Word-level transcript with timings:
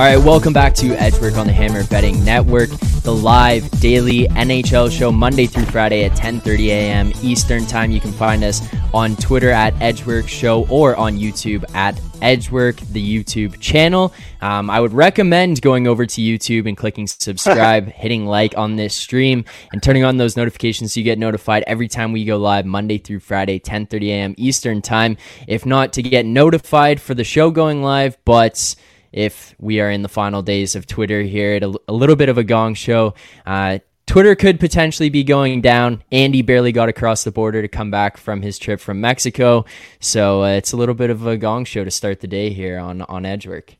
All 0.00 0.06
right, 0.06 0.16
welcome 0.16 0.54
back 0.54 0.72
to 0.76 0.94
Edgework 0.94 1.36
on 1.36 1.46
the 1.46 1.52
Hammer 1.52 1.84
Betting 1.88 2.24
Network, 2.24 2.70
the 3.02 3.14
live 3.14 3.70
daily 3.82 4.26
NHL 4.28 4.90
show 4.90 5.12
Monday 5.12 5.44
through 5.44 5.66
Friday 5.66 6.06
at 6.06 6.12
10:30 6.12 6.68
a.m. 6.68 7.12
Eastern 7.22 7.66
Time. 7.66 7.90
You 7.90 8.00
can 8.00 8.10
find 8.10 8.42
us 8.42 8.66
on 8.94 9.14
Twitter 9.16 9.50
at 9.50 9.74
Edgework 9.82 10.26
Show 10.26 10.66
or 10.68 10.96
on 10.96 11.18
YouTube 11.18 11.66
at 11.74 12.00
Edgework, 12.22 12.76
the 12.76 13.24
YouTube 13.24 13.60
channel. 13.60 14.14
Um, 14.40 14.70
I 14.70 14.80
would 14.80 14.94
recommend 14.94 15.60
going 15.60 15.86
over 15.86 16.06
to 16.06 16.20
YouTube 16.22 16.66
and 16.66 16.78
clicking 16.78 17.06
subscribe, 17.06 17.88
hitting 17.92 18.24
like 18.24 18.56
on 18.56 18.76
this 18.76 18.94
stream, 18.94 19.44
and 19.74 19.82
turning 19.82 20.04
on 20.04 20.16
those 20.16 20.34
notifications 20.34 20.94
so 20.94 21.00
you 21.00 21.04
get 21.04 21.18
notified 21.18 21.62
every 21.66 21.88
time 21.88 22.12
we 22.12 22.24
go 22.24 22.38
live 22.38 22.64
Monday 22.64 22.96
through 22.96 23.20
Friday, 23.20 23.58
10:30 23.58 24.08
a.m. 24.08 24.34
Eastern 24.38 24.80
Time. 24.80 25.18
If 25.46 25.66
not, 25.66 25.92
to 25.92 26.02
get 26.02 26.24
notified 26.24 27.02
for 27.02 27.12
the 27.12 27.22
show 27.22 27.50
going 27.50 27.82
live, 27.82 28.16
but 28.24 28.74
if 29.12 29.54
we 29.58 29.80
are 29.80 29.90
in 29.90 30.02
the 30.02 30.08
final 30.08 30.42
days 30.42 30.76
of 30.76 30.86
Twitter 30.86 31.22
here 31.22 31.54
at 31.54 31.62
a, 31.62 31.80
a 31.88 31.92
little 31.92 32.16
bit 32.16 32.28
of 32.28 32.38
a 32.38 32.44
gong 32.44 32.74
show. 32.74 33.14
Uh, 33.46 33.78
Twitter 34.06 34.34
could 34.34 34.58
potentially 34.58 35.08
be 35.08 35.22
going 35.22 35.60
down. 35.60 36.02
Andy 36.10 36.42
barely 36.42 36.72
got 36.72 36.88
across 36.88 37.22
the 37.22 37.30
border 37.30 37.62
to 37.62 37.68
come 37.68 37.92
back 37.92 38.16
from 38.16 38.42
his 38.42 38.58
trip 38.58 38.80
from 38.80 39.00
Mexico, 39.00 39.64
so 40.00 40.42
uh, 40.42 40.48
it's 40.48 40.72
a 40.72 40.76
little 40.76 40.96
bit 40.96 41.10
of 41.10 41.26
a 41.26 41.36
gong 41.36 41.64
show 41.64 41.84
to 41.84 41.90
start 41.92 42.20
the 42.20 42.26
day 42.26 42.50
here 42.50 42.78
on 42.78 43.02
on 43.02 43.24
Edgework. 43.24 43.76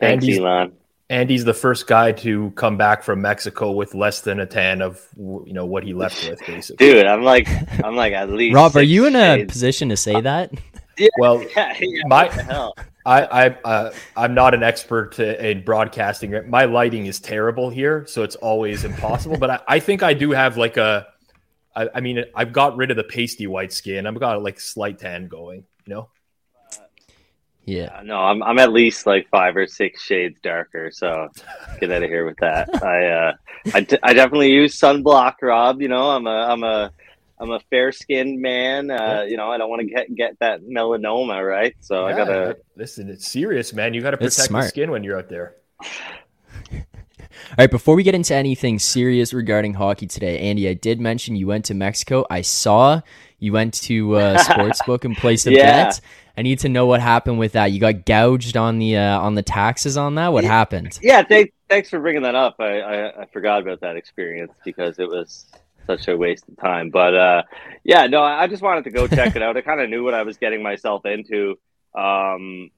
Thanks, 0.00 0.24
Andy's- 0.24 0.38
Elon. 0.38 0.72
Andy's 1.08 1.44
the 1.44 1.54
first 1.54 1.86
guy 1.86 2.10
to 2.10 2.50
come 2.56 2.76
back 2.76 3.04
from 3.04 3.20
Mexico 3.22 3.70
with 3.70 3.94
less 3.94 4.22
than 4.22 4.40
a 4.40 4.46
tan 4.46 4.82
of 4.82 5.00
you 5.16 5.52
know 5.52 5.64
what 5.64 5.84
he 5.84 5.94
left 5.94 6.28
with, 6.28 6.40
basically. 6.44 6.84
Dude, 6.84 7.06
I'm 7.06 7.22
like, 7.22 7.46
I'm 7.84 7.94
like 7.94 8.12
at 8.12 8.28
least. 8.28 8.56
Rob, 8.56 8.74
are 8.74 8.82
you 8.82 9.06
in 9.06 9.14
a 9.14 9.36
shades- 9.36 9.52
position 9.52 9.90
to 9.90 9.96
say 9.96 10.20
that? 10.20 10.50
Well, 11.18 11.42
Yeah, 11.56 11.74
yeah, 11.80 12.02
My- 12.06 12.28
hell? 12.28 12.74
I, 13.06 13.22
I 13.22 13.48
uh, 13.64 13.92
I'm 14.16 14.34
not 14.34 14.52
an 14.52 14.64
expert 14.64 15.20
uh, 15.20 15.22
in 15.22 15.62
broadcasting. 15.64 16.50
My 16.50 16.64
lighting 16.64 17.06
is 17.06 17.20
terrible 17.20 17.70
here, 17.70 18.04
so 18.08 18.24
it's 18.24 18.34
always 18.34 18.82
impossible. 18.84 19.36
but 19.38 19.48
I, 19.48 19.60
I 19.68 19.78
think 19.78 20.02
I 20.02 20.12
do 20.12 20.32
have 20.32 20.56
like 20.56 20.76
a. 20.76 21.06
I, 21.76 21.88
I 21.94 22.00
mean, 22.00 22.24
I've 22.34 22.52
got 22.52 22.76
rid 22.76 22.90
of 22.90 22.96
the 22.96 23.04
pasty 23.04 23.46
white 23.46 23.72
skin. 23.72 24.08
I've 24.08 24.18
got 24.18 24.42
like 24.42 24.58
slight 24.58 24.98
tan 24.98 25.28
going. 25.28 25.62
You 25.86 25.94
know. 25.94 26.08
Yeah. 27.64 27.96
Uh, 27.98 28.02
No, 28.02 28.16
I'm 28.18 28.42
I'm 28.42 28.58
at 28.58 28.72
least 28.72 29.06
like 29.06 29.28
five 29.28 29.56
or 29.56 29.68
six 29.68 30.02
shades 30.02 30.38
darker. 30.42 30.90
So 30.92 31.28
get 31.80 31.92
out 31.92 32.02
of 32.02 32.08
here 32.10 32.24
with 32.26 32.38
that. 32.38 32.68
I 32.82 33.06
uh, 33.06 33.32
I, 33.72 33.80
d- 33.82 33.98
I 34.02 34.14
definitely 34.14 34.50
use 34.50 34.78
sunblock, 34.78 35.34
Rob. 35.42 35.80
You 35.80 35.88
know, 35.88 36.10
I'm 36.10 36.26
a 36.26 36.30
I'm 36.30 36.64
a 36.64 36.92
I'm 37.38 37.50
a 37.50 37.60
fair 37.70 37.92
skinned 37.92 38.40
man. 38.40 38.90
Uh, 38.90 39.24
you 39.28 39.36
know, 39.36 39.50
I 39.50 39.58
don't 39.58 39.68
want 39.68 39.80
to 39.80 39.86
get 39.86 40.14
get 40.14 40.38
that 40.40 40.62
melanoma, 40.62 41.46
right? 41.46 41.74
So 41.80 42.06
I 42.06 42.12
gotta. 42.16 42.56
listen. 42.76 43.08
It's 43.10 43.30
serious, 43.30 43.72
man. 43.72 43.92
You 43.94 44.00
got 44.02 44.12
to 44.12 44.16
protect 44.16 44.50
your 44.50 44.62
skin 44.62 44.90
when 44.90 45.04
you're 45.04 45.18
out 45.18 45.28
there. 45.28 45.56
All 47.50 47.56
right, 47.58 47.70
before 47.70 47.94
we 47.94 48.02
get 48.02 48.14
into 48.14 48.34
anything 48.34 48.78
serious 48.78 49.32
regarding 49.34 49.74
hockey 49.74 50.06
today, 50.06 50.38
Andy, 50.40 50.68
I 50.68 50.74
did 50.74 51.00
mention 51.00 51.36
you 51.36 51.46
went 51.46 51.66
to 51.66 51.74
Mexico. 51.74 52.24
I 52.30 52.40
saw 52.40 53.02
you 53.38 53.52
went 53.52 53.74
to 53.82 54.16
uh, 54.16 54.38
Sportsbook 54.42 55.04
and 55.04 55.16
placed 55.16 55.46
a 55.46 55.52
Yeah. 55.52 55.84
bet. 55.84 56.00
I 56.38 56.42
need 56.42 56.58
to 56.60 56.68
know 56.68 56.86
what 56.86 57.00
happened 57.00 57.38
with 57.38 57.52
that. 57.52 57.72
You 57.72 57.80
got 57.80 58.04
gouged 58.04 58.56
on 58.56 58.78
the 58.78 58.96
uh, 58.96 59.20
on 59.20 59.34
the 59.34 59.42
taxes 59.42 59.96
on 59.96 60.14
that. 60.16 60.32
What 60.32 60.44
Yeah. 60.44 60.50
happened? 60.50 60.98
Yeah, 61.02 61.22
th- 61.22 61.52
thanks 61.68 61.88
for 61.90 62.00
bringing 62.00 62.22
that 62.22 62.34
up. 62.34 62.56
I, 62.58 62.80
I 62.80 63.22
I 63.22 63.26
forgot 63.26 63.60
about 63.62 63.80
that 63.80 63.96
experience 63.96 64.52
because 64.64 64.98
it 64.98 65.08
was 65.08 65.46
such 65.86 66.08
a 66.08 66.16
waste 66.16 66.48
of 66.48 66.56
time. 66.56 66.90
But 66.90 67.14
uh, 67.14 67.42
yeah, 67.84 68.06
no, 68.06 68.22
I 68.22 68.46
just 68.46 68.62
wanted 68.62 68.84
to 68.84 68.90
go 68.90 69.06
check 69.08 69.36
it 69.36 69.42
out. 69.42 69.56
I 69.56 69.60
kind 69.62 69.80
of 69.80 69.88
knew 69.90 70.04
what 70.04 70.14
I 70.14 70.22
was 70.22 70.38
getting 70.38 70.62
myself 70.62 71.06
into. 71.06 71.52
Um, 71.94 72.70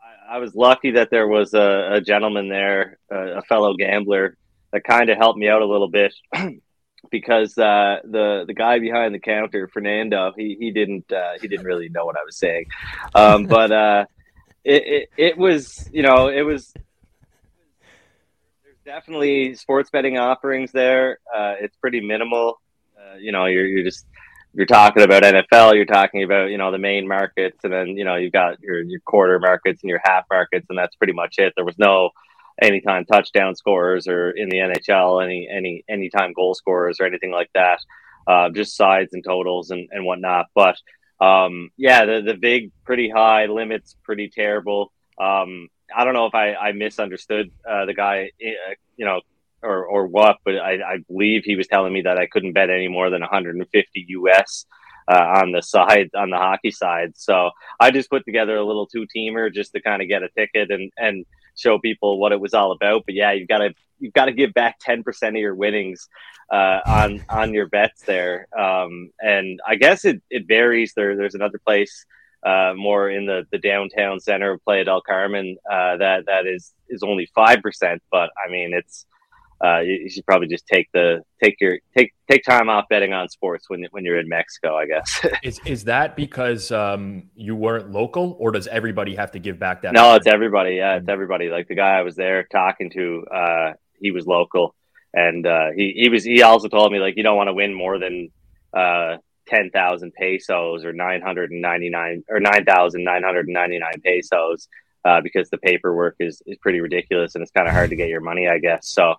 I, 0.00 0.36
I 0.36 0.38
was 0.38 0.54
lucky 0.54 0.92
that 0.92 1.10
there 1.10 1.28
was 1.28 1.54
a, 1.54 1.94
a 1.94 2.00
gentleman 2.00 2.48
there, 2.48 2.98
a, 3.10 3.38
a 3.38 3.42
fellow 3.42 3.74
gambler, 3.74 4.36
that 4.72 4.84
kind 4.84 5.08
of 5.08 5.18
helped 5.18 5.38
me 5.38 5.48
out 5.48 5.62
a 5.62 5.66
little 5.66 5.88
bit. 5.88 6.14
Because 7.10 7.56
uh, 7.58 7.98
the 8.02 8.44
the 8.46 8.54
guy 8.54 8.78
behind 8.78 9.14
the 9.14 9.18
counter, 9.18 9.68
Fernando, 9.68 10.32
he 10.34 10.56
he 10.58 10.70
didn't 10.70 11.12
uh, 11.12 11.34
he 11.40 11.46
didn't 11.46 11.66
really 11.66 11.90
know 11.90 12.06
what 12.06 12.16
I 12.16 12.24
was 12.24 12.38
saying, 12.38 12.64
um, 13.14 13.44
but 13.44 13.70
uh, 13.70 14.06
it, 14.64 14.82
it 14.86 15.08
it 15.16 15.38
was 15.38 15.88
you 15.92 16.02
know 16.02 16.28
it 16.28 16.42
was 16.42 16.72
definitely 18.84 19.54
sports 19.54 19.90
betting 19.90 20.18
offerings 20.18 20.72
there. 20.72 21.18
Uh, 21.34 21.54
it's 21.60 21.76
pretty 21.76 22.00
minimal. 22.00 22.60
Uh, 22.98 23.16
you 23.16 23.32
know, 23.32 23.46
you're 23.46 23.66
you're 23.66 23.84
just 23.84 24.06
you're 24.52 24.66
talking 24.66 25.02
about 25.02 25.22
NFL. 25.22 25.74
You're 25.74 25.84
talking 25.84 26.22
about 26.22 26.50
you 26.50 26.58
know 26.58 26.70
the 26.70 26.78
main 26.78 27.08
markets, 27.08 27.58
and 27.64 27.72
then 27.72 27.88
you 27.88 28.04
know 28.04 28.16
you've 28.16 28.32
got 28.32 28.60
your 28.60 28.82
your 28.82 29.00
quarter 29.00 29.38
markets 29.38 29.82
and 29.82 29.90
your 29.90 30.00
half 30.04 30.24
markets, 30.30 30.66
and 30.68 30.78
that's 30.78 30.94
pretty 30.96 31.12
much 31.12 31.36
it. 31.38 31.52
There 31.56 31.64
was 31.64 31.78
no 31.78 32.10
anytime 32.62 33.04
touchdown 33.04 33.56
scorers 33.56 34.06
or 34.06 34.30
in 34.30 34.48
the 34.48 34.58
NHL 34.58 35.22
any 35.22 35.48
any 35.50 35.84
anytime 35.88 36.32
goal 36.32 36.54
scorers 36.54 36.98
or 37.00 37.06
anything 37.06 37.32
like 37.32 37.50
that. 37.54 37.78
Uh, 38.26 38.48
just 38.48 38.74
sides 38.74 39.12
and 39.12 39.22
totals 39.22 39.70
and, 39.70 39.88
and 39.92 40.06
whatnot. 40.06 40.46
But 40.54 40.76
um, 41.20 41.70
yeah, 41.76 42.04
the 42.04 42.22
the 42.22 42.34
big 42.34 42.70
pretty 42.84 43.10
high 43.10 43.46
limits 43.46 43.96
pretty 44.04 44.28
terrible. 44.28 44.92
Um, 45.20 45.68
I 45.94 46.04
don't 46.04 46.14
know 46.14 46.26
if 46.26 46.34
I, 46.34 46.54
I 46.54 46.72
misunderstood 46.72 47.50
uh, 47.68 47.86
the 47.86 47.94
guy, 47.94 48.30
uh, 48.42 48.74
you 48.96 49.04
know, 49.04 49.20
or, 49.62 49.86
or 49.86 50.06
what, 50.06 50.38
but 50.44 50.56
I, 50.56 50.74
I 50.74 50.98
believe 51.08 51.42
he 51.44 51.56
was 51.56 51.66
telling 51.66 51.92
me 51.92 52.02
that 52.02 52.18
I 52.18 52.26
couldn't 52.26 52.52
bet 52.52 52.70
any 52.70 52.88
more 52.88 53.10
than 53.10 53.20
150 53.20 54.06
US 54.08 54.66
uh, 55.10 55.40
on 55.42 55.52
the 55.52 55.62
side, 55.62 56.10
on 56.14 56.30
the 56.30 56.36
hockey 56.36 56.70
side. 56.70 57.12
So 57.16 57.50
I 57.80 57.90
just 57.90 58.10
put 58.10 58.24
together 58.24 58.56
a 58.56 58.64
little 58.64 58.86
two 58.86 59.06
teamer 59.14 59.52
just 59.52 59.72
to 59.72 59.80
kind 59.80 60.02
of 60.02 60.08
get 60.08 60.22
a 60.22 60.28
ticket 60.36 60.70
and, 60.70 60.92
and 60.96 61.24
show 61.56 61.78
people 61.78 62.18
what 62.18 62.32
it 62.32 62.40
was 62.40 62.54
all 62.54 62.72
about. 62.72 63.04
But 63.06 63.14
yeah, 63.14 63.32
you've 63.32 63.48
got 63.48 63.58
to, 63.58 63.74
you've 63.98 64.12
got 64.12 64.26
to 64.26 64.32
give 64.32 64.52
back 64.54 64.76
10% 64.86 65.04
of 65.28 65.34
your 65.36 65.54
winnings 65.54 66.08
uh, 66.50 66.80
on, 66.86 67.24
on 67.28 67.54
your 67.54 67.68
bets 67.68 68.02
there. 68.02 68.48
Um, 68.56 69.10
and 69.20 69.60
I 69.66 69.76
guess 69.76 70.04
it, 70.04 70.22
it 70.30 70.46
varies. 70.46 70.92
There, 70.94 71.16
there's 71.16 71.34
another 71.34 71.60
place 71.64 72.04
uh, 72.44 72.74
more 72.76 73.08
in 73.08 73.26
the, 73.26 73.46
the 73.50 73.58
downtown 73.58 74.20
center 74.20 74.52
of 74.52 74.64
Playa 74.64 74.84
del 74.84 75.00
Carmen, 75.00 75.56
uh, 75.70 75.96
that 75.96 76.26
that 76.26 76.46
is 76.46 76.72
is 76.88 77.02
only 77.02 77.26
five 77.34 77.62
percent. 77.62 78.02
But 78.10 78.30
I 78.44 78.50
mean, 78.50 78.72
it's 78.74 79.06
uh, 79.64 79.80
you, 79.80 79.94
you 79.94 80.10
should 80.10 80.26
probably 80.26 80.48
just 80.48 80.66
take 80.66 80.88
the 80.92 81.22
take 81.42 81.56
your 81.60 81.78
take 81.96 82.12
take 82.30 82.42
time 82.44 82.68
off 82.68 82.84
betting 82.90 83.12
on 83.12 83.28
sports 83.28 83.70
when 83.70 83.86
when 83.92 84.04
you're 84.04 84.18
in 84.18 84.28
Mexico. 84.28 84.76
I 84.76 84.86
guess. 84.86 85.26
Is 85.42 85.60
is 85.64 85.84
that 85.84 86.16
because 86.16 86.70
um, 86.70 87.30
you 87.34 87.56
weren't 87.56 87.90
local, 87.90 88.36
or 88.38 88.50
does 88.50 88.66
everybody 88.66 89.14
have 89.14 89.32
to 89.32 89.38
give 89.38 89.58
back 89.58 89.82
that? 89.82 89.94
no, 89.94 90.14
it's 90.14 90.26
everybody. 90.26 90.76
Yeah, 90.76 90.96
it's 90.96 91.08
everybody. 91.08 91.48
Like 91.48 91.68
the 91.68 91.74
guy 91.74 91.98
I 91.98 92.02
was 92.02 92.16
there 92.16 92.44
talking 92.44 92.90
to, 92.90 93.24
uh, 93.34 93.72
he 93.98 94.10
was 94.10 94.26
local, 94.26 94.74
and 95.14 95.46
uh, 95.46 95.70
he 95.74 95.94
he 95.96 96.08
was 96.08 96.24
he 96.24 96.42
also 96.42 96.68
told 96.68 96.92
me 96.92 96.98
like 96.98 97.16
you 97.16 97.22
don't 97.22 97.36
want 97.36 97.48
to 97.48 97.54
win 97.54 97.72
more 97.72 97.98
than 97.98 98.30
uh, 99.46 99.56
ten 99.56 99.70
thousand 99.70 100.12
pesos 100.14 100.84
or 100.84 100.92
nine 100.92 101.20
hundred 101.20 101.50
and 101.50 101.62
ninety 101.62 101.90
nine 101.90 102.24
or 102.28 102.40
nine 102.40 102.64
thousand 102.64 103.04
nine 103.04 103.22
hundred 103.22 103.46
and 103.46 103.54
ninety 103.54 103.78
nine 103.78 104.00
pesos 104.02 104.68
uh, 105.04 105.20
because 105.20 105.50
the 105.50 105.58
paperwork 105.58 106.16
is 106.20 106.42
is 106.46 106.58
pretty 106.58 106.80
ridiculous 106.80 107.34
and 107.34 107.42
it's 107.42 107.52
kind 107.52 107.68
of 107.68 107.74
hard 107.74 107.90
to 107.90 107.96
get 107.96 108.08
your 108.08 108.20
money, 108.20 108.48
I 108.48 108.58
guess. 108.58 108.88
So. 108.88 109.14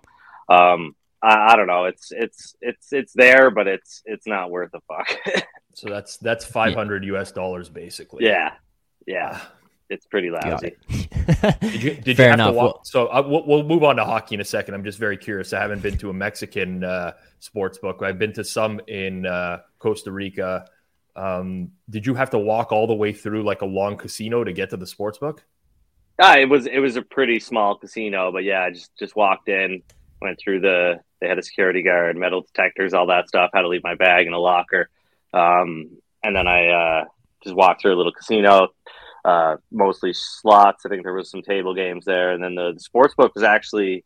Um, 0.48 0.94
I, 1.22 1.54
I 1.54 1.56
don't 1.56 1.66
know. 1.66 1.86
It's 1.86 2.12
it's 2.12 2.54
it's 2.60 2.92
it's 2.92 3.12
there, 3.14 3.50
but 3.50 3.66
it's 3.66 4.02
it's 4.04 4.26
not 4.26 4.50
worth 4.50 4.70
a 4.74 4.80
fuck. 4.82 5.18
So 5.76 5.90
that's 5.90 6.16
that's 6.16 6.42
five 6.42 6.72
hundred 6.72 7.04
US 7.04 7.32
dollars 7.32 7.68
basically. 7.68 8.24
yeah, 8.24 8.54
yeah, 9.06 9.42
it's 9.88 10.06
pretty 10.06 10.30
Got 10.30 10.46
lousy. 10.46 10.76
it. 10.88 11.60
Did 11.60 11.82
you 11.82 11.94
did 11.94 12.16
Fair 12.16 12.28
you 12.28 12.34
enough. 12.34 12.54
walk? 12.54 12.80
so 12.86 13.06
uh, 13.06 13.22
we'll, 13.26 13.44
we'll 13.46 13.62
move 13.64 13.82
on 13.82 13.96
to 13.96 14.04
hockey 14.04 14.34
in 14.36 14.40
a 14.40 14.44
second. 14.44 14.74
I'm 14.74 14.84
just 14.84 14.98
very 14.98 15.16
curious. 15.16 15.52
I 15.52 15.60
haven't 15.60 15.82
been 15.82 15.98
to 15.98 16.10
a 16.10 16.12
Mexican 16.12 16.84
uh, 16.84 17.12
sports 17.40 17.78
book. 17.78 18.00
I've 18.02 18.18
been 18.18 18.32
to 18.34 18.44
some 18.44 18.80
in 18.86 19.26
uh, 19.26 19.58
Costa 19.78 20.12
Rica. 20.12 20.66
Um, 21.16 21.72
did 21.90 22.06
you 22.06 22.14
have 22.14 22.30
to 22.30 22.38
walk 22.38 22.72
all 22.72 22.86
the 22.86 22.94
way 22.94 23.12
through 23.12 23.42
like 23.42 23.62
a 23.62 23.66
long 23.66 23.96
casino 23.96 24.44
to 24.44 24.52
get 24.52 24.70
to 24.70 24.76
the 24.76 24.86
sports 24.86 25.18
book? 25.18 25.44
Ah, 26.20 26.36
it 26.38 26.48
was 26.48 26.66
it 26.66 26.78
was 26.78 26.96
a 26.96 27.02
pretty 27.02 27.40
small 27.40 27.76
casino, 27.76 28.30
but 28.32 28.44
yeah, 28.44 28.62
I 28.62 28.70
just 28.70 28.94
just 28.98 29.16
walked 29.16 29.48
in, 29.48 29.82
went 30.22 30.38
through 30.38 30.60
the 30.60 31.00
they 31.20 31.28
had 31.28 31.38
a 31.38 31.42
security 31.42 31.82
guard, 31.82 32.16
metal 32.16 32.42
detectors, 32.42 32.94
all 32.94 33.06
that 33.08 33.28
stuff. 33.28 33.50
Had 33.52 33.62
to 33.62 33.68
leave 33.68 33.82
my 33.84 33.94
bag 33.96 34.26
in 34.26 34.32
a 34.32 34.38
locker, 34.38 34.88
um, 35.34 35.90
and 36.22 36.34
then 36.36 36.46
I 36.46 36.68
uh, 36.68 37.04
just 37.42 37.56
walked 37.56 37.82
through 37.82 37.94
a 37.94 37.98
little 37.98 38.12
casino, 38.12 38.68
uh, 39.26 39.56
mostly 39.72 40.12
slots. 40.14 40.86
I 40.86 40.88
think 40.88 41.02
there 41.02 41.12
was 41.12 41.30
some 41.30 41.42
table 41.42 41.74
games 41.74 42.04
there, 42.04 42.30
and 42.30 42.42
then 42.42 42.54
the, 42.54 42.72
the 42.74 42.80
sports 42.80 43.14
book 43.14 43.34
was 43.34 43.42
actually 43.42 44.04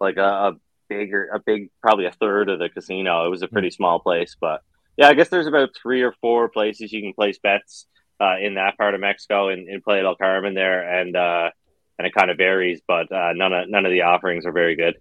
like 0.00 0.16
a, 0.16 0.20
a, 0.20 0.52
bigger, 0.88 1.30
a 1.32 1.38
big, 1.38 1.70
probably 1.80 2.06
a 2.06 2.10
third 2.10 2.48
of 2.48 2.58
the 2.58 2.68
casino. 2.68 3.24
It 3.26 3.30
was 3.30 3.42
a 3.42 3.48
pretty 3.48 3.70
small 3.70 4.00
place, 4.00 4.36
but 4.40 4.62
yeah, 4.96 5.08
I 5.08 5.14
guess 5.14 5.28
there's 5.28 5.46
about 5.46 5.70
three 5.80 6.02
or 6.02 6.12
four 6.20 6.48
places 6.48 6.92
you 6.92 7.00
can 7.00 7.12
place 7.12 7.38
bets 7.38 7.86
uh, 8.20 8.36
in 8.40 8.54
that 8.54 8.76
part 8.76 8.94
of 8.94 9.00
Mexico 9.00 9.50
in, 9.50 9.68
in 9.68 9.82
Playa 9.82 10.02
del 10.02 10.16
Carmen 10.16 10.54
there, 10.54 11.00
and 11.00 11.16
uh, 11.16 11.50
and 11.98 12.06
it 12.06 12.14
kind 12.14 12.30
of 12.30 12.36
varies, 12.36 12.80
but 12.88 13.10
uh, 13.12 13.32
none 13.34 13.52
of 13.52 13.68
none 13.68 13.86
of 13.86 13.92
the 13.92 14.02
offerings 14.02 14.46
are 14.46 14.52
very 14.52 14.74
good. 14.74 14.96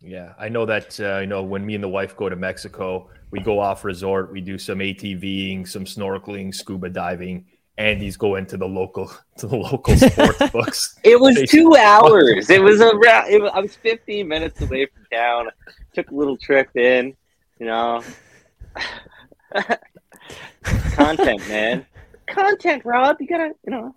Yeah, 0.00 0.32
I 0.38 0.48
know 0.48 0.64
that. 0.66 0.98
Uh, 0.98 1.18
you 1.18 1.26
know, 1.26 1.42
when 1.42 1.66
me 1.66 1.74
and 1.74 1.84
the 1.84 1.88
wife 1.88 2.16
go 2.16 2.30
to 2.30 2.36
Mexico, 2.36 3.10
we 3.30 3.40
go 3.40 3.60
off 3.60 3.84
resort, 3.84 4.32
we 4.32 4.40
do 4.40 4.58
some 4.58 4.78
ATVing, 4.78 5.68
some 5.68 5.84
snorkeling, 5.84 6.54
scuba 6.54 6.88
diving. 6.88 7.46
Andy's 7.78 8.16
going 8.16 8.46
to 8.46 8.56
the 8.56 8.68
local 8.68 9.10
to 9.38 9.46
the 9.46 9.56
local 9.56 9.96
sports 9.96 10.50
books. 10.52 10.98
It 11.04 11.18
was 11.18 11.36
they, 11.36 11.46
two 11.46 11.74
hours. 11.78 12.50
it 12.50 12.62
was 12.62 12.80
around. 12.80 13.30
It 13.30 13.40
was, 13.40 13.50
I 13.54 13.60
was 13.60 13.76
15 13.76 14.26
minutes 14.28 14.60
away 14.60 14.86
from 14.86 15.06
town. 15.12 15.48
Took 15.94 16.10
a 16.10 16.14
little 16.14 16.36
trip 16.36 16.74
in. 16.76 17.16
You 17.58 17.66
know, 17.66 18.02
content, 20.64 21.46
man. 21.48 21.86
Content, 22.26 22.84
Rob. 22.84 23.18
You 23.20 23.26
gotta, 23.28 23.52
you 23.64 23.70
know. 23.70 23.94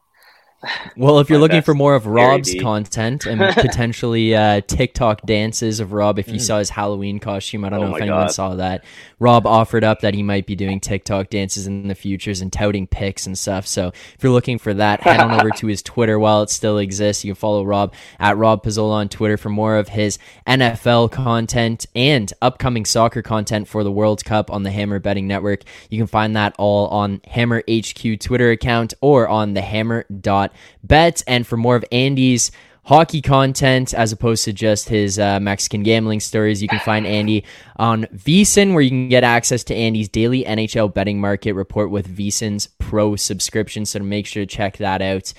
Well, 0.97 1.19
if 1.19 1.29
you're 1.29 1.39
looking 1.39 1.61
for 1.61 1.73
more 1.73 1.95
of 1.95 2.05
Rob's 2.05 2.55
content 2.59 3.25
and 3.25 3.39
potentially 3.55 4.35
uh, 4.35 4.61
TikTok 4.61 5.21
dances 5.23 5.79
of 5.79 5.93
Rob, 5.93 6.19
if 6.19 6.27
you 6.27 6.35
mm. 6.35 6.41
saw 6.41 6.59
his 6.59 6.69
Halloween 6.69 7.19
costume, 7.19 7.65
I 7.65 7.69
don't 7.69 7.79
oh 7.79 7.87
know 7.87 7.95
if 7.95 8.01
anyone 8.01 8.21
God. 8.21 8.31
saw 8.31 8.55
that. 8.55 8.83
Rob 9.19 9.45
offered 9.45 9.83
up 9.83 10.01
that 10.01 10.13
he 10.13 10.23
might 10.23 10.45
be 10.45 10.55
doing 10.55 10.79
TikTok 10.79 11.29
dances 11.29 11.67
in 11.67 11.87
the 11.87 11.95
futures 11.95 12.41
and 12.41 12.51
touting 12.51 12.87
pics 12.87 13.25
and 13.25 13.37
stuff. 13.37 13.65
So 13.67 13.89
if 13.89 14.17
you're 14.21 14.31
looking 14.31 14.57
for 14.57 14.73
that, 14.73 15.01
head 15.01 15.19
on 15.19 15.31
over 15.31 15.49
to 15.51 15.67
his 15.67 15.81
Twitter 15.83 16.19
while 16.19 16.41
it 16.41 16.49
still 16.49 16.77
exists. 16.77 17.23
You 17.23 17.33
can 17.33 17.39
follow 17.39 17.63
Rob 17.63 17.93
at 18.19 18.37
Rob 18.37 18.63
Pizzola 18.63 18.93
on 18.93 19.09
Twitter 19.09 19.37
for 19.37 19.49
more 19.49 19.77
of 19.77 19.89
his 19.89 20.17
NFL 20.47 21.11
content 21.11 21.85
and 21.95 22.31
upcoming 22.41 22.85
soccer 22.85 23.21
content 23.21 23.67
for 23.67 23.83
the 23.83 23.91
World 23.91 24.23
Cup 24.25 24.51
on 24.51 24.63
the 24.63 24.71
Hammer 24.71 24.99
Betting 24.99 25.27
Network. 25.27 25.63
You 25.89 25.97
can 25.97 26.07
find 26.07 26.35
that 26.35 26.55
all 26.57 26.87
on 26.87 27.21
Hammer 27.27 27.63
HQ 27.69 28.19
Twitter 28.19 28.51
account 28.51 28.93
or 29.01 29.27
on 29.27 29.53
the 29.53 29.61
Hammer 29.61 30.05
dot 30.21 30.53
bet. 30.83 31.23
And 31.27 31.45
for 31.45 31.57
more 31.57 31.75
of 31.75 31.85
Andy's 31.91 32.51
hockey 32.85 33.21
content 33.21 33.93
as 33.93 34.11
opposed 34.11 34.45
to 34.45 34.53
just 34.53 34.89
his 34.89 35.17
uh, 35.17 35.39
Mexican 35.39 35.83
gambling 35.83 36.19
stories. 36.19 36.61
You 36.61 36.67
can 36.67 36.79
find 36.79 37.05
Andy 37.05 37.43
on 37.77 38.05
VSiN, 38.05 38.73
where 38.73 38.81
you 38.81 38.91
can 38.91 39.09
get 39.09 39.23
access 39.23 39.63
to 39.65 39.75
Andy's 39.75 40.07
daily 40.07 40.43
NHL 40.43 40.93
betting 40.93 41.19
market 41.19 41.53
report 41.53 41.89
with 41.89 42.15
VSiN's 42.15 42.67
Pro 42.79 43.15
subscription. 43.15 43.85
So 43.85 43.99
make 43.99 44.27
sure 44.27 44.43
to 44.43 44.47
check 44.47 44.77
that 44.77 45.01
out. 45.01 45.33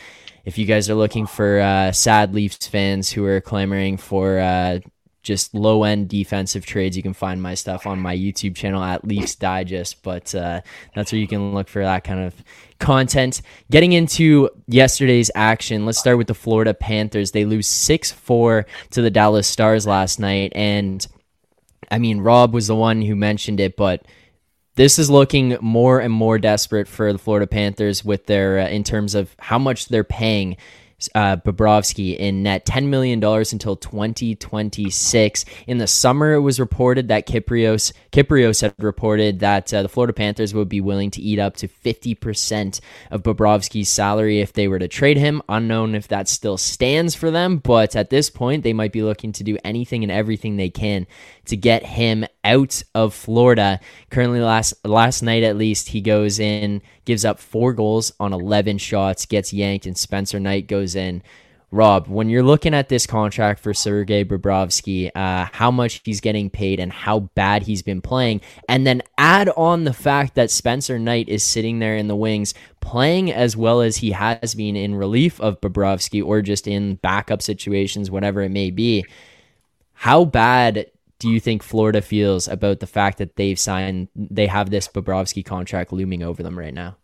If 0.44 0.58
you 0.58 0.66
guys 0.66 0.90
are 0.90 0.94
looking 0.94 1.26
for 1.26 1.60
uh, 1.60 1.92
sad 1.92 2.34
Leafs 2.34 2.66
fans 2.66 3.10
who 3.10 3.24
are 3.24 3.40
clamoring 3.40 3.96
for 3.96 4.38
uh, 4.38 4.80
just 5.26 5.54
low 5.54 5.82
end 5.82 6.08
defensive 6.08 6.64
trades. 6.64 6.96
You 6.96 7.02
can 7.02 7.12
find 7.12 7.42
my 7.42 7.54
stuff 7.54 7.86
on 7.86 7.98
my 7.98 8.16
YouTube 8.16 8.54
channel 8.54 8.82
at 8.82 9.04
Leafs 9.04 9.34
Digest, 9.34 10.02
but 10.02 10.32
uh, 10.34 10.60
that's 10.94 11.10
where 11.10 11.20
you 11.20 11.26
can 11.26 11.52
look 11.52 11.68
for 11.68 11.82
that 11.82 12.04
kind 12.04 12.20
of 12.20 12.34
content. 12.78 13.42
Getting 13.70 13.92
into 13.92 14.48
yesterday's 14.68 15.30
action, 15.34 15.84
let's 15.84 15.98
start 15.98 16.16
with 16.16 16.28
the 16.28 16.34
Florida 16.34 16.72
Panthers. 16.72 17.32
They 17.32 17.44
lose 17.44 17.66
6 17.66 18.12
4 18.12 18.66
to 18.90 19.02
the 19.02 19.10
Dallas 19.10 19.48
Stars 19.48 19.86
last 19.86 20.20
night. 20.20 20.52
And 20.54 21.04
I 21.90 21.98
mean, 21.98 22.20
Rob 22.20 22.54
was 22.54 22.68
the 22.68 22.76
one 22.76 23.02
who 23.02 23.16
mentioned 23.16 23.58
it, 23.58 23.76
but 23.76 24.06
this 24.76 24.98
is 24.98 25.10
looking 25.10 25.56
more 25.60 25.98
and 26.00 26.12
more 26.12 26.38
desperate 26.38 26.86
for 26.86 27.12
the 27.12 27.18
Florida 27.18 27.48
Panthers 27.48 28.04
with 28.04 28.26
their 28.26 28.60
uh, 28.60 28.68
in 28.68 28.84
terms 28.84 29.16
of 29.16 29.34
how 29.40 29.58
much 29.58 29.88
they're 29.88 30.04
paying 30.04 30.56
uh, 31.14 31.36
Bobrovsky 31.36 32.16
in 32.16 32.42
net 32.42 32.64
$10 32.66 32.86
million 32.86 33.22
until 33.22 33.76
2026. 33.76 35.44
In 35.66 35.78
the 35.78 35.86
summer, 35.86 36.34
it 36.34 36.40
was 36.40 36.58
reported 36.58 37.08
that 37.08 37.26
Kiprios, 37.26 37.92
Kypreos 38.12 38.62
had 38.62 38.74
reported 38.78 39.40
that 39.40 39.72
uh, 39.72 39.82
the 39.82 39.88
Florida 39.88 40.12
Panthers 40.12 40.54
would 40.54 40.68
be 40.68 40.80
willing 40.80 41.10
to 41.10 41.20
eat 41.20 41.38
up 41.38 41.56
to 41.56 41.68
50% 41.68 42.80
of 43.10 43.22
Bobrovsky's 43.22 43.88
salary 43.88 44.40
if 44.40 44.52
they 44.52 44.68
were 44.68 44.78
to 44.78 44.88
trade 44.88 45.16
him. 45.16 45.42
Unknown 45.48 45.94
if 45.94 46.08
that 46.08 46.28
still 46.28 46.56
stands 46.56 47.14
for 47.14 47.30
them, 47.30 47.58
but 47.58 47.94
at 47.94 48.10
this 48.10 48.30
point, 48.30 48.62
they 48.62 48.72
might 48.72 48.92
be 48.92 49.02
looking 49.02 49.32
to 49.32 49.44
do 49.44 49.58
anything 49.64 50.02
and 50.02 50.12
everything 50.12 50.56
they 50.56 50.70
can 50.70 51.06
to 51.46 51.56
get 51.56 51.84
him 51.84 52.24
out 52.46 52.82
of 52.94 53.12
Florida. 53.12 53.80
Currently, 54.10 54.40
last 54.40 54.72
last 54.84 55.22
night 55.22 55.42
at 55.42 55.56
least, 55.56 55.88
he 55.88 56.00
goes 56.00 56.38
in, 56.38 56.80
gives 57.04 57.24
up 57.24 57.38
four 57.38 57.72
goals 57.72 58.12
on 58.18 58.32
11 58.32 58.78
shots, 58.78 59.26
gets 59.26 59.52
yanked, 59.52 59.84
and 59.84 59.98
Spencer 59.98 60.40
Knight 60.40 60.68
goes 60.68 60.94
in. 60.94 61.22
Rob, 61.72 62.06
when 62.06 62.28
you're 62.28 62.44
looking 62.44 62.74
at 62.74 62.88
this 62.88 63.06
contract 63.06 63.58
for 63.58 63.74
Sergei 63.74 64.24
Bobrovsky, 64.24 65.10
uh, 65.16 65.46
how 65.52 65.72
much 65.72 66.00
he's 66.04 66.20
getting 66.20 66.48
paid 66.48 66.78
and 66.78 66.92
how 66.92 67.20
bad 67.34 67.64
he's 67.64 67.82
been 67.82 68.00
playing, 68.00 68.40
and 68.68 68.86
then 68.86 69.02
add 69.18 69.48
on 69.56 69.82
the 69.82 69.92
fact 69.92 70.36
that 70.36 70.50
Spencer 70.50 70.96
Knight 70.96 71.28
is 71.28 71.42
sitting 71.42 71.80
there 71.80 71.96
in 71.96 72.06
the 72.06 72.14
wings 72.14 72.54
playing 72.80 73.32
as 73.32 73.56
well 73.56 73.80
as 73.80 73.96
he 73.96 74.12
has 74.12 74.54
been 74.54 74.76
in 74.76 74.94
relief 74.94 75.40
of 75.40 75.60
Bobrovsky 75.60 76.24
or 76.24 76.40
just 76.40 76.68
in 76.68 76.94
backup 76.96 77.42
situations, 77.42 78.12
whatever 78.12 78.42
it 78.42 78.52
may 78.52 78.70
be. 78.70 79.04
How 79.92 80.24
bad 80.24 80.86
do 81.18 81.30
you 81.30 81.40
think 81.40 81.62
Florida 81.62 82.02
feels 82.02 82.46
about 82.46 82.80
the 82.80 82.86
fact 82.86 83.18
that 83.18 83.36
they've 83.36 83.58
signed, 83.58 84.08
they 84.14 84.46
have 84.46 84.70
this 84.70 84.88
Bobrovsky 84.88 85.44
contract 85.44 85.92
looming 85.92 86.22
over 86.22 86.42
them 86.42 86.58
right 86.58 86.74
now? 86.74 86.96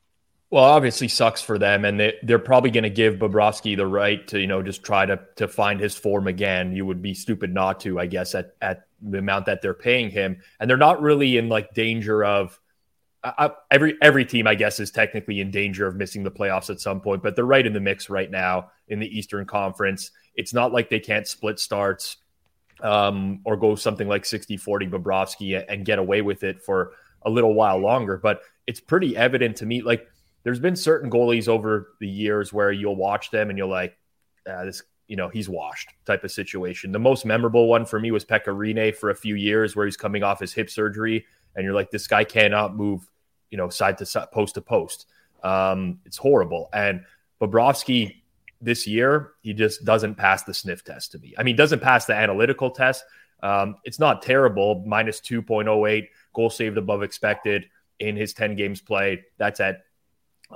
Well, 0.50 0.64
obviously 0.64 1.08
sucks 1.08 1.40
for 1.40 1.58
them, 1.58 1.86
and 1.86 1.98
they, 1.98 2.18
they're 2.22 2.38
probably 2.38 2.70
going 2.70 2.84
to 2.84 2.90
give 2.90 3.14
Bobrovsky 3.14 3.74
the 3.74 3.86
right 3.86 4.26
to, 4.28 4.38
you 4.38 4.46
know, 4.46 4.62
just 4.62 4.84
try 4.84 5.06
to 5.06 5.18
to 5.36 5.48
find 5.48 5.80
his 5.80 5.96
form 5.96 6.26
again. 6.26 6.76
You 6.76 6.84
would 6.84 7.00
be 7.00 7.14
stupid 7.14 7.54
not 7.54 7.80
to, 7.80 7.98
I 7.98 8.04
guess, 8.04 8.34
at 8.34 8.54
at 8.60 8.86
the 9.00 9.16
amount 9.16 9.46
that 9.46 9.62
they're 9.62 9.72
paying 9.72 10.10
him, 10.10 10.42
and 10.60 10.68
they're 10.68 10.76
not 10.76 11.00
really 11.00 11.38
in 11.38 11.48
like 11.48 11.72
danger 11.72 12.22
of. 12.22 12.58
Every 13.70 13.96
every 14.02 14.26
team, 14.26 14.46
I 14.46 14.56
guess, 14.56 14.78
is 14.78 14.90
technically 14.90 15.40
in 15.40 15.52
danger 15.52 15.86
of 15.86 15.94
missing 15.96 16.24
the 16.24 16.30
playoffs 16.30 16.68
at 16.70 16.80
some 16.80 17.00
point, 17.00 17.22
but 17.22 17.34
they're 17.36 17.46
right 17.46 17.64
in 17.64 17.72
the 17.72 17.80
mix 17.80 18.10
right 18.10 18.30
now 18.30 18.72
in 18.88 18.98
the 18.98 19.06
Eastern 19.06 19.46
Conference. 19.46 20.10
It's 20.34 20.52
not 20.52 20.72
like 20.72 20.90
they 20.90 21.00
can't 21.00 21.26
split 21.26 21.60
starts 21.60 22.16
um, 22.82 23.40
or 23.44 23.56
go 23.56 23.74
something 23.74 24.08
like 24.08 24.24
60 24.24 24.56
40 24.56 24.88
Bobrovsky 24.88 25.64
and 25.68 25.84
get 25.84 25.98
away 25.98 26.22
with 26.22 26.42
it 26.42 26.62
for 26.62 26.92
a 27.22 27.30
little 27.30 27.54
while 27.54 27.78
longer. 27.78 28.16
But 28.16 28.42
it's 28.66 28.80
pretty 28.80 29.16
evident 29.16 29.56
to 29.58 29.66
me. 29.66 29.82
Like, 29.82 30.08
there's 30.44 30.60
been 30.60 30.76
certain 30.76 31.10
goalies 31.10 31.48
over 31.48 31.94
the 32.00 32.08
years 32.08 32.52
where 32.52 32.72
you'll 32.72 32.96
watch 32.96 33.30
them 33.30 33.48
and 33.48 33.56
you're 33.56 33.68
like, 33.68 33.96
ah, 34.48 34.64
this, 34.64 34.82
you 35.06 35.16
know, 35.16 35.28
he's 35.28 35.48
washed 35.48 35.90
type 36.04 36.24
of 36.24 36.32
situation. 36.32 36.90
The 36.90 36.98
most 36.98 37.24
memorable 37.24 37.68
one 37.68 37.84
for 37.86 38.00
me 38.00 38.10
was 38.10 38.24
Pekka 38.24 38.46
Rinne 38.46 38.94
for 38.94 39.10
a 39.10 39.14
few 39.14 39.36
years 39.36 39.76
where 39.76 39.86
he's 39.86 39.96
coming 39.96 40.22
off 40.22 40.40
his 40.40 40.52
hip 40.52 40.68
surgery 40.68 41.24
and 41.54 41.64
you're 41.64 41.74
like, 41.74 41.90
this 41.90 42.06
guy 42.06 42.24
cannot 42.24 42.74
move, 42.74 43.08
you 43.50 43.58
know, 43.58 43.68
side 43.68 43.98
to 43.98 44.06
side, 44.06 44.32
post 44.32 44.54
to 44.54 44.60
post. 44.60 45.06
Um, 45.44 46.00
it's 46.06 46.16
horrible. 46.16 46.68
And 46.72 47.04
Bobrovsky 47.40 48.21
this 48.62 48.86
year, 48.86 49.32
he 49.42 49.52
just 49.52 49.84
doesn't 49.84 50.14
pass 50.14 50.44
the 50.44 50.54
sniff 50.54 50.84
test 50.84 51.12
to 51.12 51.18
me. 51.18 51.34
I 51.36 51.42
mean, 51.42 51.56
doesn't 51.56 51.80
pass 51.80 52.06
the 52.06 52.14
analytical 52.14 52.70
test. 52.70 53.04
Um, 53.42 53.76
it's 53.84 53.98
not 53.98 54.22
terrible, 54.22 54.84
minus 54.86 55.20
2.08, 55.20 56.08
goal 56.32 56.48
saved 56.48 56.78
above 56.78 57.02
expected 57.02 57.66
in 57.98 58.16
his 58.16 58.32
10 58.32 58.54
games 58.54 58.80
played. 58.80 59.24
That's 59.36 59.60
at 59.60 59.82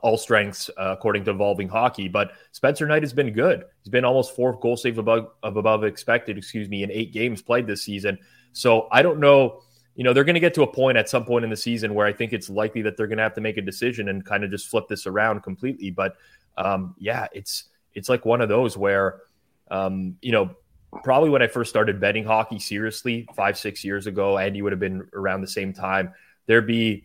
all 0.03 0.17
strengths, 0.17 0.71
uh, 0.79 0.95
according 0.97 1.25
to 1.25 1.33
Evolving 1.33 1.69
Hockey. 1.69 2.09
But 2.09 2.33
Spencer 2.53 2.87
Knight 2.87 3.03
has 3.03 3.13
been 3.13 3.33
good. 3.33 3.65
He's 3.83 3.91
been 3.91 4.05
almost 4.05 4.37
four 4.37 4.59
goal 4.59 4.77
save 4.77 4.99
above, 4.99 5.31
of 5.43 5.57
above 5.57 5.85
expected, 5.85 6.39
excuse 6.39 6.69
me, 6.69 6.83
in 6.83 6.91
eight 6.91 7.13
games 7.13 7.43
played 7.43 7.67
this 7.67 7.83
season. 7.83 8.19
So 8.53 8.89
I 8.93 9.03
don't 9.03 9.21
know. 9.21 9.63
You 9.95 10.05
know, 10.05 10.13
they're 10.13 10.25
going 10.25 10.35
to 10.35 10.41
get 10.41 10.53
to 10.55 10.63
a 10.63 10.67
point 10.67 10.99
at 10.99 11.09
some 11.09 11.25
point 11.25 11.45
in 11.45 11.51
the 11.51 11.57
season 11.57 11.95
where 11.95 12.07
I 12.07 12.13
think 12.13 12.35
it's 12.35 12.51
likely 12.51 12.83
that 12.83 12.99
they're 12.99 13.07
going 13.07 13.17
to 13.17 13.23
have 13.23 13.35
to 13.35 13.41
make 13.41 13.57
a 13.57 13.63
decision 13.63 14.11
and 14.11 14.25
kind 14.25 14.45
of 14.45 14.51
just 14.51 14.69
flip 14.69 14.89
this 14.89 15.07
around 15.07 15.43
completely. 15.43 15.91
But 15.91 16.17
um, 16.59 16.95
yeah, 16.99 17.29
it's 17.33 17.65
it's 17.97 18.09
like 18.09 18.25
one 18.25 18.41
of 18.41 18.49
those 18.49 18.77
where, 18.77 19.23
um, 19.71 20.17
you 20.21 20.31
know, 20.31 20.55
probably 21.03 21.31
when 21.31 21.43
I 21.43 21.49
first 21.49 21.71
started 21.71 21.99
betting 21.99 22.25
hockey 22.25 22.59
seriously 22.59 23.27
five, 23.35 23.59
six 23.59 23.83
years 23.83 24.07
ago, 24.07 24.39
Andy 24.39 24.63
would 24.63 24.73
have 24.73 24.79
been 24.79 25.09
around 25.15 25.41
the 25.41 25.49
same 25.49 25.73
time. 25.73 26.13
There'd 26.47 26.67
be 26.67 27.05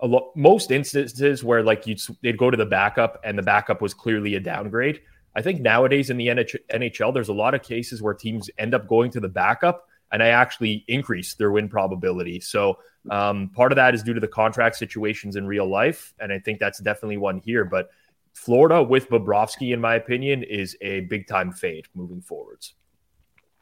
a 0.00 0.06
lot, 0.06 0.36
most 0.36 0.70
instances 0.70 1.42
where 1.44 1.62
like 1.62 1.86
you'd, 1.86 2.00
they'd 2.22 2.36
go 2.36 2.50
to 2.50 2.56
the 2.56 2.66
backup 2.66 3.20
and 3.24 3.38
the 3.38 3.42
backup 3.42 3.80
was 3.80 3.94
clearly 3.94 4.34
a 4.34 4.40
downgrade. 4.40 5.00
I 5.34 5.42
think 5.42 5.60
nowadays 5.60 6.10
in 6.10 6.18
the 6.18 6.26
NHL, 6.26 7.14
there's 7.14 7.30
a 7.30 7.32
lot 7.32 7.54
of 7.54 7.62
cases 7.62 8.02
where 8.02 8.12
teams 8.12 8.50
end 8.58 8.74
up 8.74 8.86
going 8.86 9.12
to 9.12 9.20
the 9.20 9.28
backup 9.28 9.88
and 10.10 10.22
I 10.22 10.28
actually 10.28 10.84
increase 10.88 11.34
their 11.34 11.52
win 11.52 11.68
probability. 11.68 12.40
So 12.40 12.78
um, 13.10 13.48
part 13.48 13.72
of 13.72 13.76
that 13.76 13.94
is 13.94 14.02
due 14.02 14.12
to 14.12 14.20
the 14.20 14.28
contract 14.28 14.76
situations 14.76 15.36
in 15.36 15.46
real 15.46 15.66
life. 15.66 16.12
And 16.20 16.32
I 16.32 16.40
think 16.40 16.58
that's 16.58 16.80
definitely 16.80 17.16
one 17.16 17.38
here. 17.38 17.64
But 17.64 17.90
Florida 18.34 18.82
with 18.82 19.08
Bobrovsky, 19.08 19.72
in 19.72 19.80
my 19.80 19.94
opinion, 19.94 20.42
is 20.42 20.76
a 20.80 21.00
big 21.00 21.26
time 21.26 21.52
fade 21.52 21.86
moving 21.94 22.20
forwards. 22.20 22.74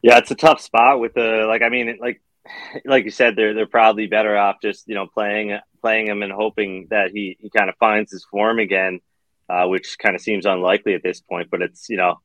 Yeah, 0.02 0.18
it's 0.18 0.30
a 0.30 0.34
tough 0.34 0.60
spot 0.60 1.00
with 1.00 1.14
the 1.14 1.44
like. 1.46 1.62
I 1.62 1.68
mean, 1.68 1.98
like 2.00 2.22
like 2.84 3.04
you 3.04 3.10
said, 3.10 3.36
they're 3.36 3.54
they're 3.54 3.66
probably 3.66 4.06
better 4.06 4.36
off 4.36 4.56
just 4.62 4.88
you 4.88 4.94
know 4.94 5.06
playing 5.06 5.58
playing 5.80 6.08
him 6.08 6.22
and 6.22 6.32
hoping 6.32 6.86
that 6.90 7.10
he 7.10 7.36
he 7.40 7.50
kind 7.50 7.68
of 7.68 7.76
finds 7.76 8.12
his 8.12 8.24
form 8.24 8.58
again. 8.58 9.00
uh, 9.50 9.66
which 9.66 9.98
kind 9.98 10.14
of 10.14 10.20
seems 10.22 10.46
unlikely 10.46 10.94
at 10.94 11.02
this 11.02 11.20
point. 11.20 11.48
But 11.50 11.62
it's 11.62 11.88
you 11.88 11.96
know, 11.96 12.20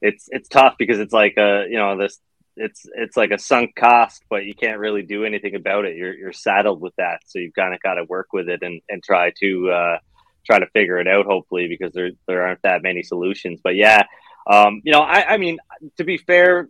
it's 0.00 0.28
it's 0.30 0.48
tough 0.48 0.74
because 0.78 0.98
it's 0.98 1.12
like 1.12 1.34
a 1.36 1.66
you 1.70 1.78
know 1.78 1.96
this 1.96 2.18
it's 2.56 2.86
it's 2.94 3.16
like 3.16 3.30
a 3.30 3.38
sunk 3.38 3.74
cost, 3.76 4.22
but 4.28 4.44
you 4.44 4.54
can't 4.54 4.78
really 4.78 5.02
do 5.02 5.24
anything 5.24 5.54
about 5.54 5.84
it. 5.84 5.96
You're 5.96 6.14
you're 6.14 6.32
saddled 6.32 6.80
with 6.80 6.94
that, 6.96 7.20
so 7.26 7.38
you've 7.38 7.54
kind 7.54 7.74
of 7.74 7.80
got 7.80 7.94
to 7.94 8.04
work 8.04 8.28
with 8.32 8.48
it 8.48 8.62
and 8.62 8.80
and 8.88 9.02
try 9.02 9.32
to 9.40 9.70
uh, 9.70 9.98
try 10.44 10.58
to 10.58 10.66
figure 10.68 10.98
it 10.98 11.08
out. 11.08 11.26
Hopefully, 11.26 11.68
because 11.68 11.92
there 11.92 12.10
there 12.26 12.42
aren't 12.42 12.62
that 12.62 12.82
many 12.82 13.02
solutions. 13.02 13.60
But 13.62 13.76
yeah, 13.76 14.04
um, 14.46 14.82
you 14.84 14.92
know, 14.92 15.00
I, 15.00 15.34
I 15.34 15.36
mean, 15.36 15.58
to 15.96 16.04
be 16.04 16.16
fair, 16.16 16.68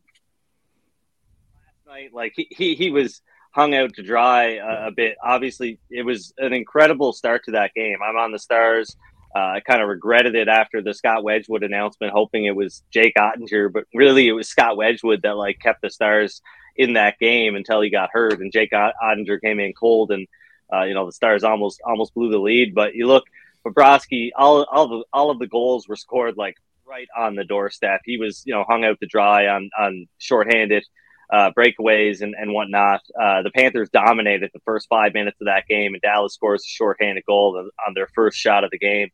last 1.54 1.86
night 1.86 2.14
like 2.14 2.32
he 2.36 2.46
he, 2.50 2.74
he 2.74 2.90
was 2.90 3.20
hung 3.50 3.74
out 3.74 3.94
to 3.94 4.02
dry 4.02 4.56
a, 4.56 4.88
a 4.88 4.90
bit. 4.90 5.16
Obviously, 5.22 5.78
it 5.90 6.02
was 6.02 6.34
an 6.38 6.52
incredible 6.52 7.12
start 7.12 7.44
to 7.44 7.52
that 7.52 7.72
game. 7.74 7.98
I'm 8.04 8.16
on 8.16 8.32
the 8.32 8.38
Stars. 8.38 8.96
Uh, 9.34 9.54
I 9.56 9.60
kind 9.60 9.82
of 9.82 9.88
regretted 9.88 10.36
it 10.36 10.46
after 10.46 10.80
the 10.80 10.94
Scott 10.94 11.24
Wedgewood 11.24 11.64
announcement, 11.64 12.12
hoping 12.12 12.44
it 12.44 12.54
was 12.54 12.84
Jake 12.92 13.14
Oettinger, 13.16 13.72
but 13.72 13.84
really 13.92 14.28
it 14.28 14.32
was 14.32 14.48
Scott 14.48 14.76
Wedgewood 14.76 15.22
that 15.22 15.36
like 15.36 15.58
kept 15.58 15.82
the 15.82 15.90
Stars 15.90 16.40
in 16.76 16.94
that 16.94 17.18
game 17.18 17.56
until 17.56 17.80
he 17.80 17.90
got 17.90 18.10
hurt, 18.12 18.40
and 18.40 18.52
Jake 18.52 18.70
Oettinger 18.72 19.40
came 19.40 19.58
in 19.58 19.72
cold, 19.72 20.12
and 20.12 20.26
uh, 20.72 20.82
you 20.82 20.94
know 20.94 21.06
the 21.06 21.12
Stars 21.12 21.42
almost 21.42 21.80
almost 21.84 22.14
blew 22.14 22.30
the 22.30 22.38
lead. 22.38 22.74
But 22.74 22.94
you 22.94 23.06
look, 23.06 23.24
Bobrovsky, 23.66 24.30
all 24.36 24.64
all 24.64 24.84
of 24.84 24.90
the, 24.90 25.04
all 25.12 25.30
of 25.30 25.38
the 25.38 25.46
goals 25.46 25.88
were 25.88 25.96
scored 25.96 26.36
like 26.36 26.56
right 26.86 27.08
on 27.16 27.34
the 27.34 27.44
doorstep. 27.44 28.00
He 28.04 28.18
was 28.18 28.42
you 28.46 28.54
know 28.54 28.64
hung 28.68 28.84
out 28.84 29.00
to 29.00 29.06
dry 29.06 29.46
on 29.48 29.70
on 29.78 30.06
shorthanded 30.18 30.84
uh, 31.32 31.50
breakaways 31.56 32.20
and, 32.22 32.34
and 32.38 32.52
whatnot. 32.52 33.00
Uh, 33.20 33.42
the 33.42 33.50
Panthers 33.50 33.88
dominated 33.90 34.50
the 34.52 34.60
first 34.64 34.88
five 34.88 35.14
minutes 35.14 35.40
of 35.40 35.46
that 35.46 35.66
game, 35.66 35.94
and 35.94 36.02
Dallas 36.02 36.34
scores 36.34 36.62
a 36.64 36.68
shorthanded 36.68 37.24
goal 37.26 37.70
on 37.86 37.94
their 37.94 38.08
first 38.14 38.38
shot 38.38 38.64
of 38.64 38.70
the 38.70 38.78
game 38.78 39.10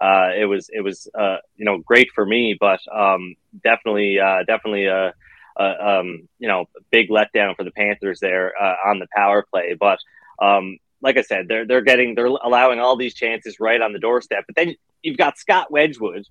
uh, 0.00 0.30
it 0.36 0.46
was 0.46 0.68
it 0.72 0.80
was 0.80 1.08
uh, 1.16 1.36
you 1.56 1.64
know 1.64 1.78
great 1.78 2.10
for 2.14 2.26
me, 2.26 2.56
but 2.58 2.80
um, 2.92 3.34
definitely 3.62 4.18
uh, 4.18 4.42
definitely 4.44 4.86
a, 4.86 5.14
a 5.56 5.88
um, 5.88 6.28
you 6.38 6.48
know 6.48 6.66
big 6.90 7.10
letdown 7.10 7.54
for 7.56 7.64
the 7.64 7.70
Panthers 7.70 8.18
there 8.20 8.52
uh, 8.60 8.76
on 8.86 8.98
the 8.98 9.06
power 9.14 9.44
play. 9.48 9.76
But 9.78 9.98
um, 10.40 10.78
like 11.00 11.16
I 11.16 11.22
said, 11.22 11.48
they're 11.48 11.66
they're 11.66 11.82
getting 11.82 12.14
they're 12.14 12.26
allowing 12.26 12.80
all 12.80 12.96
these 12.96 13.14
chances 13.14 13.60
right 13.60 13.80
on 13.80 13.92
the 13.92 13.98
doorstep. 13.98 14.44
But 14.46 14.56
then 14.56 14.74
you've 15.02 15.18
got 15.18 15.38
Scott 15.38 15.70
Wedgewood 15.70 16.24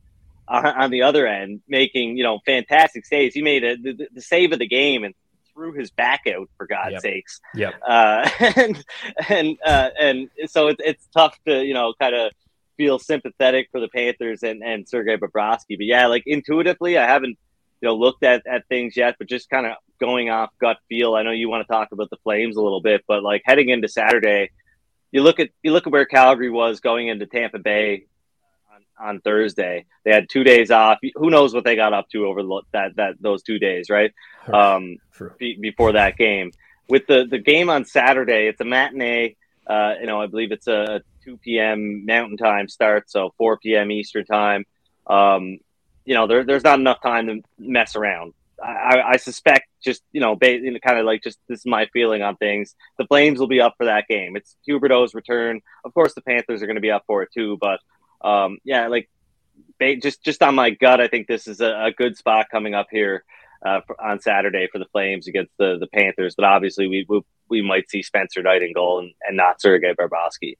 on 0.47 0.91
the 0.91 1.03
other 1.03 1.25
end 1.25 1.61
making 1.67 2.17
you 2.17 2.23
know 2.23 2.39
fantastic 2.45 3.05
saves. 3.05 3.33
He 3.33 3.41
made 3.41 3.63
a, 3.63 3.77
the, 3.77 4.07
the 4.13 4.21
save 4.21 4.51
of 4.51 4.59
the 4.59 4.67
game 4.67 5.03
and 5.03 5.13
threw 5.53 5.71
his 5.73 5.91
back 5.91 6.21
out 6.27 6.49
for 6.57 6.65
God's 6.65 6.93
yep. 6.93 7.01
sakes. 7.01 7.39
Yeah. 7.55 7.71
Uh, 7.87 8.29
and 8.55 8.85
and 9.29 9.57
uh, 9.65 9.89
and 9.99 10.29
so 10.47 10.67
it's 10.67 10.81
it's 10.83 11.07
tough 11.15 11.37
to 11.47 11.63
you 11.63 11.73
know 11.73 11.93
kind 11.99 12.15
of 12.15 12.31
feel 12.77 12.99
sympathetic 12.99 13.69
for 13.71 13.79
the 13.79 13.87
Panthers 13.87 14.41
and, 14.43 14.63
and 14.63 14.87
Sergei 14.87 15.17
Bobrovsky. 15.17 15.77
But 15.77 15.85
yeah, 15.85 16.07
like 16.07 16.23
intuitively, 16.25 16.97
I 16.97 17.05
haven't 17.05 17.37
you 17.81 17.89
know 17.89 17.95
looked 17.95 18.23
at, 18.23 18.45
at 18.47 18.67
things 18.67 18.97
yet, 18.97 19.15
but 19.17 19.27
just 19.27 19.49
kind 19.49 19.65
of 19.65 19.73
going 20.03 20.29
off 20.29 20.49
gut 20.59 20.77
feel. 20.89 21.15
I 21.15 21.23
know 21.23 21.31
you 21.31 21.47
want 21.47 21.65
to 21.65 21.71
talk 21.71 21.93
about 21.93 22.09
the 22.09 22.17
Flames 22.17 22.57
a 22.57 22.61
little 22.61 22.81
bit, 22.81 23.05
but 23.07 23.23
like 23.23 23.41
heading 23.45 23.69
into 23.69 23.87
Saturday, 23.87 24.51
you 25.11 25.23
look 25.23 25.39
at 25.39 25.49
you 25.61 25.71
look 25.71 25.87
at 25.87 25.93
where 25.93 26.05
Calgary 26.05 26.49
was 26.49 26.81
going 26.81 27.07
into 27.07 27.25
Tampa 27.25 27.59
Bay 27.59 28.07
on, 28.99 29.07
on 29.09 29.21
Thursday. 29.21 29.85
They 30.03 30.11
had 30.11 30.27
two 30.29 30.43
days 30.43 30.71
off. 30.71 30.97
Who 31.15 31.29
knows 31.29 31.53
what 31.53 31.63
they 31.63 31.77
got 31.77 31.93
up 31.93 32.09
to 32.09 32.25
over 32.25 32.41
that 32.73 32.97
that 32.97 33.15
those 33.21 33.43
two 33.43 33.59
days, 33.59 33.89
right? 33.89 34.13
Um, 34.51 34.97
be, 35.37 35.55
before 35.55 35.93
that 35.93 36.17
game. 36.17 36.51
With 36.89 37.07
the 37.07 37.25
the 37.25 37.39
game 37.39 37.69
on 37.69 37.85
Saturday, 37.85 38.47
it's 38.47 38.59
a 38.59 38.65
matinee. 38.65 39.37
Uh, 39.65 39.93
you 40.01 40.07
know, 40.07 40.19
I 40.19 40.27
believe 40.27 40.51
it's 40.51 40.67
a 40.67 41.01
2 41.23 41.37
p.m. 41.37 42.05
Mountain 42.05 42.35
Time 42.35 42.67
start, 42.67 43.09
so 43.09 43.33
4 43.37 43.57
p.m. 43.59 43.89
Eastern 43.89 44.25
Time. 44.25 44.65
Um, 45.07 45.59
you 46.03 46.13
know, 46.15 46.27
there, 46.27 46.43
there's 46.43 46.65
not 46.65 46.79
enough 46.79 47.01
time 47.01 47.27
to 47.27 47.41
mess 47.57 47.95
around. 47.95 48.33
I, 48.61 49.01
I 49.13 49.17
suspect 49.17 49.67
just 49.83 50.01
you 50.11 50.21
know, 50.21 50.35
ba- 50.35 50.59
kind 50.83 50.99
of 50.99 51.05
like 51.05 51.23
just 51.23 51.39
this 51.47 51.59
is 51.59 51.65
my 51.65 51.87
feeling 51.93 52.21
on 52.21 52.35
things. 52.37 52.75
The 52.97 53.05
Flames 53.05 53.39
will 53.39 53.47
be 53.47 53.61
up 53.61 53.75
for 53.77 53.85
that 53.85 54.07
game. 54.07 54.35
It's 54.35 54.55
Huberdeau's 54.67 55.13
return. 55.13 55.61
Of 55.85 55.93
course, 55.93 56.13
the 56.13 56.21
Panthers 56.21 56.61
are 56.61 56.67
going 56.67 56.75
to 56.75 56.81
be 56.81 56.91
up 56.91 57.03
for 57.07 57.23
it 57.23 57.29
too. 57.33 57.57
But 57.59 57.79
um, 58.23 58.57
yeah, 58.63 58.87
like 58.87 59.09
just 59.79 60.23
just 60.23 60.41
on 60.43 60.55
my 60.55 60.69
gut, 60.69 61.01
I 61.01 61.07
think 61.07 61.27
this 61.27 61.47
is 61.47 61.61
a, 61.61 61.85
a 61.85 61.91
good 61.91 62.17
spot 62.17 62.47
coming 62.51 62.73
up 62.73 62.87
here 62.91 63.23
uh, 63.65 63.81
for, 63.85 64.01
on 64.01 64.19
Saturday 64.19 64.67
for 64.71 64.79
the 64.79 64.85
Flames 64.91 65.27
against 65.27 65.51
the 65.57 65.77
the 65.79 65.87
Panthers. 65.87 66.35
But 66.35 66.45
obviously, 66.45 66.87
we 66.87 67.05
we, 67.07 67.21
we 67.49 67.61
might 67.61 67.89
see 67.89 68.01
Spencer 68.01 68.41
Knight 68.41 68.63
in 68.63 68.73
goal 68.73 68.99
and, 68.99 69.13
and 69.27 69.37
not 69.37 69.61
Sergei 69.61 69.93
Bobrovsky. 69.93 70.57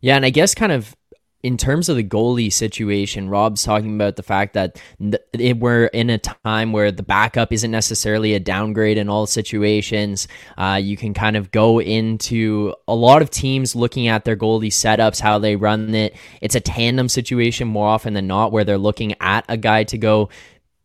Yeah, 0.00 0.16
and 0.16 0.26
I 0.26 0.30
guess 0.30 0.54
kind 0.54 0.72
of 0.72 0.96
in 1.42 1.56
terms 1.56 1.88
of 1.88 1.96
the 1.96 2.04
goalie 2.04 2.52
situation, 2.52 3.28
Rob's 3.28 3.64
talking 3.64 3.96
about 3.96 4.14
the 4.14 4.22
fact 4.22 4.54
that 4.54 4.80
we're 4.98 5.86
in 5.86 6.08
a 6.08 6.18
time 6.18 6.72
where 6.72 6.92
the 6.92 7.02
backup 7.02 7.52
isn't 7.52 7.70
necessarily 7.70 8.34
a 8.34 8.40
downgrade 8.40 8.96
in 8.96 9.08
all 9.08 9.26
situations. 9.26 10.28
Uh, 10.56 10.78
you 10.80 10.96
can 10.96 11.14
kind 11.14 11.36
of 11.36 11.50
go 11.50 11.80
into 11.80 12.72
a 12.86 12.94
lot 12.94 13.22
of 13.22 13.30
teams 13.30 13.74
looking 13.74 14.06
at 14.06 14.24
their 14.24 14.36
goalie 14.36 14.68
setups, 14.68 15.20
how 15.20 15.38
they 15.40 15.56
run 15.56 15.92
it. 15.94 16.14
It's 16.40 16.54
a 16.54 16.60
tandem 16.60 17.08
situation 17.08 17.66
more 17.66 17.88
often 17.88 18.14
than 18.14 18.28
not, 18.28 18.52
where 18.52 18.62
they're 18.62 18.78
looking 18.78 19.14
at 19.20 19.44
a 19.48 19.56
guy 19.56 19.82
to 19.84 19.98
go 19.98 20.28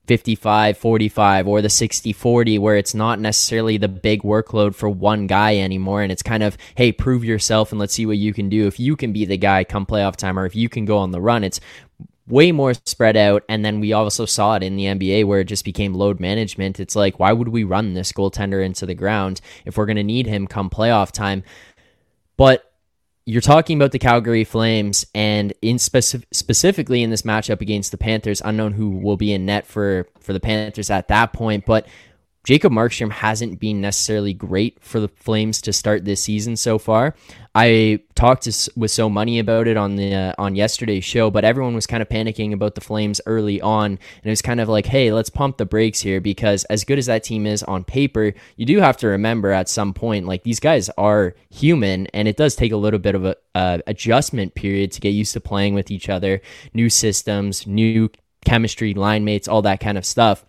55 0.07 0.77
45 0.77 1.47
or 1.47 1.61
the 1.61 1.69
60 1.69 2.13
40 2.13 2.57
where 2.59 2.77
it's 2.77 2.93
not 2.93 3.19
necessarily 3.19 3.77
the 3.77 3.87
big 3.87 4.23
workload 4.23 4.73
for 4.73 4.89
one 4.89 5.27
guy 5.27 5.57
anymore. 5.57 6.01
And 6.01 6.11
it's 6.11 6.23
kind 6.23 6.43
of 6.43 6.57
hey 6.75 6.91
prove 6.91 7.23
yourself 7.23 7.71
and 7.71 7.79
let's 7.79 7.93
see 7.93 8.05
what 8.05 8.17
you 8.17 8.33
can 8.33 8.49
do. 8.49 8.67
If 8.67 8.79
you 8.79 8.95
can 8.95 9.13
be 9.13 9.25
the 9.25 9.37
guy 9.37 9.63
come 9.63 9.85
playoff 9.85 10.15
time 10.15 10.39
or 10.39 10.45
if 10.45 10.55
you 10.55 10.69
can 10.69 10.85
go 10.85 10.97
on 10.97 11.11
the 11.11 11.21
run 11.21 11.43
it's 11.43 11.59
way 12.27 12.51
more 12.51 12.73
spread 12.85 13.15
out. 13.15 13.43
And 13.47 13.63
then 13.63 13.79
we 13.79 13.93
also 13.93 14.25
saw 14.25 14.55
it 14.55 14.63
in 14.63 14.75
the 14.75 14.85
NBA 14.85 15.25
where 15.25 15.41
it 15.41 15.45
just 15.45 15.63
became 15.63 15.93
load 15.93 16.19
management. 16.19 16.79
It's 16.79 16.95
like 16.95 17.19
why 17.19 17.33
would 17.33 17.49
we 17.49 17.63
run 17.63 17.93
this 17.93 18.11
goaltender 18.11 18.63
into 18.63 18.85
the 18.85 18.95
ground 18.95 19.41
if 19.65 19.77
we're 19.77 19.85
going 19.85 19.97
to 19.97 20.03
need 20.03 20.27
him 20.27 20.47
come 20.47 20.69
playoff 20.69 21.11
time? 21.11 21.43
But 22.37 22.66
you're 23.27 23.41
talking 23.41 23.77
about 23.77 23.91
the 23.91 23.99
Calgary 23.99 24.45
Flames, 24.45 25.05
and 25.13 25.51
in 25.61 25.79
specific, 25.79 26.29
specifically 26.31 27.03
in 27.03 27.09
this 27.09 27.23
matchup 27.23 27.59
against 27.59 27.91
the 27.91 27.97
Panthers, 27.97 28.41
unknown 28.45 28.71
who 28.71 28.89
will 28.89 29.17
be 29.17 29.33
in 29.33 29.45
net 29.45 29.67
for 29.67 30.07
for 30.21 30.31
the 30.31 30.39
Panthers 30.39 30.89
at 30.89 31.09
that 31.09 31.33
point. 31.33 31.65
But 31.65 31.87
Jacob 32.47 32.71
Markstrom 32.71 33.11
hasn't 33.11 33.59
been 33.59 33.81
necessarily 33.81 34.33
great 34.33 34.81
for 34.81 35.01
the 35.01 35.09
Flames 35.09 35.59
to 35.63 35.73
start 35.73 36.05
this 36.05 36.23
season 36.23 36.55
so 36.55 36.77
far. 36.77 37.13
I 37.53 37.99
talked 38.15 38.43
to, 38.43 38.71
with 38.77 38.89
So 38.89 39.09
Money 39.09 39.39
about 39.39 39.67
it 39.67 39.75
on 39.75 39.97
the 39.97 40.15
uh, 40.15 40.33
on 40.37 40.55
yesterday's 40.55 41.03
show, 41.03 41.29
but 41.29 41.43
everyone 41.43 41.75
was 41.75 41.85
kind 41.85 42.01
of 42.01 42.07
panicking 42.07 42.53
about 42.53 42.75
the 42.75 42.79
Flames 42.79 43.19
early 43.25 43.59
on, 43.59 43.91
and 43.91 43.99
it 44.23 44.29
was 44.29 44.41
kind 44.41 44.61
of 44.61 44.69
like, 44.69 44.85
hey, 44.85 45.11
let's 45.11 45.29
pump 45.29 45.57
the 45.57 45.65
brakes 45.65 45.99
here 45.99 46.21
because 46.21 46.63
as 46.65 46.85
good 46.85 46.97
as 46.97 47.07
that 47.07 47.25
team 47.25 47.45
is 47.45 47.63
on 47.63 47.83
paper, 47.83 48.33
you 48.55 48.65
do 48.65 48.79
have 48.79 48.95
to 48.95 49.07
remember 49.07 49.51
at 49.51 49.67
some 49.67 49.93
point, 49.93 50.25
like 50.25 50.43
these 50.43 50.61
guys 50.61 50.89
are 50.97 51.35
human, 51.49 52.07
and 52.13 52.29
it 52.29 52.37
does 52.37 52.55
take 52.55 52.71
a 52.71 52.77
little 52.77 52.97
bit 52.97 53.13
of 53.15 53.25
a 53.25 53.35
uh, 53.55 53.79
adjustment 53.87 54.55
period 54.55 54.93
to 54.93 55.01
get 55.01 55.09
used 55.09 55.33
to 55.33 55.41
playing 55.41 55.73
with 55.73 55.91
each 55.91 56.07
other, 56.07 56.39
new 56.73 56.89
systems, 56.89 57.67
new 57.67 58.09
chemistry, 58.45 58.93
line 58.93 59.25
mates, 59.25 59.49
all 59.49 59.63
that 59.63 59.81
kind 59.81 59.97
of 59.97 60.05
stuff. 60.05 60.45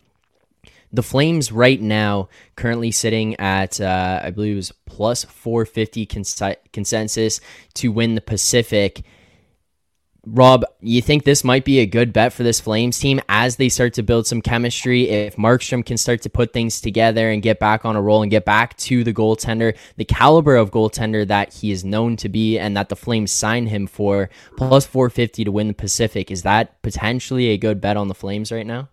The 0.92 1.02
Flames 1.02 1.52
right 1.52 1.80
now 1.80 2.28
currently 2.57 2.90
sitting 2.90 3.38
at 3.38 3.80
uh, 3.80 4.21
I 4.23 4.30
believe 4.30 4.54
it 4.54 4.57
was 4.57 4.73
plus 4.87 5.25
450 5.25 6.07
cons- 6.07 6.42
consensus 6.73 7.40
to 7.75 7.92
win 7.92 8.14
the 8.14 8.21
Pacific. 8.21 9.04
Rob, 10.26 10.64
you 10.80 11.00
think 11.00 11.25
this 11.25 11.45
might 11.45 11.64
be 11.64 11.78
a 11.78 11.87
good 11.87 12.12
bet 12.12 12.33
for 12.33 12.42
this 12.42 12.61
Flames 12.61 12.99
team 12.99 13.21
as 13.28 13.57
they 13.57 13.68
start 13.68 13.95
to 13.95 14.02
build 14.02 14.26
some 14.26 14.42
chemistry? 14.42 15.09
If 15.09 15.37
Markstrom 15.37 15.85
can 15.85 15.97
start 15.97 16.23
to 16.23 16.30
put 16.30 16.52
things 16.52 16.80
together 16.80 17.30
and 17.30 17.40
get 17.40 17.59
back 17.59 17.85
on 17.85 17.97
a 17.97 18.02
roll 18.02 18.23
and 18.23 18.30
get 18.30 18.45
back 18.45 18.76
to 18.78 19.04
the 19.04 19.14
goaltender, 19.14 19.76
the 19.97 20.04
caliber 20.04 20.57
of 20.57 20.71
goaltender 20.71 21.26
that 21.28 21.54
he 21.54 21.71
is 21.71 21.85
known 21.85 22.16
to 22.16 22.28
be 22.28 22.59
and 22.59 22.76
that 22.76 22.88
the 22.88 22.97
Flames 22.97 23.30
signed 23.30 23.68
him 23.71 23.87
for, 23.87 24.28
plus 24.57 24.87
450 24.87 25.45
to 25.45 25.52
win 25.52 25.68
the 25.68 25.75
Pacific, 25.75 26.30
is 26.30 26.42
that 26.42 26.83
potentially 26.83 27.49
a 27.49 27.59
good 27.59 27.80
bet 27.80 27.97
on 27.97 28.09
the 28.09 28.14
Flames 28.14 28.52
right 28.52 28.66
now? 28.66 28.88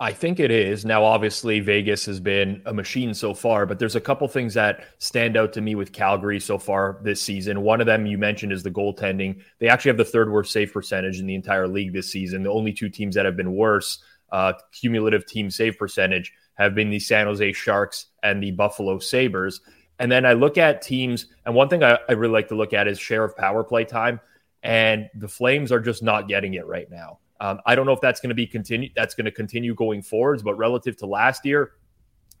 I 0.00 0.12
think 0.12 0.38
it 0.38 0.52
is. 0.52 0.84
Now, 0.84 1.02
obviously, 1.02 1.58
Vegas 1.58 2.06
has 2.06 2.20
been 2.20 2.62
a 2.66 2.72
machine 2.72 3.12
so 3.14 3.34
far, 3.34 3.66
but 3.66 3.80
there's 3.80 3.96
a 3.96 4.00
couple 4.00 4.28
things 4.28 4.54
that 4.54 4.84
stand 4.98 5.36
out 5.36 5.52
to 5.54 5.60
me 5.60 5.74
with 5.74 5.92
Calgary 5.92 6.38
so 6.38 6.56
far 6.56 7.00
this 7.02 7.20
season. 7.20 7.62
One 7.62 7.80
of 7.80 7.88
them 7.88 8.06
you 8.06 8.16
mentioned 8.16 8.52
is 8.52 8.62
the 8.62 8.70
goaltending. 8.70 9.42
They 9.58 9.68
actually 9.68 9.88
have 9.88 9.96
the 9.96 10.04
third 10.04 10.30
worst 10.30 10.52
save 10.52 10.72
percentage 10.72 11.18
in 11.18 11.26
the 11.26 11.34
entire 11.34 11.66
league 11.66 11.92
this 11.92 12.12
season. 12.12 12.44
The 12.44 12.50
only 12.50 12.72
two 12.72 12.88
teams 12.88 13.16
that 13.16 13.24
have 13.24 13.36
been 13.36 13.56
worse, 13.56 13.98
uh, 14.30 14.52
cumulative 14.70 15.26
team 15.26 15.50
save 15.50 15.76
percentage, 15.76 16.32
have 16.54 16.76
been 16.76 16.90
the 16.90 17.00
San 17.00 17.26
Jose 17.26 17.52
Sharks 17.52 18.06
and 18.22 18.40
the 18.40 18.52
Buffalo 18.52 19.00
Sabres. 19.00 19.60
And 19.98 20.12
then 20.12 20.24
I 20.24 20.34
look 20.34 20.58
at 20.58 20.80
teams, 20.80 21.26
and 21.44 21.56
one 21.56 21.68
thing 21.68 21.82
I, 21.82 21.98
I 22.08 22.12
really 22.12 22.34
like 22.34 22.48
to 22.48 22.54
look 22.54 22.72
at 22.72 22.86
is 22.86 23.00
share 23.00 23.24
of 23.24 23.36
power 23.36 23.64
play 23.64 23.84
time. 23.84 24.20
And 24.62 25.10
the 25.16 25.28
Flames 25.28 25.72
are 25.72 25.80
just 25.80 26.04
not 26.04 26.28
getting 26.28 26.54
it 26.54 26.66
right 26.66 26.88
now. 26.88 27.18
Um, 27.40 27.60
I 27.66 27.74
don't 27.74 27.86
know 27.86 27.92
if 27.92 28.00
that's 28.00 28.20
going 28.20 28.30
to 28.30 28.34
be 28.34 28.46
continue. 28.46 28.90
That's 28.96 29.14
going 29.14 29.26
to 29.26 29.32
continue 29.32 29.74
going 29.74 30.02
forwards, 30.02 30.42
but 30.42 30.54
relative 30.54 30.96
to 30.98 31.06
last 31.06 31.44
year, 31.44 31.72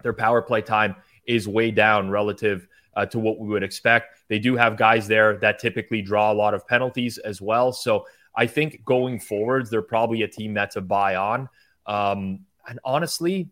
their 0.02 0.12
power 0.12 0.42
play 0.42 0.62
time 0.62 0.96
is 1.26 1.46
way 1.46 1.70
down 1.70 2.10
relative 2.10 2.66
uh, 2.96 3.06
to 3.06 3.18
what 3.18 3.38
we 3.38 3.48
would 3.48 3.62
expect. 3.62 4.18
They 4.28 4.38
do 4.38 4.56
have 4.56 4.76
guys 4.76 5.06
there 5.06 5.38
that 5.38 5.58
typically 5.58 6.02
draw 6.02 6.32
a 6.32 6.34
lot 6.34 6.54
of 6.54 6.66
penalties 6.66 7.18
as 7.18 7.40
well. 7.40 7.72
So 7.72 8.06
I 8.34 8.46
think 8.46 8.84
going 8.84 9.20
forwards, 9.20 9.70
they're 9.70 9.82
probably 9.82 10.22
a 10.22 10.28
team 10.28 10.54
that's 10.54 10.76
a 10.76 10.80
buy 10.80 11.16
on. 11.16 11.48
Um, 11.86 12.40
and 12.68 12.80
honestly, 12.84 13.50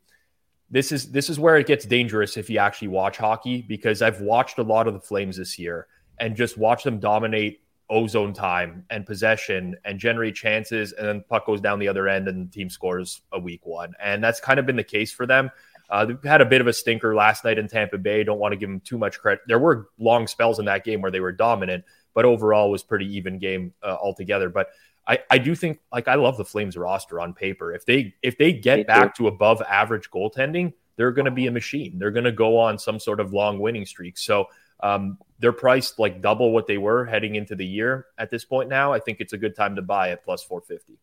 this 0.71 0.91
is 0.91 1.12
this 1.12 1.31
is 1.31 1.38
where 1.38 1.57
it 1.57 1.67
gets 1.67 1.85
dangerous 1.85 2.37
if 2.37 2.50
you 2.50 2.59
actually 2.59 2.88
watch 2.88 3.19
hockey 3.19 3.62
because 3.62 4.03
I've 4.03 4.21
watched 4.21 4.59
a 4.59 4.62
lot 4.62 4.88
of 4.88 4.95
the 4.95 5.00
Flames 5.00 5.37
this 5.37 5.59
year 5.59 5.87
and 6.19 6.35
just 6.35 6.59
watch 6.59 6.83
them 6.83 6.99
dominate 6.99 7.61
ozone 7.88 8.33
time 8.33 8.85
and 8.90 9.07
possession 9.07 9.76
and 9.85 9.99
generate 9.99 10.35
chances 10.35 10.93
and 10.93 11.07
then 11.07 11.25
puck 11.28 11.47
goes 11.47 11.61
down 11.61 11.78
the 11.78 11.87
other 11.87 12.09
end 12.09 12.26
and 12.26 12.49
the 12.49 12.52
team 12.52 12.69
scores 12.69 13.23
a 13.33 13.38
weak 13.38 13.64
one 13.64 13.93
and 14.02 14.23
that's 14.23 14.40
kind 14.40 14.59
of 14.59 14.66
been 14.66 14.76
the 14.76 14.83
case 14.83 15.12
for 15.12 15.25
them 15.25 15.50
uh, 15.88 16.05
they've 16.05 16.23
had 16.25 16.40
a 16.40 16.45
bit 16.45 16.61
of 16.61 16.66
a 16.66 16.73
stinker 16.73 17.14
last 17.14 17.45
night 17.45 17.59
in 17.59 17.69
Tampa 17.69 17.99
Bay. 17.99 18.25
Don't 18.25 18.38
want 18.38 18.52
to 18.52 18.57
give 18.57 18.69
them 18.69 18.81
too 18.81 18.99
much 18.99 19.21
credit. 19.21 19.43
There 19.47 19.59
were 19.59 19.88
long 19.99 20.26
spells 20.26 20.59
in 20.59 20.64
that 20.64 20.85
game 20.85 21.00
where 21.00 21.11
they 21.11 21.21
were 21.21 21.33
dominant, 21.33 21.85
but 22.14 22.25
overall 22.25 22.71
was 22.71 22.83
pretty 22.83 23.07
even 23.16 23.38
game 23.38 23.73
uh, 23.83 23.97
altogether. 24.00 24.49
But 24.49 24.71
I, 25.07 25.21
I 25.31 25.38
do 25.38 25.55
think 25.55 25.78
like 25.93 26.09
I 26.09 26.16
love 26.16 26.37
the 26.37 26.45
Flames 26.45 26.76
roster 26.76 27.21
on 27.21 27.33
paper. 27.33 27.73
If 27.73 27.87
they 27.87 28.14
if 28.23 28.37
they 28.38 28.52
get 28.52 28.87
back 28.87 29.14
to 29.16 29.28
above 29.28 29.62
average 29.62 30.11
goaltending, 30.11 30.73
they're 30.97 31.12
going 31.12 31.26
to 31.26 31.31
be 31.31 31.47
a 31.47 31.52
machine. 31.52 31.99
They're 31.99 32.11
going 32.11 32.25
to 32.25 32.33
go 32.33 32.59
on 32.59 32.78
some 32.78 32.99
sort 32.99 33.21
of 33.21 33.33
long 33.33 33.61
winning 33.61 33.87
streak. 33.87 34.19
So 34.19 34.47
um, 34.80 35.18
they're 35.38 35.52
priced 35.52 35.99
like 35.99 36.23
double 36.23 36.52
what 36.52 36.66
they 36.66 36.78
were 36.78 37.04
heading 37.04 37.35
into 37.35 37.54
the 37.54 37.66
year 37.66 38.06
at 38.18 38.30
this 38.30 38.45
point 38.45 38.68
now. 38.68 38.92
I 38.92 39.00
think 39.00 39.21
it's 39.21 39.33
a 39.33 39.38
good 39.38 39.56
time 39.56 39.76
to 39.76 39.83
buy 39.83 40.11
at 40.11 40.25
plus 40.25 40.42
450. 40.42 40.99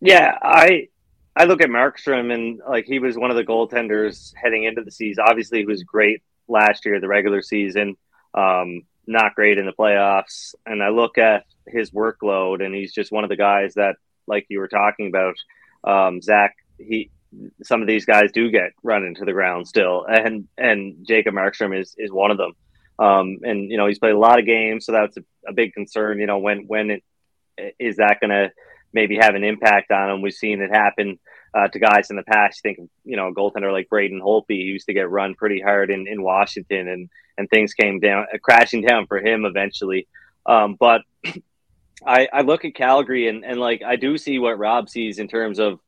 Yeah, 0.00 0.36
I 0.42 0.88
I 1.34 1.44
look 1.44 1.62
at 1.62 1.68
Markstrom 1.68 2.32
and 2.32 2.60
like 2.68 2.86
he 2.86 2.98
was 2.98 3.16
one 3.16 3.30
of 3.30 3.36
the 3.36 3.44
goaltenders 3.44 4.32
heading 4.34 4.64
into 4.64 4.82
the 4.82 4.90
season. 4.90 5.24
Obviously, 5.26 5.58
he 5.58 5.64
was 5.64 5.82
great 5.82 6.22
last 6.48 6.84
year, 6.84 7.00
the 7.00 7.08
regular 7.08 7.42
season. 7.42 7.96
Um, 8.34 8.82
not 9.06 9.34
great 9.34 9.58
in 9.58 9.66
the 9.66 9.72
playoffs. 9.72 10.54
And 10.66 10.82
I 10.82 10.88
look 10.88 11.18
at 11.18 11.44
his 11.66 11.90
workload, 11.90 12.64
and 12.64 12.74
he's 12.74 12.92
just 12.92 13.12
one 13.12 13.24
of 13.24 13.30
the 13.30 13.36
guys 13.36 13.74
that, 13.74 13.96
like 14.26 14.46
you 14.48 14.58
were 14.58 14.68
talking 14.68 15.08
about, 15.08 15.34
um, 15.84 16.20
Zach. 16.20 16.54
He 16.78 17.10
some 17.62 17.80
of 17.80 17.88
these 17.88 18.04
guys 18.04 18.30
do 18.32 18.50
get 18.50 18.72
run 18.82 19.04
into 19.04 19.24
the 19.24 19.32
ground 19.32 19.66
still, 19.66 20.04
and 20.08 20.48
and 20.58 21.06
Jacob 21.06 21.34
Markstrom 21.34 21.78
is 21.78 21.94
is 21.98 22.12
one 22.12 22.30
of 22.30 22.38
them. 22.38 22.52
Um, 23.02 23.38
and 23.42 23.68
you 23.68 23.76
know 23.76 23.88
he's 23.88 23.98
played 23.98 24.14
a 24.14 24.18
lot 24.18 24.38
of 24.38 24.46
games, 24.46 24.86
so 24.86 24.92
that's 24.92 25.16
a, 25.16 25.24
a 25.48 25.52
big 25.52 25.72
concern. 25.72 26.20
You 26.20 26.26
know 26.26 26.38
when 26.38 26.66
when 26.68 26.90
it, 26.90 27.02
is 27.78 27.96
that 27.96 28.18
going 28.20 28.30
to 28.30 28.52
maybe 28.92 29.16
have 29.16 29.34
an 29.34 29.42
impact 29.42 29.90
on 29.90 30.10
him? 30.10 30.22
We've 30.22 30.32
seen 30.32 30.60
it 30.60 30.70
happen 30.70 31.18
uh, 31.52 31.66
to 31.66 31.78
guys 31.80 32.10
in 32.10 32.16
the 32.16 32.22
past. 32.22 32.60
You 32.62 32.74
think 32.74 32.90
you 33.04 33.16
know 33.16 33.28
a 33.28 33.34
goaltender 33.34 33.72
like 33.72 33.88
Braden 33.88 34.20
Holtby 34.20 34.50
he 34.50 34.62
used 34.62 34.86
to 34.86 34.94
get 34.94 35.10
run 35.10 35.34
pretty 35.34 35.60
hard 35.60 35.90
in, 35.90 36.06
in 36.06 36.22
Washington, 36.22 36.86
and 36.86 37.10
and 37.36 37.50
things 37.50 37.74
came 37.74 37.98
down 37.98 38.26
uh, 38.32 38.38
crashing 38.40 38.82
down 38.82 39.08
for 39.08 39.18
him 39.18 39.44
eventually. 39.44 40.06
Um, 40.46 40.76
but 40.78 41.02
I, 42.06 42.28
I 42.32 42.42
look 42.42 42.64
at 42.64 42.76
Calgary 42.76 43.28
and, 43.28 43.44
and 43.44 43.58
like 43.58 43.82
I 43.82 43.96
do 43.96 44.16
see 44.16 44.38
what 44.38 44.58
Rob 44.58 44.88
sees 44.88 45.18
in 45.18 45.26
terms 45.26 45.58
of 45.58 45.80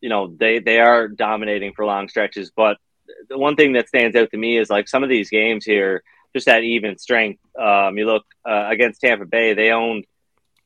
you 0.00 0.08
know 0.08 0.34
they 0.36 0.58
they 0.58 0.80
are 0.80 1.06
dominating 1.06 1.72
for 1.72 1.86
long 1.86 2.08
stretches, 2.08 2.50
but 2.50 2.78
the 3.28 3.38
one 3.38 3.54
thing 3.54 3.74
that 3.74 3.86
stands 3.86 4.16
out 4.16 4.30
to 4.30 4.36
me 4.36 4.58
is 4.58 4.70
like 4.70 4.88
some 4.88 5.04
of 5.04 5.08
these 5.08 5.30
games 5.30 5.64
here, 5.64 6.02
just 6.34 6.46
that 6.46 6.62
even 6.62 6.98
strength. 6.98 7.40
Um, 7.58 7.98
you 7.98 8.06
look 8.06 8.24
uh, 8.48 8.68
against 8.70 9.00
Tampa 9.00 9.26
Bay, 9.26 9.54
they 9.54 9.70
owned 9.70 10.06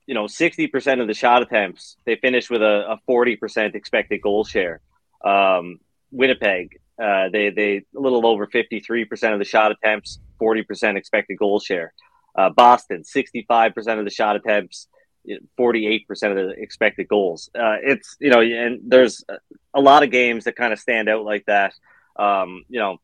you 0.06 0.14
know, 0.14 0.24
60% 0.24 1.00
of 1.00 1.08
the 1.08 1.14
shot 1.14 1.42
attempts, 1.42 1.96
they 2.06 2.16
finished 2.16 2.48
with 2.48 2.62
a, 2.62 2.92
a 2.92 3.00
40% 3.08 3.74
expected 3.74 4.22
goal 4.22 4.44
share. 4.44 4.80
Um, 5.24 5.80
Winnipeg, 6.12 6.80
uh, 7.02 7.28
they, 7.32 7.50
they 7.50 7.84
a 7.96 8.00
little 8.00 8.24
over 8.24 8.46
53% 8.46 9.32
of 9.32 9.38
the 9.40 9.44
shot 9.44 9.72
attempts, 9.72 10.20
40% 10.40 10.96
expected 10.96 11.38
goal 11.38 11.58
share. 11.58 11.92
Uh, 12.38 12.50
Boston, 12.50 13.02
65% 13.02 13.98
of 13.98 14.04
the 14.04 14.10
shot 14.10 14.36
attempts, 14.36 14.86
48% 15.58 16.06
of 16.10 16.36
the 16.36 16.54
expected 16.56 17.08
goals. 17.08 17.50
Uh, 17.54 17.76
it's, 17.82 18.16
you 18.20 18.30
know, 18.30 18.42
and 18.42 18.82
there's 18.86 19.24
a 19.74 19.80
lot 19.80 20.04
of 20.04 20.12
games 20.12 20.44
that 20.44 20.54
kind 20.54 20.72
of 20.72 20.78
stand 20.78 21.08
out 21.08 21.24
like 21.24 21.44
that. 21.46 21.72
Um, 22.16 22.64
you 22.68 22.78
know, 22.78 22.98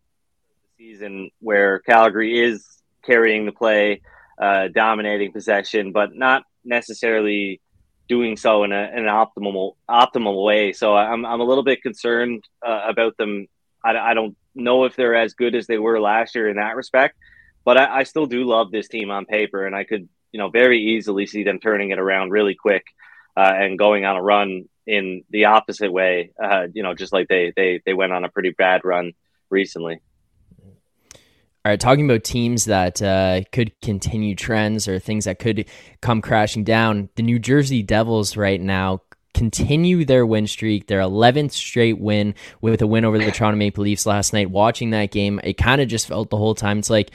season 0.82 1.30
where 1.38 1.78
Calgary 1.78 2.40
is 2.40 2.66
carrying 3.04 3.46
the 3.46 3.52
play, 3.52 4.00
uh, 4.40 4.66
dominating 4.74 5.32
possession, 5.32 5.92
but 5.92 6.10
not 6.12 6.42
necessarily 6.64 7.60
doing 8.08 8.36
so 8.36 8.64
in, 8.64 8.72
a, 8.72 8.90
in 8.92 9.06
an 9.06 9.14
optimal 9.22 9.74
optimal 9.88 10.44
way. 10.44 10.72
So 10.72 10.96
I'm 10.96 11.24
I'm 11.24 11.40
a 11.40 11.44
little 11.44 11.62
bit 11.62 11.82
concerned 11.82 12.42
uh, 12.66 12.82
about 12.88 13.16
them. 13.16 13.46
I, 13.84 13.96
I 13.96 14.14
don't 14.14 14.36
know 14.56 14.84
if 14.84 14.96
they're 14.96 15.14
as 15.14 15.34
good 15.34 15.54
as 15.54 15.66
they 15.68 15.78
were 15.78 16.00
last 16.00 16.34
year 16.34 16.48
in 16.48 16.56
that 16.56 16.74
respect, 16.74 17.16
but 17.64 17.76
I, 17.78 18.00
I 18.00 18.02
still 18.02 18.26
do 18.26 18.44
love 18.44 18.72
this 18.72 18.88
team 18.88 19.10
on 19.10 19.24
paper, 19.24 19.64
and 19.64 19.76
I 19.76 19.84
could 19.84 20.08
you 20.32 20.38
know 20.38 20.50
very 20.50 20.80
easily 20.96 21.26
see 21.26 21.44
them 21.44 21.60
turning 21.60 21.90
it 21.90 22.00
around 22.00 22.30
really 22.30 22.56
quick 22.56 22.84
uh, 23.36 23.52
and 23.54 23.78
going 23.78 24.04
on 24.04 24.16
a 24.16 24.22
run 24.22 24.64
in 24.84 25.22
the 25.30 25.44
opposite 25.44 25.92
way. 25.92 26.32
Uh, 26.42 26.66
you 26.74 26.82
know, 26.82 26.92
just 26.94 27.12
like 27.12 27.28
they 27.28 27.52
they 27.54 27.80
they 27.86 27.94
went 27.94 28.12
on 28.12 28.24
a 28.24 28.30
pretty 28.30 28.50
bad 28.50 28.80
run 28.84 29.12
recently. 29.48 30.00
All 31.64 31.70
right, 31.70 31.78
talking 31.78 32.06
about 32.06 32.24
teams 32.24 32.64
that 32.64 33.00
uh, 33.00 33.42
could 33.52 33.72
continue 33.82 34.34
trends 34.34 34.88
or 34.88 34.98
things 34.98 35.26
that 35.26 35.38
could 35.38 35.68
come 36.00 36.20
crashing 36.20 36.64
down, 36.64 37.08
the 37.14 37.22
New 37.22 37.38
Jersey 37.38 37.84
Devils 37.84 38.36
right 38.36 38.60
now 38.60 39.02
continue 39.32 40.04
their 40.04 40.26
win 40.26 40.48
streak, 40.48 40.88
their 40.88 41.00
11th 41.00 41.52
straight 41.52 42.00
win 42.00 42.34
with 42.60 42.82
a 42.82 42.86
win 42.86 43.04
over 43.04 43.16
the 43.16 43.30
Toronto 43.30 43.56
Maple 43.56 43.84
Leafs 43.84 44.06
last 44.06 44.32
night. 44.32 44.50
Watching 44.50 44.90
that 44.90 45.12
game, 45.12 45.40
it 45.44 45.56
kind 45.56 45.80
of 45.80 45.86
just 45.86 46.08
felt 46.08 46.30
the 46.30 46.36
whole 46.36 46.56
time 46.56 46.80
it's 46.80 46.90
like 46.90 47.12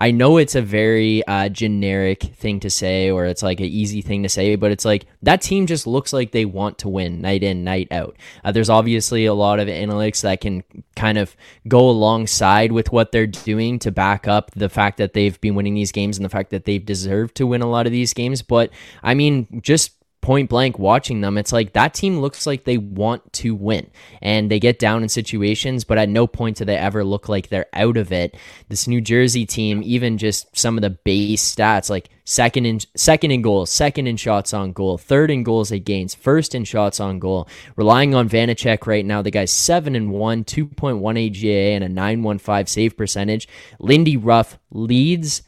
I 0.00 0.12
know 0.12 0.38
it's 0.38 0.54
a 0.54 0.62
very 0.62 1.22
uh, 1.26 1.50
generic 1.50 2.22
thing 2.22 2.58
to 2.60 2.70
say, 2.70 3.10
or 3.10 3.26
it's 3.26 3.42
like 3.42 3.60
an 3.60 3.66
easy 3.66 4.00
thing 4.00 4.22
to 4.22 4.30
say, 4.30 4.56
but 4.56 4.72
it's 4.72 4.86
like 4.86 5.04
that 5.22 5.42
team 5.42 5.66
just 5.66 5.86
looks 5.86 6.14
like 6.14 6.32
they 6.32 6.46
want 6.46 6.78
to 6.78 6.88
win 6.88 7.20
night 7.20 7.42
in, 7.42 7.64
night 7.64 7.88
out. 7.90 8.16
Uh, 8.42 8.50
there's 8.50 8.70
obviously 8.70 9.26
a 9.26 9.34
lot 9.34 9.60
of 9.60 9.68
analytics 9.68 10.22
that 10.22 10.40
can 10.40 10.64
kind 10.96 11.18
of 11.18 11.36
go 11.68 11.90
alongside 11.90 12.72
with 12.72 12.90
what 12.92 13.12
they're 13.12 13.26
doing 13.26 13.78
to 13.80 13.92
back 13.92 14.26
up 14.26 14.50
the 14.52 14.70
fact 14.70 14.96
that 14.96 15.12
they've 15.12 15.38
been 15.42 15.54
winning 15.54 15.74
these 15.74 15.92
games 15.92 16.16
and 16.16 16.24
the 16.24 16.30
fact 16.30 16.48
that 16.48 16.64
they've 16.64 16.86
deserved 16.86 17.34
to 17.34 17.46
win 17.46 17.60
a 17.60 17.68
lot 17.68 17.84
of 17.84 17.92
these 17.92 18.14
games. 18.14 18.40
But 18.40 18.70
I 19.02 19.12
mean, 19.12 19.60
just 19.62 19.92
point 20.20 20.50
blank 20.50 20.78
watching 20.78 21.20
them, 21.20 21.38
it's 21.38 21.52
like 21.52 21.72
that 21.72 21.94
team 21.94 22.20
looks 22.20 22.46
like 22.46 22.64
they 22.64 22.76
want 22.76 23.32
to 23.32 23.54
win 23.54 23.90
and 24.20 24.50
they 24.50 24.60
get 24.60 24.78
down 24.78 25.02
in 25.02 25.08
situations, 25.08 25.84
but 25.84 25.98
at 25.98 26.08
no 26.08 26.26
point 26.26 26.58
do 26.58 26.64
they 26.64 26.76
ever 26.76 27.04
look 27.04 27.28
like 27.28 27.48
they're 27.48 27.68
out 27.72 27.96
of 27.96 28.12
it. 28.12 28.36
This 28.68 28.86
New 28.86 29.00
Jersey 29.00 29.46
team, 29.46 29.82
even 29.84 30.18
just 30.18 30.56
some 30.56 30.76
of 30.76 30.82
the 30.82 30.90
base 30.90 31.54
stats, 31.54 31.88
like 31.88 32.10
second 32.24 32.66
in 32.66 32.80
second 32.96 33.30
in 33.30 33.42
goals, 33.42 33.70
second 33.70 34.06
in 34.06 34.16
shots 34.16 34.52
on 34.52 34.72
goal, 34.72 34.98
third 34.98 35.30
in 35.30 35.42
goals 35.42 35.72
against, 35.72 36.18
first 36.18 36.54
in 36.54 36.64
shots 36.64 37.00
on 37.00 37.18
goal. 37.18 37.48
Relying 37.76 38.14
on 38.14 38.28
Vanecek 38.28 38.86
right 38.86 39.04
now, 39.04 39.22
the 39.22 39.30
guy's 39.30 39.52
seven 39.52 39.94
and 39.96 40.10
one, 40.12 40.44
2.1 40.44 41.26
AGA 41.26 41.74
and 41.74 41.84
a 41.84 41.88
915 41.88 42.66
save 42.66 42.96
percentage. 42.96 43.48
Lindy 43.78 44.16
Ruff 44.16 44.58
leads 44.70 45.42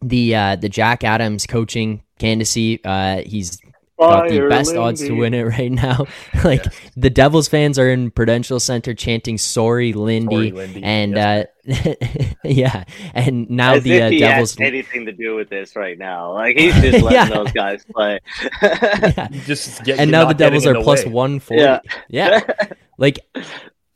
the 0.00 0.34
uh, 0.34 0.56
the 0.56 0.68
Jack 0.68 1.04
Adams 1.04 1.46
coaching 1.46 2.02
candidacy. 2.18 2.80
Uh, 2.84 3.22
he's 3.24 3.60
got 3.98 4.28
the 4.28 4.48
best 4.48 4.68
Lindy. 4.68 4.80
odds 4.80 5.00
to 5.00 5.12
win 5.12 5.34
it 5.34 5.42
right 5.42 5.70
now. 5.70 6.06
like 6.44 6.64
yes. 6.64 6.80
the 6.96 7.10
Devils 7.10 7.48
fans 7.48 7.78
are 7.78 7.90
in 7.90 8.10
Prudential 8.10 8.60
Center 8.60 8.94
chanting 8.94 9.38
"Sorry, 9.38 9.92
Lindy,", 9.92 10.50
Sorry, 10.50 10.52
Lindy. 10.52 10.82
and 10.82 11.12
yes. 11.12 11.46
uh, 11.68 11.94
yeah, 12.44 12.84
and 13.14 13.48
now 13.50 13.74
As 13.74 13.82
the 13.82 14.02
uh, 14.02 14.10
Devils 14.10 14.56
anything 14.60 15.06
to 15.06 15.12
do 15.12 15.36
with 15.36 15.48
this 15.48 15.76
right 15.76 15.98
now. 15.98 16.32
Like 16.32 16.56
he's 16.58 16.74
just 16.74 17.02
letting 17.02 17.12
yeah. 17.12 17.28
those 17.28 17.52
guys 17.52 17.84
play. 17.84 18.20
yeah. 18.62 19.28
Just 19.44 19.84
get, 19.84 19.98
and 19.98 20.10
now 20.10 20.26
the 20.26 20.34
Devils 20.34 20.66
are 20.66 20.74
plus 20.74 21.04
one 21.04 21.40
forty. 21.40 21.62
Yeah, 21.62 21.80
yeah. 22.08 22.40
like 22.98 23.18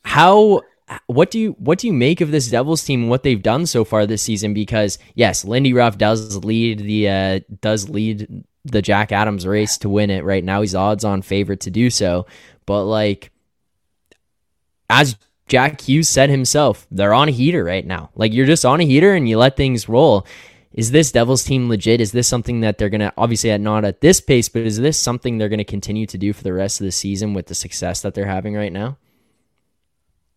how 0.05 0.63
what 1.07 1.31
do 1.31 1.39
you 1.39 1.53
what 1.59 1.79
do 1.79 1.87
you 1.87 1.93
make 1.93 2.21
of 2.21 2.31
this 2.31 2.49
Devils 2.49 2.85
team 2.85 3.09
what 3.09 3.23
they've 3.23 3.43
done 3.43 3.67
so 3.67 3.85
far 3.85 4.07
this 4.07 4.23
season? 4.23 4.55
Because 4.55 4.99
yes, 5.15 5.45
Lindy 5.45 5.73
Ruff 5.73 5.99
does 5.99 6.45
lead 6.45 6.81
the 6.81 7.09
uh, 7.09 7.41
does 7.61 7.89
lead 7.89 8.45
the 8.65 8.83
Jack 8.83 9.13
Adams 9.13 9.47
race 9.47 9.79
to 9.79 9.89
win 9.89 10.11
it 10.11 10.25
right 10.25 10.45
now. 10.45 10.61
He's 10.61 10.75
odds 10.75 11.05
on 11.05 11.23
favorite 11.23 11.61
to 11.61 11.71
do 11.71 11.91
so. 11.91 12.27
But 12.67 12.85
like 12.85 13.31
as 14.89 15.17
Jack 15.49 15.81
Hughes 15.81 16.09
said 16.09 16.31
himself, 16.31 16.87
they're 16.91 17.15
on 17.15 17.29
a 17.29 17.33
heater 17.33 17.65
right 17.65 17.85
now. 17.85 18.11
Like 18.15 18.33
you're 18.33 18.47
just 18.47 18.65
on 18.65 18.81
a 18.81 18.85
heater 18.85 19.15
and 19.15 19.29
you 19.29 19.39
let 19.39 19.57
things 19.57 19.89
roll. 19.89 20.27
Is 20.73 20.91
this 20.91 21.13
Devils 21.13 21.45
team 21.45 21.69
legit? 21.69 22.01
Is 22.01 22.13
this 22.13 22.29
something 22.29 22.61
that 22.61 22.79
they're 22.79 22.89
going 22.89 23.01
to 23.01 23.13
obviously 23.19 23.57
not 23.59 23.85
at 23.85 24.01
this 24.01 24.21
pace, 24.21 24.49
but 24.49 24.63
is 24.63 24.79
this 24.79 24.99
something 24.99 25.37
they're 25.37 25.51
going 25.51 25.59
to 25.59 25.65
continue 25.65 26.07
to 26.07 26.17
do 26.17 26.33
for 26.33 26.43
the 26.43 26.53
rest 26.53 26.81
of 26.81 26.87
the 26.87 26.93
season 26.93 27.35
with 27.35 27.47
the 27.47 27.55
success 27.55 28.01
that 28.03 28.15
they're 28.15 28.27
having 28.27 28.55
right 28.55 28.73
now? 28.73 28.97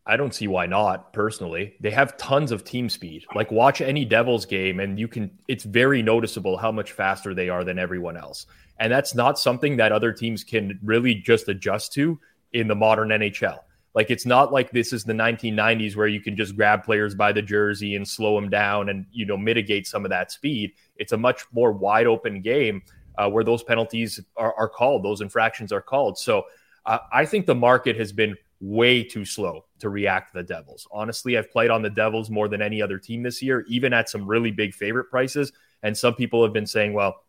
I 0.08 0.18
don't 0.18 0.36
see 0.36 0.48
why 0.48 0.68
not, 0.68 1.14
personally. 1.14 1.76
They 1.80 1.90
have 1.92 2.16
tons 2.18 2.52
of 2.52 2.64
team 2.64 2.90
speed. 2.90 3.26
Like 3.34 3.52
watch 3.52 3.82
any 3.82 4.06
Devils 4.06 4.46
game 4.46 4.80
and 4.80 5.00
you 5.00 5.08
can 5.08 5.32
it's 5.48 5.64
very 5.64 6.04
noticeable 6.04 6.58
how 6.58 6.72
much 6.72 6.92
faster 6.92 7.34
they 7.34 7.50
are 7.50 7.64
than 7.64 7.80
everyone 7.80 8.16
else. 8.16 8.46
And 8.80 8.92
that's 8.92 9.16
not 9.16 9.40
something 9.40 9.78
that 9.78 9.92
other 9.92 10.12
teams 10.12 10.44
can 10.44 10.80
really 10.84 11.16
just 11.16 11.48
adjust 11.48 11.94
to 11.94 12.20
in 12.54 12.68
the 12.68 12.76
modern 12.76 13.10
NHL. 13.10 13.60
Like 13.96 14.12
it's 14.12 14.26
not 14.26 14.52
like 14.52 14.72
this 14.72 14.94
is 14.94 15.06
the 15.06 15.14
1990s 15.14 15.96
where 15.96 16.08
you 16.08 16.20
can 16.20 16.36
just 16.36 16.56
grab 16.56 16.84
players 16.84 17.16
by 17.16 17.32
the 17.32 17.42
jersey 17.42 17.96
and 17.96 18.08
slow 18.08 18.36
them 18.36 18.50
down 18.50 18.90
and 18.90 19.06
you 19.12 19.26
know 19.26 19.38
mitigate 19.38 19.88
some 19.88 20.06
of 20.06 20.12
that 20.12 20.32
speed. 20.32 20.74
It's 20.98 21.14
a 21.14 21.18
much 21.18 21.46
more 21.52 21.72
wide 21.72 22.06
open 22.06 22.42
game 22.42 22.84
uh, 23.18 23.30
where 23.30 23.44
those 23.44 23.64
penalties 23.64 24.20
are, 24.36 24.54
are, 24.56 24.70
called, 24.70 25.04
those 25.04 25.22
infractions 25.22 25.72
are 25.72 25.82
called. 25.82 26.18
So 26.18 26.44
uh, 26.86 27.00
I 27.12 27.26
think 27.26 27.46
the 27.46 27.56
market 27.56 27.98
has 27.98 28.12
been 28.12 28.36
way 28.60 29.04
too 29.04 29.26
slow 29.26 29.66
to 29.80 29.90
react 29.90 30.32
to 30.32 30.40
the 30.40 30.44
Devils. 30.44 30.88
Honestly, 30.92 31.38
I've 31.38 31.52
played 31.52 31.70
on 31.70 31.82
the 31.82 31.90
Devils 31.90 32.30
more 32.30 32.48
than 32.48 32.62
any 32.62 32.82
other 32.82 32.98
team 32.98 33.24
this 33.24 33.42
year, 33.42 33.66
even 33.68 33.94
at 33.94 34.10
some 34.10 34.26
really 34.26 34.52
big 34.52 34.74
favorite 34.74 35.10
prices. 35.10 35.52
And 35.84 35.98
some 35.98 36.16
people 36.16 36.44
have 36.44 36.54
been 36.54 36.66
saying, 36.66 36.94
well, 36.94 37.24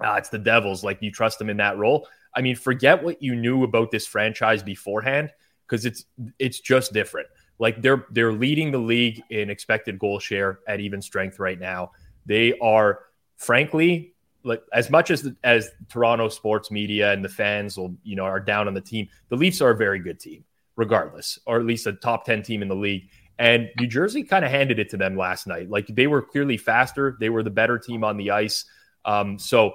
ah, 0.00 0.16
it's 0.16 0.28
the 0.28 0.38
Devils. 0.38 0.82
Like, 0.82 1.02
you 1.02 1.10
trust 1.10 1.38
them 1.38 1.50
in 1.50 1.58
that 1.58 1.78
role? 1.78 2.08
I 2.34 2.40
mean, 2.40 2.56
forget 2.56 3.02
what 3.02 3.22
you 3.22 3.36
knew 3.36 3.64
about 3.64 3.90
this 3.90 4.06
franchise 4.06 4.62
beforehand 4.62 5.30
because 5.66 5.84
it's 5.84 6.04
it's 6.38 6.60
just 6.60 6.92
different. 6.92 7.28
Like 7.58 7.80
they're 7.80 8.06
they're 8.10 8.32
leading 8.32 8.72
the 8.72 8.78
league 8.78 9.22
in 9.30 9.50
expected 9.50 9.98
goal 9.98 10.18
share 10.18 10.60
at 10.66 10.80
even 10.80 11.00
strength 11.00 11.38
right 11.38 11.58
now. 11.58 11.92
They 12.26 12.58
are 12.58 13.00
frankly 13.36 14.14
like 14.44 14.62
as 14.72 14.90
much 14.90 15.10
as 15.10 15.30
as 15.44 15.70
Toronto 15.88 16.28
sports 16.28 16.70
media 16.70 17.12
and 17.12 17.24
the 17.24 17.28
fans 17.28 17.76
will 17.76 17.94
you 18.02 18.16
know 18.16 18.24
are 18.24 18.40
down 18.40 18.68
on 18.68 18.74
the 18.74 18.80
team. 18.80 19.08
The 19.28 19.36
Leafs 19.36 19.60
are 19.60 19.70
a 19.70 19.76
very 19.76 19.98
good 19.98 20.18
team, 20.18 20.44
regardless, 20.76 21.38
or 21.46 21.58
at 21.58 21.66
least 21.66 21.86
a 21.86 21.92
top 21.92 22.24
ten 22.24 22.42
team 22.42 22.62
in 22.62 22.68
the 22.68 22.74
league. 22.74 23.08
And 23.38 23.70
New 23.78 23.86
Jersey 23.86 24.22
kind 24.22 24.44
of 24.44 24.50
handed 24.50 24.78
it 24.78 24.90
to 24.90 24.96
them 24.96 25.16
last 25.16 25.46
night. 25.46 25.68
Like 25.68 25.86
they 25.88 26.06
were 26.06 26.22
clearly 26.22 26.56
faster. 26.56 27.16
They 27.18 27.30
were 27.30 27.42
the 27.42 27.50
better 27.50 27.78
team 27.78 28.04
on 28.04 28.16
the 28.16 28.30
ice. 28.30 28.64
Um, 29.04 29.38
so 29.38 29.74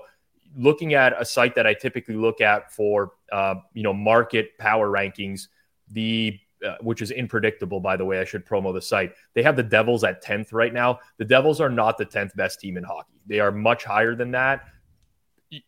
looking 0.56 0.94
at 0.94 1.20
a 1.20 1.26
site 1.26 1.56
that 1.56 1.68
I 1.68 1.74
typically 1.74 2.16
look 2.16 2.42
at 2.42 2.72
for 2.72 3.12
uh, 3.32 3.56
you 3.74 3.84
know 3.84 3.94
market 3.94 4.58
power 4.58 4.90
rankings, 4.90 5.48
the 5.92 6.40
uh, 6.66 6.76
which 6.82 7.02
is 7.02 7.12
unpredictable 7.12 7.80
by 7.80 7.98
the 7.98 8.06
way. 8.06 8.20
I 8.20 8.26
should 8.26 8.46
promo 8.46 8.74
the 8.74 8.82
site. 8.82 9.14
They 9.34 9.44
have 9.44 9.56
the 9.56 9.64
Devils 9.64 10.04
at 10.04 10.22
tenth 10.22 10.54
right 10.54 10.74
now. 10.74 11.00
The 11.18 11.26
Devils 11.26 11.62
are 11.62 11.70
not 11.70 11.98
the 11.98 12.06
tenth 12.06 12.36
best 12.36 12.60
team 12.60 12.78
in 12.78 12.84
hockey. 12.84 13.20
They 13.28 13.40
are 13.40 13.52
much 13.52 13.84
higher 13.84 14.16
than 14.16 14.32
that. 14.32 14.66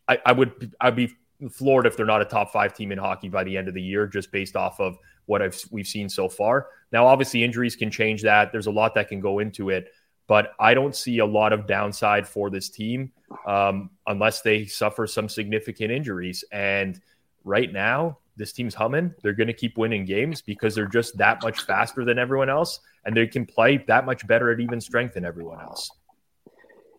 I, 0.08 0.18
I 0.26 0.32
would 0.32 0.74
I'd 0.80 0.96
be 0.96 1.12
floored 1.50 1.86
if 1.86 1.96
they're 1.96 2.06
not 2.06 2.20
a 2.20 2.26
top 2.26 2.52
five 2.52 2.74
team 2.74 2.92
in 2.92 2.98
hockey 2.98 3.28
by 3.28 3.44
the 3.44 3.56
end 3.56 3.68
of 3.68 3.74
the 3.74 3.82
year, 3.82 4.06
just 4.06 4.30
based 4.32 4.56
off 4.56 4.80
of 4.80 4.98
what 5.26 5.42
I've 5.42 5.60
we've 5.70 5.86
seen 5.86 6.08
so 6.08 6.28
far. 6.28 6.68
Now, 6.92 7.06
obviously, 7.06 7.44
injuries 7.44 7.76
can 7.76 7.90
change 7.90 8.22
that. 8.22 8.52
There's 8.52 8.66
a 8.66 8.70
lot 8.70 8.94
that 8.94 9.08
can 9.08 9.20
go 9.20 9.38
into 9.38 9.70
it, 9.70 9.92
but 10.26 10.52
I 10.58 10.74
don't 10.74 10.94
see 10.94 11.18
a 11.18 11.26
lot 11.26 11.52
of 11.52 11.66
downside 11.66 12.26
for 12.26 12.50
this 12.50 12.68
team 12.68 13.12
um, 13.46 13.90
unless 14.06 14.42
they 14.42 14.66
suffer 14.66 15.06
some 15.06 15.28
significant 15.28 15.90
injuries. 15.90 16.44
And 16.52 17.00
right 17.44 17.72
now, 17.72 18.18
this 18.36 18.52
team's 18.52 18.74
humming. 18.74 19.14
They're 19.22 19.32
going 19.32 19.48
to 19.48 19.52
keep 19.52 19.76
winning 19.76 20.04
games 20.04 20.42
because 20.42 20.74
they're 20.74 20.86
just 20.86 21.16
that 21.18 21.42
much 21.42 21.62
faster 21.62 22.04
than 22.04 22.18
everyone 22.18 22.48
else, 22.48 22.80
and 23.04 23.16
they 23.16 23.26
can 23.26 23.46
play 23.46 23.78
that 23.86 24.06
much 24.06 24.26
better 24.26 24.50
at 24.50 24.60
even 24.60 24.80
strength 24.80 25.14
than 25.14 25.24
everyone 25.24 25.60
else. 25.60 25.90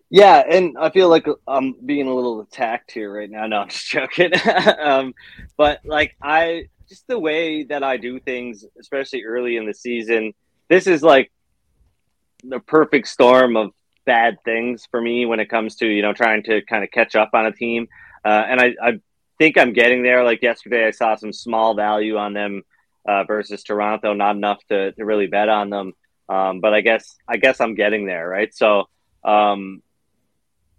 Yeah, 0.10 0.44
and 0.48 0.78
I 0.78 0.90
feel 0.90 1.08
like 1.08 1.26
I'm 1.48 1.74
being 1.86 2.08
a 2.08 2.14
little 2.14 2.42
attacked 2.42 2.92
here 2.92 3.14
right 3.14 3.30
now. 3.30 3.48
No, 3.48 3.60
I'm 3.62 3.70
just 3.70 3.88
joking. 3.88 4.32
um, 4.80 5.14
but 5.56 5.80
like 5.86 6.18
I 6.22 6.68
just 6.92 7.08
the 7.08 7.18
way 7.18 7.64
that 7.64 7.84
I 7.86 7.96
do 7.96 8.20
things, 8.20 8.66
especially 8.78 9.24
early 9.24 9.56
in 9.56 9.66
the 9.66 9.74
season, 9.74 10.34
this 10.68 10.88
is 10.88 11.02
like 11.02 11.32
the 12.44 12.60
perfect 12.60 13.08
storm 13.08 13.56
of 13.56 13.72
bad 14.06 14.44
things 14.44 14.86
for 14.92 15.00
me 15.00 15.26
when 15.26 15.40
it 15.40 15.50
comes 15.50 15.78
to 15.78 15.88
you 15.88 16.02
know 16.02 16.12
trying 16.12 16.44
to 16.44 16.62
kind 16.64 16.84
of 16.84 16.92
catch 16.92 17.16
up 17.16 17.30
on 17.34 17.46
a 17.46 17.54
team. 17.54 17.88
Uh, 18.26 18.44
and 18.46 18.60
I, 18.60 18.76
I 18.84 18.92
think 19.38 19.58
I'm 19.58 19.72
getting 19.72 20.04
there. 20.04 20.26
Like 20.26 20.42
yesterday, 20.42 20.86
I 20.86 20.92
saw 20.92 21.16
some 21.16 21.32
small 21.32 21.76
value 21.76 22.18
on 22.18 22.34
them 22.34 22.64
uh, 23.08 23.24
versus 23.24 23.64
Toronto, 23.64 24.14
not 24.14 24.36
enough 24.36 24.60
to, 24.68 24.92
to 24.92 25.06
really 25.06 25.28
bet 25.28 25.48
on 25.48 25.70
them. 25.70 25.94
Um, 26.28 26.60
but 26.60 26.74
I 26.74 26.82
guess 26.82 27.16
I 27.26 27.38
guess 27.38 27.62
I'm 27.62 27.76
getting 27.76 28.06
there, 28.06 28.28
right? 28.28 28.54
So 28.54 28.90
um, 29.24 29.82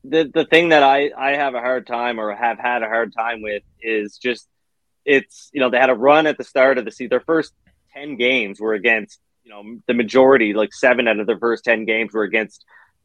the 0.05 0.31
the 0.33 0.45
thing 0.45 0.69
that 0.69 0.83
I 0.83 1.11
I 1.17 1.31
have 1.37 1.55
a 1.55 1.61
hard 1.61 1.87
time 1.87 2.21
or 2.21 2.35
have 2.35 2.59
had 2.59 2.83
a 2.83 2.89
hard 2.89 3.15
time 3.17 3.41
with 3.41 3.63
is 3.81 4.19
just 4.19 4.47
it's 5.05 5.51
you 5.53 5.61
know 5.61 5.71
they 5.71 5.79
had 5.79 5.91
a 5.91 5.95
run 5.95 6.27
at 6.27 6.39
the 6.39 6.45
start 6.45 6.79
of 6.79 6.85
the 6.85 6.91
season. 6.91 7.11
Their 7.11 7.21
first 7.21 7.53
ten 7.93 8.17
games 8.17 8.61
were 8.61 8.75
against 8.75 9.19
you 9.45 9.51
know 9.51 9.79
the 9.87 9.95
majority, 9.95 10.55
like 10.55 10.73
seven 10.73 11.09
out 11.09 11.21
of 11.21 11.27
their 11.27 11.39
first 11.39 11.65
ten 11.65 11.85
games 11.85 12.13
were 12.13 12.23
against 12.23 12.65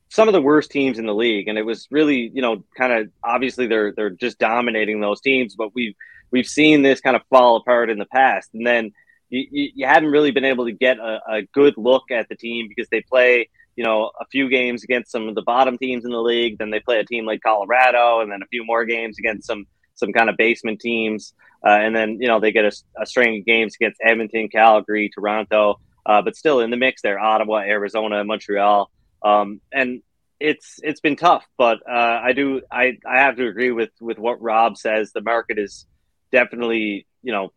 some 0.10 0.30
of 0.30 0.34
the 0.34 0.42
worst 0.42 0.72
teams 0.72 1.00
in 1.00 1.06
the 1.06 1.16
league, 1.16 1.48
and 1.48 1.58
it 1.58 1.66
was 1.66 1.88
really 1.92 2.32
you 2.34 2.42
know 2.42 2.64
kind 2.78 2.94
of 2.94 3.10
obviously 3.24 3.68
they're 3.68 3.92
they're 3.94 4.10
just 4.10 4.40
dominating 4.40 5.02
those 5.02 5.22
teams, 5.22 5.56
but 5.56 5.74
we've 5.74 5.96
we've 6.32 6.48
seen 6.48 6.82
this 6.82 7.02
kind 7.02 7.16
of 7.16 7.22
fall 7.30 7.58
apart 7.58 7.90
in 7.90 7.98
the 7.98 8.06
past, 8.06 8.50
and 8.54 8.66
then 8.66 8.92
you, 9.30 9.46
you, 9.52 9.72
you 9.76 9.88
haven't 9.88 10.12
really 10.12 10.32
been 10.32 10.46
able 10.46 10.66
to 10.66 10.72
get 10.72 10.98
a, 11.00 11.20
a 11.30 11.42
good 11.54 11.74
look 11.78 12.12
at 12.12 12.30
the 12.30 12.36
team 12.36 12.68
because 12.70 12.88
they 12.90 13.02
play 13.02 13.50
you 13.76 13.84
know 13.84 14.12
a 14.20 14.26
few 14.32 14.50
games 14.50 14.84
against 14.84 15.12
some 15.12 15.28
of 15.28 15.36
the 15.36 15.42
bottom 15.42 15.78
teams 15.78 16.06
in 16.06 16.12
the 16.12 16.22
league, 16.22 16.58
then 16.58 16.70
they 16.70 16.80
play 16.80 17.00
a 17.00 17.06
team 17.06 17.26
like 17.26 17.42
Colorado, 17.42 18.22
and 18.22 18.32
then 18.32 18.42
a 18.42 18.48
few 18.48 18.66
more 18.66 18.86
games 18.86 19.18
against 19.20 19.48
some 19.48 19.66
some 19.98 20.14
kind 20.14 20.30
of 20.30 20.38
basement 20.38 20.80
teams. 20.80 21.34
Uh, 21.66 21.70
and 21.70 21.96
then 21.96 22.18
you 22.22 22.28
know 22.28 22.40
they 22.40 22.52
get 22.52 22.66
a, 22.66 22.72
a, 23.02 23.06
string 23.06 23.40
of 23.40 23.46
games 23.46 23.76
against 23.76 24.00
Edmonton, 24.04 24.48
Calgary, 24.48 25.10
Toronto, 25.14 25.80
uh, 26.06 26.22
but 26.22 26.36
still 26.36 26.60
in 26.60 26.70
the 26.70 26.78
mix 26.78 27.02
there, 27.02 27.20
Ottawa, 27.20 27.58
Arizona, 27.58 28.24
Montreal, 28.24 28.92
um, 29.24 29.60
and 29.74 30.02
it's 30.40 30.80
it's 30.84 31.02
been 31.02 31.16
tough. 31.16 31.46
But 31.58 31.80
uh, 31.90 32.22
I 32.24 32.34
do 32.34 32.62
I 32.72 32.98
I 33.06 33.22
have 33.22 33.38
to 33.38 33.48
agree 33.48 33.72
with 33.72 33.90
with 34.00 34.20
what 34.20 34.42
Rob 34.42 34.78
says. 34.78 35.12
The 35.12 35.22
market 35.22 35.58
is 35.58 35.88
definitely 36.32 37.08
you 37.24 37.32
know 37.32 37.52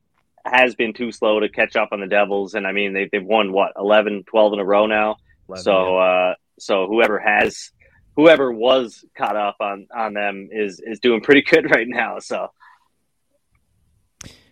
has 0.44 0.74
been 0.74 0.94
too 0.94 1.12
slow 1.12 1.40
to 1.40 1.48
catch 1.50 1.76
up 1.76 1.90
on 1.92 2.00
the 2.00 2.06
Devils, 2.06 2.54
and 2.54 2.66
I 2.66 2.72
mean 2.72 2.94
they 2.94 3.08
they've 3.12 3.24
won 3.24 3.52
what 3.52 3.72
11, 3.78 4.24
12 4.26 4.54
in 4.54 4.58
a 4.60 4.64
row 4.64 4.86
now. 4.86 5.16
11, 5.48 5.62
so 5.62 5.72
yeah. 5.72 6.02
uh, 6.02 6.34
so 6.58 6.86
whoever 6.86 7.18
has 7.18 7.70
whoever 8.16 8.52
was 8.52 9.04
caught 9.16 9.36
up 9.36 9.56
on 9.60 9.86
on 9.94 10.14
them 10.14 10.48
is 10.52 10.80
is 10.84 11.00
doing 11.00 11.20
pretty 11.20 11.42
good 11.42 11.70
right 11.74 11.88
now. 11.88 12.18
So 12.18 12.50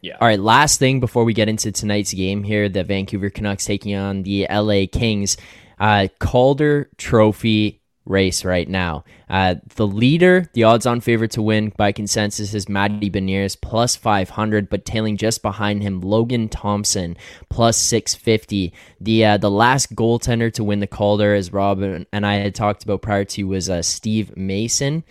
yeah. 0.00 0.16
All 0.20 0.28
right. 0.28 0.38
Last 0.38 0.78
thing 0.78 1.00
before 1.00 1.24
we 1.24 1.34
get 1.34 1.48
into 1.48 1.72
tonight's 1.72 2.12
game 2.12 2.44
here, 2.44 2.68
the 2.68 2.84
Vancouver 2.84 3.30
Canucks 3.30 3.64
taking 3.64 3.96
on 3.96 4.22
the 4.22 4.46
LA 4.48 4.84
Kings. 4.90 5.36
Uh, 5.78 6.08
Calder 6.18 6.90
Trophy 6.96 7.77
race 8.08 8.44
right 8.44 8.68
now. 8.68 9.04
Uh, 9.28 9.56
the 9.76 9.86
leader, 9.86 10.48
the 10.54 10.64
odds-on 10.64 11.00
favorite 11.00 11.30
to 11.32 11.42
win 11.42 11.72
by 11.76 11.92
consensus 11.92 12.54
is 12.54 12.68
Matty 12.68 13.10
Beniers 13.10 13.60
plus 13.60 13.94
500, 13.96 14.68
but 14.68 14.84
tailing 14.84 15.16
just 15.16 15.42
behind 15.42 15.82
him, 15.82 16.00
Logan 16.00 16.48
Thompson 16.48 17.16
plus 17.48 17.76
650. 17.76 18.72
The 19.00 19.24
uh, 19.24 19.36
the 19.36 19.50
last 19.50 19.94
goaltender 19.94 20.52
to 20.54 20.64
win 20.64 20.80
the 20.80 20.86
Calder, 20.86 21.34
as 21.34 21.52
Rob 21.52 21.82
and 21.82 22.06
I 22.26 22.34
had 22.36 22.54
talked 22.54 22.82
about 22.82 23.02
prior 23.02 23.24
to, 23.26 23.44
was 23.44 23.68
uh, 23.68 23.82
Steve 23.82 24.36
Mason. 24.36 25.04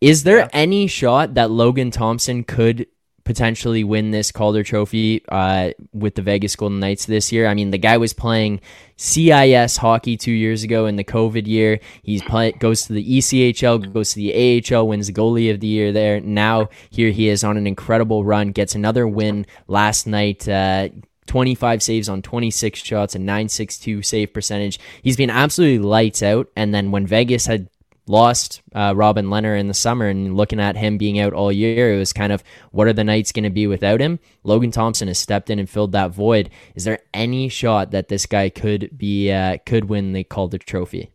Is 0.00 0.22
there 0.22 0.38
yeah. 0.38 0.48
any 0.52 0.86
shot 0.86 1.34
that 1.34 1.50
Logan 1.50 1.90
Thompson 1.90 2.44
could 2.44 2.86
potentially 3.24 3.84
win 3.84 4.10
this 4.10 4.30
Calder 4.30 4.62
Trophy 4.62 5.24
uh, 5.30 5.70
with 5.92 6.14
the 6.14 6.22
Vegas 6.22 6.54
Golden 6.56 6.78
Knights 6.78 7.06
this 7.06 7.32
year. 7.32 7.46
I 7.46 7.54
mean, 7.54 7.70
the 7.70 7.78
guy 7.78 7.96
was 7.96 8.12
playing 8.12 8.60
CIS 8.96 9.78
hockey 9.78 10.16
two 10.16 10.32
years 10.32 10.62
ago 10.62 10.86
in 10.86 10.96
the 10.96 11.04
COVID 11.04 11.46
year. 11.46 11.80
He's 12.02 12.22
play, 12.22 12.52
goes 12.52 12.82
to 12.86 12.92
the 12.92 13.18
ECHL, 13.18 13.92
goes 13.92 14.12
to 14.12 14.16
the 14.16 14.62
AHL, 14.72 14.86
wins 14.86 15.06
the 15.06 15.12
goalie 15.12 15.50
of 15.50 15.60
the 15.60 15.66
year 15.66 15.90
there. 15.90 16.20
Now 16.20 16.68
here 16.90 17.10
he 17.10 17.28
is 17.28 17.42
on 17.42 17.56
an 17.56 17.66
incredible 17.66 18.24
run, 18.24 18.52
gets 18.52 18.74
another 18.74 19.08
win 19.08 19.46
last 19.66 20.06
night. 20.06 20.46
Uh, 20.46 20.90
25 21.26 21.82
saves 21.82 22.08
on 22.08 22.22
26 22.22 22.78
shots, 22.80 23.14
a 23.14 23.18
962 23.18 24.02
save 24.02 24.32
percentage. 24.32 24.78
He's 25.02 25.16
been 25.16 25.30
absolutely 25.30 25.78
lights 25.78 26.22
out. 26.22 26.48
And 26.54 26.74
then 26.74 26.90
when 26.90 27.06
Vegas 27.06 27.46
had 27.46 27.68
lost 28.06 28.62
uh, 28.74 28.92
Robin 28.96 29.26
Lehner 29.26 29.58
in 29.58 29.68
the 29.68 29.74
summer 29.74 30.06
and 30.06 30.36
looking 30.36 30.60
at 30.60 30.76
him 30.76 30.98
being 30.98 31.18
out 31.18 31.32
all 31.32 31.50
year, 31.50 31.94
it 31.94 31.98
was 31.98 32.12
kind 32.12 32.32
of 32.32 32.42
what 32.70 32.86
are 32.86 32.92
the 32.92 33.04
Knights 33.04 33.32
going 33.32 33.44
to 33.44 33.50
be 33.50 33.66
without 33.66 34.00
him? 34.00 34.18
Logan 34.42 34.70
Thompson 34.70 35.08
has 35.08 35.18
stepped 35.18 35.50
in 35.50 35.58
and 35.58 35.68
filled 35.68 35.92
that 35.92 36.10
void. 36.10 36.50
Is 36.74 36.84
there 36.84 37.00
any 37.12 37.48
shot 37.48 37.90
that 37.92 38.08
this 38.08 38.26
guy 38.26 38.48
could 38.48 38.96
be 38.96 39.30
uh, 39.32 39.58
could 39.64 39.86
win 39.86 40.12
the 40.12 40.24
Calder 40.24 40.58
Trophy? 40.58 41.10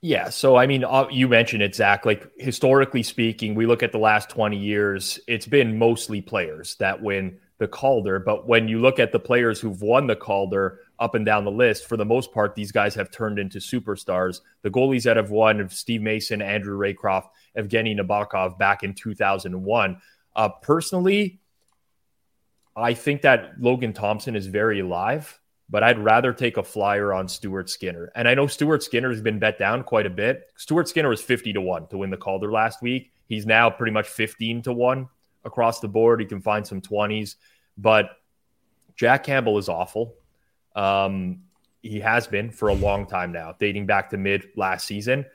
Yeah, 0.00 0.28
so 0.28 0.56
I 0.56 0.66
mean, 0.66 0.84
uh, 0.84 1.06
you 1.10 1.28
mentioned 1.28 1.62
it, 1.62 1.74
Zach. 1.74 2.04
Like 2.04 2.30
historically 2.36 3.02
speaking, 3.02 3.54
we 3.54 3.64
look 3.64 3.82
at 3.82 3.90
the 3.92 3.98
last 3.98 4.28
twenty 4.28 4.58
years; 4.58 5.18
it's 5.26 5.46
been 5.46 5.78
mostly 5.78 6.20
players 6.20 6.76
that 6.76 7.00
win 7.00 7.38
the 7.58 7.68
Calder. 7.68 8.18
But 8.18 8.46
when 8.46 8.68
you 8.68 8.80
look 8.80 8.98
at 8.98 9.12
the 9.12 9.18
players 9.18 9.60
who've 9.60 9.80
won 9.80 10.06
the 10.06 10.16
Calder, 10.16 10.80
up 10.98 11.14
and 11.14 11.26
down 11.26 11.44
the 11.44 11.50
list, 11.50 11.86
for 11.86 11.96
the 11.96 12.04
most 12.04 12.32
part, 12.32 12.54
these 12.54 12.72
guys 12.72 12.94
have 12.94 13.10
turned 13.10 13.38
into 13.38 13.58
superstars. 13.58 14.40
The 14.62 14.70
goalies 14.70 15.02
that 15.04 15.16
have 15.16 15.30
won 15.30 15.60
of 15.60 15.72
Steve 15.72 16.02
Mason, 16.02 16.40
Andrew 16.40 16.78
Raycroft, 16.78 17.28
Evgeny 17.56 17.98
Nabokov 17.98 18.58
back 18.58 18.82
in 18.82 18.94
2001. 18.94 20.00
Uh, 20.36 20.48
personally, 20.62 21.40
I 22.76 22.94
think 22.94 23.22
that 23.22 23.60
Logan 23.60 23.92
Thompson 23.92 24.36
is 24.36 24.46
very 24.46 24.80
alive, 24.80 25.38
but 25.68 25.82
I'd 25.82 25.98
rather 25.98 26.32
take 26.32 26.56
a 26.56 26.62
flyer 26.62 27.12
on 27.12 27.28
Stuart 27.28 27.70
Skinner. 27.70 28.10
And 28.14 28.28
I 28.28 28.34
know 28.34 28.46
Stuart 28.46 28.82
Skinner 28.82 29.10
has 29.10 29.20
been 29.20 29.38
bet 29.38 29.58
down 29.58 29.82
quite 29.84 30.06
a 30.06 30.10
bit. 30.10 30.48
Stuart 30.56 30.88
Skinner 30.88 31.08
was 31.08 31.22
50 31.22 31.52
to 31.54 31.60
1 31.60 31.88
to 31.88 31.98
win 31.98 32.10
the 32.10 32.16
Calder 32.16 32.50
last 32.50 32.82
week. 32.82 33.12
He's 33.26 33.46
now 33.46 33.70
pretty 33.70 33.92
much 33.92 34.08
15 34.08 34.62
to 34.62 34.72
1 34.72 35.08
across 35.44 35.80
the 35.80 35.88
board. 35.88 36.20
He 36.20 36.26
can 36.26 36.40
find 36.40 36.66
some 36.66 36.80
20s, 36.80 37.36
but 37.78 38.10
Jack 38.96 39.24
Campbell 39.24 39.58
is 39.58 39.68
awful. 39.68 40.14
Um, 40.74 41.40
he 41.82 42.00
has 42.00 42.26
been 42.26 42.50
for 42.50 42.68
a 42.68 42.74
long 42.74 43.06
time 43.06 43.30
now, 43.32 43.54
dating 43.58 43.86
back 43.86 44.10
to 44.10 44.16
mid 44.16 44.48
last 44.56 44.86
season. 44.86 45.26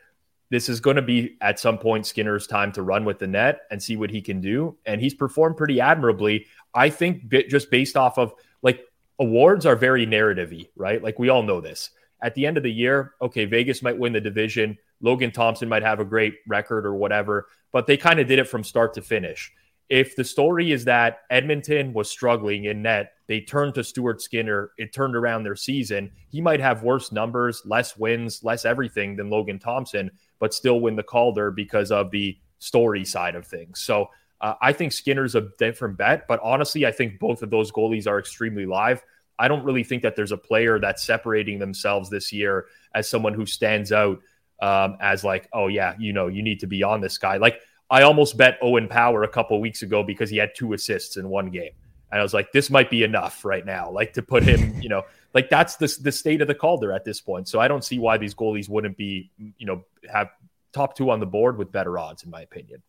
This 0.49 0.67
is 0.67 0.79
going 0.79 0.95
to 0.95 1.03
be 1.03 1.37
at 1.41 1.59
some 1.59 1.77
point 1.77 2.07
Skinner's 2.07 2.47
time 2.47 2.71
to 2.71 2.81
run 2.81 3.05
with 3.05 3.19
the 3.19 3.27
net 3.27 3.61
and 3.69 3.81
see 3.81 3.95
what 3.95 4.09
he 4.09 4.19
can 4.19 4.41
do. 4.41 4.75
And 4.85 4.99
he's 4.99 5.13
performed 5.13 5.57
pretty 5.57 5.79
admirably. 5.79 6.47
I 6.73 6.89
think 6.89 7.29
just 7.29 7.69
based 7.69 7.95
off 7.95 8.17
of 8.17 8.33
like 8.63 8.83
awards 9.19 9.67
are 9.67 9.75
very 9.75 10.07
narrative 10.07 10.51
right? 10.75 11.03
Like 11.03 11.19
we 11.19 11.29
all 11.29 11.43
know 11.43 11.61
this. 11.61 11.91
At 12.21 12.33
the 12.33 12.47
end 12.47 12.57
of 12.57 12.63
the 12.63 12.71
year, 12.71 13.13
okay, 13.21 13.45
Vegas 13.45 13.81
might 13.83 13.97
win 13.97 14.13
the 14.13 14.19
division. 14.19 14.77
Logan 15.01 15.31
Thompson 15.31 15.69
might 15.69 15.83
have 15.83 15.99
a 15.99 16.05
great 16.05 16.35
record 16.47 16.85
or 16.85 16.95
whatever, 16.95 17.47
but 17.71 17.87
they 17.87 17.95
kind 17.95 18.19
of 18.19 18.27
did 18.27 18.39
it 18.39 18.47
from 18.47 18.63
start 18.63 18.95
to 18.95 19.01
finish. 19.01 19.51
If 19.89 20.15
the 20.15 20.23
story 20.23 20.71
is 20.71 20.85
that 20.85 21.21
Edmonton 21.31 21.93
was 21.93 22.09
struggling 22.09 22.65
in 22.65 22.83
net, 22.83 23.13
they 23.27 23.41
turned 23.41 23.73
to 23.75 23.83
Stuart 23.83 24.21
Skinner, 24.21 24.71
it 24.77 24.93
turned 24.93 25.15
around 25.15 25.43
their 25.43 25.55
season. 25.55 26.11
He 26.29 26.41
might 26.41 26.59
have 26.59 26.83
worse 26.83 27.11
numbers, 27.11 27.63
less 27.65 27.97
wins, 27.97 28.43
less 28.43 28.65
everything 28.65 29.15
than 29.15 29.29
Logan 29.29 29.57
Thompson, 29.57 30.11
but 30.39 30.53
still 30.53 30.79
win 30.79 30.95
the 30.95 31.03
Calder 31.03 31.49
because 31.49 31.91
of 31.91 32.11
the 32.11 32.37
story 32.59 33.03
side 33.03 33.35
of 33.35 33.47
things. 33.47 33.79
So 33.79 34.09
uh, 34.41 34.53
I 34.61 34.73
think 34.73 34.91
Skinner's 34.91 35.35
a 35.35 35.49
different 35.57 35.97
bet, 35.97 36.27
but 36.27 36.39
honestly, 36.43 36.85
I 36.85 36.91
think 36.91 37.19
both 37.19 37.41
of 37.41 37.49
those 37.49 37.71
goalies 37.71 38.07
are 38.07 38.19
extremely 38.19 38.65
live. 38.65 39.03
I 39.39 39.47
don't 39.47 39.63
really 39.63 39.83
think 39.83 40.03
that 40.03 40.15
there's 40.15 40.31
a 40.31 40.37
player 40.37 40.79
that's 40.79 41.03
separating 41.03 41.59
themselves 41.59 42.09
this 42.09 42.31
year 42.31 42.67
as 42.93 43.09
someone 43.09 43.33
who 43.33 43.45
stands 43.45 43.91
out 43.91 44.19
um, 44.61 44.97
as 44.99 45.23
like, 45.23 45.47
oh 45.53 45.67
yeah, 45.67 45.95
you 45.97 46.13
know, 46.13 46.27
you 46.27 46.43
need 46.43 46.59
to 46.59 46.67
be 46.67 46.83
on 46.83 47.01
this 47.01 47.17
guy. 47.17 47.37
Like 47.37 47.61
I 47.89 48.03
almost 48.03 48.37
bet 48.37 48.59
Owen 48.61 48.87
Power 48.87 49.23
a 49.23 49.27
couple 49.27 49.59
weeks 49.59 49.81
ago 49.81 50.03
because 50.03 50.29
he 50.29 50.37
had 50.37 50.51
two 50.55 50.73
assists 50.73 51.17
in 51.17 51.27
one 51.29 51.49
game, 51.49 51.71
and 52.11 52.19
I 52.19 52.23
was 52.23 52.33
like, 52.33 52.51
this 52.51 52.69
might 52.69 52.89
be 52.89 53.03
enough 53.03 53.43
right 53.43 53.65
now, 53.65 53.89
like 53.91 54.13
to 54.13 54.21
put 54.21 54.43
him, 54.43 54.79
you 54.81 54.89
know, 54.89 55.03
like 55.33 55.49
that's 55.49 55.75
the 55.77 55.95
the 56.01 56.11
state 56.11 56.41
of 56.41 56.47
the 56.47 56.55
Calder 56.55 56.91
at 56.91 57.05
this 57.05 57.21
point. 57.21 57.47
So 57.47 57.59
I 57.59 57.67
don't 57.67 57.83
see 57.83 57.99
why 57.99 58.17
these 58.17 58.35
goalies 58.35 58.69
wouldn't 58.69 58.97
be, 58.97 59.31
you 59.57 59.65
know, 59.65 59.83
have 60.11 60.29
top 60.71 60.95
two 60.95 61.09
on 61.09 61.19
the 61.19 61.25
board 61.25 61.57
with 61.57 61.71
better 61.71 61.97
odds, 61.97 62.23
in 62.23 62.29
my 62.29 62.41
opinion. 62.41 62.81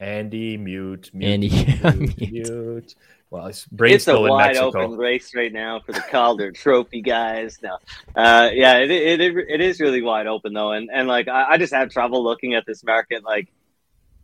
Andy, 0.00 0.56
mute, 0.56 1.10
mute, 1.12 1.28
Andy, 1.28 1.48
mute, 2.20 2.32
mute. 2.32 2.94
Well, 3.32 3.50
brain's 3.72 3.94
it's 3.94 4.08
a 4.08 4.20
wide 4.20 4.56
Mexico. 4.56 4.82
open 4.82 4.98
race 4.98 5.34
right 5.34 5.50
now 5.50 5.80
for 5.80 5.92
the 5.92 6.02
Calder 6.02 6.52
Trophy 6.52 7.00
guys. 7.00 7.58
Now, 7.62 7.78
uh, 8.14 8.50
yeah, 8.52 8.76
it, 8.80 8.90
it, 8.90 9.20
it 9.22 9.60
is 9.62 9.80
really 9.80 10.02
wide 10.02 10.26
open 10.26 10.52
though, 10.52 10.72
and 10.72 10.90
and 10.92 11.08
like 11.08 11.28
I, 11.28 11.52
I 11.52 11.56
just 11.56 11.72
have 11.72 11.88
trouble 11.88 12.22
looking 12.22 12.52
at 12.52 12.66
this 12.66 12.84
market, 12.84 13.24
like 13.24 13.48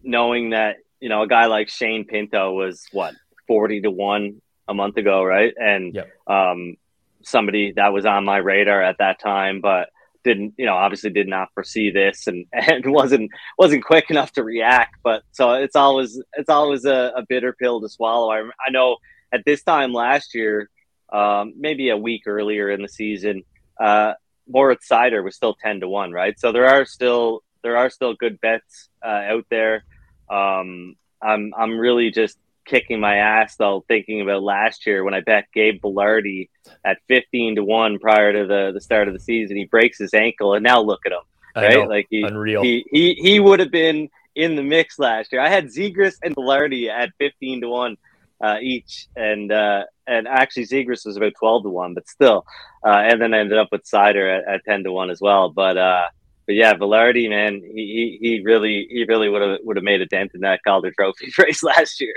knowing 0.03 0.51
that 0.51 0.77
you 1.01 1.09
know 1.09 1.23
a 1.23 1.27
guy 1.27 1.47
like 1.47 1.71
Shane 1.71 2.05
Pinto 2.05 2.53
was 2.53 2.85
what 2.93 3.15
forty 3.47 3.81
to 3.81 3.91
one 3.91 4.43
a 4.69 4.75
month 4.75 4.99
ago, 4.99 5.25
right? 5.25 5.55
And 5.57 5.95
Yep. 5.95 6.11
um, 6.27 6.77
somebody 7.23 7.73
that 7.77 7.95
was 7.95 8.05
on 8.05 8.27
my 8.27 8.37
radar 8.37 8.83
at 8.83 8.99
that 8.99 9.21
time, 9.21 9.63
but 9.63 9.89
didn't 10.29 10.53
you 10.59 10.67
know 10.67 10.75
obviously 10.75 11.11
did 11.11 11.27
not 11.27 11.49
foresee 11.55 11.91
this 11.91 12.27
and 12.27 12.45
and 12.53 12.85
wasn't 12.93 13.31
wasn't 13.57 13.85
quick 13.85 14.11
enough 14.11 14.31
to 14.33 14.43
react 14.45 14.97
but 15.03 15.23
so 15.33 15.53
it's 15.55 15.77
always 15.77 16.21
it's 16.35 16.51
always 16.51 16.85
a, 16.85 17.13
a 17.17 17.25
bitter 17.29 17.53
pill 17.53 17.81
to 17.81 17.89
swallow. 17.89 18.31
I, 18.31 18.41
I 18.41 18.71
know 18.71 18.97
at 19.33 19.45
this 19.45 19.63
time 19.63 19.93
last 19.93 20.35
year 20.35 20.71
um, 21.13 21.55
maybe 21.57 21.89
a 21.89 21.97
week 21.97 22.23
earlier 22.27 22.71
in 22.71 22.83
the 22.83 22.89
season 22.89 23.43
uh 23.81 24.13
Moritz 24.47 24.89
Seider 24.89 25.23
was 25.23 25.37
still 25.37 25.55
10 25.55 25.81
to 25.81 25.89
1 25.89 26.13
right? 26.13 26.39
So 26.39 26.53
there 26.53 26.67
are 26.67 26.85
still 26.85 27.43
there 27.63 27.77
are 27.77 27.91
still 27.91 28.15
good 28.15 28.41
bets 28.41 28.89
uh, 29.05 29.23
out 29.35 29.47
there. 29.51 29.85
Um 30.31 30.97
I'm 31.23 31.53
I'm 31.59 31.79
really 31.79 32.11
just 32.11 32.39
kicking 32.69 33.01
my 33.01 33.17
ass 33.17 33.57
though 33.57 33.85
thinking 33.89 34.21
about 34.21 34.43
last 34.43 34.87
year 34.87 35.03
when 35.03 35.15
I 35.15 35.21
bet 35.21 35.49
Gabe 35.53 35.81
Vilardi 35.83 36.49
at 36.85 36.99
15 37.09 37.57
to 37.57 37.65
1 37.65 37.99
prior 37.99 38.33
to 38.33 38.47
the, 38.47 38.71
the 38.73 38.81
start 38.81 39.09
of 39.09 39.15
the 39.15 39.21
season. 39.21 39.57
He 39.57 39.65
breaks 39.65 39.99
his 39.99 40.15
ankle 40.15 40.55
and 40.55 40.63
now 40.63 40.81
look 40.81 41.01
at 41.07 41.13
him. 41.13 41.23
Right? 41.57 41.89
Like 41.89 42.07
he, 42.11 42.23
Unreal. 42.23 42.63
he 42.63 42.85
he 42.91 43.15
he 43.15 43.41
would 43.41 43.59
have 43.59 43.73
been 43.73 44.11
in 44.37 44.55
the 44.55 44.63
mix 44.63 44.99
last 44.99 45.33
year. 45.33 45.41
I 45.41 45.49
had 45.49 45.67
Zegras 45.67 46.15
and 46.23 46.37
Vilardi 46.37 46.89
at 46.89 47.11
15 47.19 47.63
to 47.63 47.69
1 47.69 47.97
uh, 48.41 48.57
each 48.61 49.09
and 49.17 49.51
uh, 49.51 49.85
and 50.07 50.29
actually 50.29 50.67
Zegras 50.67 51.05
was 51.05 51.17
about 51.17 51.33
12 51.37 51.65
to 51.65 51.71
1 51.71 51.95
but 51.95 52.09
still 52.09 52.47
uh, 52.87 52.91
and 52.91 53.21
then 53.21 53.35
I 53.35 53.39
ended 53.39 53.59
up 53.59 53.69
with 53.73 53.83
Seider 53.83 54.39
at, 54.39 54.47
at 54.47 54.65
10 54.67 54.85
to 54.85 54.93
1 54.93 55.11
as 55.11 55.21
well 55.21 55.51
but 55.51 55.77
uh 55.77 56.07
but 56.47 56.55
yeah, 56.55 56.73
Vilardi, 56.73 57.29
man, 57.29 57.61
he, 57.63 58.19
he, 58.23 58.29
he 58.37 58.43
really 58.43 58.89
he 58.89 59.05
really 59.07 59.29
would 59.29 59.43
have 59.43 59.59
would 59.65 59.77
have 59.77 59.85
made 59.85 60.01
a 60.01 60.07
dent 60.07 60.31
in 60.33 60.41
that 60.41 60.61
Calder 60.67 60.91
Trophy 60.91 61.31
race 61.39 61.63
last 61.63 62.01
year. 62.01 62.15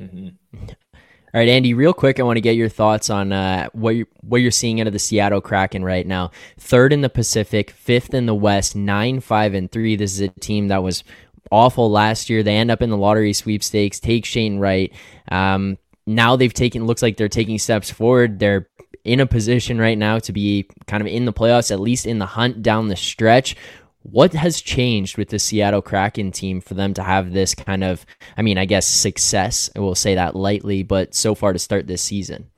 All 0.00 1.40
right, 1.40 1.48
Andy. 1.48 1.74
Real 1.74 1.92
quick, 1.92 2.20
I 2.20 2.22
want 2.22 2.36
to 2.36 2.40
get 2.40 2.54
your 2.54 2.68
thoughts 2.68 3.10
on 3.10 3.32
uh, 3.32 3.68
what 3.72 3.96
you 3.96 4.06
what 4.20 4.38
you're 4.38 4.52
seeing 4.52 4.80
out 4.80 4.86
of 4.86 4.92
the 4.92 5.00
Seattle 5.00 5.40
Kraken 5.40 5.84
right 5.84 6.06
now. 6.06 6.30
Third 6.58 6.92
in 6.92 7.00
the 7.00 7.08
Pacific, 7.08 7.70
fifth 7.70 8.14
in 8.14 8.26
the 8.26 8.34
West, 8.34 8.76
nine 8.76 9.20
five 9.20 9.54
and 9.54 9.70
three. 9.70 9.96
This 9.96 10.12
is 10.12 10.20
a 10.20 10.28
team 10.28 10.68
that 10.68 10.84
was 10.84 11.02
awful 11.50 11.90
last 11.90 12.30
year. 12.30 12.42
They 12.42 12.56
end 12.56 12.70
up 12.70 12.82
in 12.82 12.90
the 12.90 12.96
lottery 12.96 13.32
sweepstakes. 13.32 13.98
Take 13.98 14.24
Shane 14.24 14.58
Wright. 14.58 14.92
Um, 15.30 15.78
now 16.06 16.36
they've 16.36 16.54
taken. 16.54 16.86
Looks 16.86 17.02
like 17.02 17.16
they're 17.16 17.28
taking 17.28 17.58
steps 17.58 17.90
forward. 17.90 18.38
They're 18.38 18.68
in 19.04 19.20
a 19.20 19.26
position 19.26 19.78
right 19.78 19.98
now 19.98 20.18
to 20.20 20.32
be 20.32 20.68
kind 20.86 21.00
of 21.00 21.06
in 21.06 21.24
the 21.24 21.32
playoffs, 21.32 21.70
at 21.70 21.80
least 21.80 22.06
in 22.06 22.18
the 22.18 22.26
hunt 22.26 22.62
down 22.62 22.88
the 22.88 22.96
stretch. 22.96 23.56
What 24.04 24.34
has 24.34 24.60
changed 24.60 25.16
with 25.16 25.30
the 25.30 25.38
Seattle 25.38 25.82
Kraken 25.82 26.30
team 26.30 26.60
for 26.60 26.74
them 26.74 26.94
to 26.94 27.02
have 27.02 27.32
this 27.32 27.54
kind 27.54 27.82
of, 27.82 28.04
I 28.36 28.42
mean, 28.42 28.58
I 28.58 28.66
guess 28.66 28.86
success? 28.86 29.70
I 29.74 29.80
will 29.80 29.94
say 29.94 30.14
that 30.14 30.36
lightly, 30.36 30.82
but 30.82 31.14
so 31.14 31.34
far 31.34 31.52
to 31.54 31.58
start 31.58 31.86
this 31.86 32.02
season. 32.02 32.50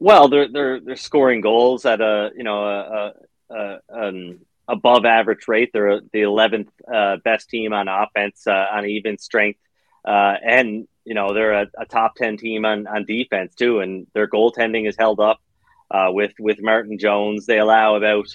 Well, 0.00 0.28
they're 0.28 0.48
they're 0.48 0.80
they're 0.80 0.96
scoring 0.96 1.40
goals 1.40 1.84
at 1.84 2.00
a 2.00 2.30
you 2.36 2.44
know 2.44 2.64
a, 2.64 3.12
a, 3.50 3.54
a 3.54 3.78
an 3.88 4.40
above 4.68 5.04
average 5.04 5.48
rate. 5.48 5.70
They're 5.72 6.00
the 6.12 6.22
eleventh 6.22 6.70
uh, 6.92 7.16
best 7.16 7.50
team 7.50 7.72
on 7.72 7.88
offense 7.88 8.46
uh, 8.46 8.66
on 8.72 8.86
even 8.86 9.18
strength, 9.18 9.58
uh, 10.04 10.36
and 10.42 10.86
you 11.04 11.14
know 11.14 11.34
they're 11.34 11.62
a, 11.62 11.66
a, 11.78 11.84
top 11.84 12.14
ten 12.14 12.36
team 12.36 12.64
on, 12.64 12.86
on 12.86 13.06
defense 13.06 13.54
too. 13.54 13.80
And 13.80 14.06
their 14.14 14.28
goaltending 14.28 14.88
is 14.88 14.96
held 14.96 15.18
up 15.18 15.40
uh, 15.90 16.08
with 16.10 16.32
with 16.38 16.62
Martin 16.62 16.98
Jones. 16.98 17.46
They 17.46 17.58
allow 17.58 17.96
about 17.96 18.28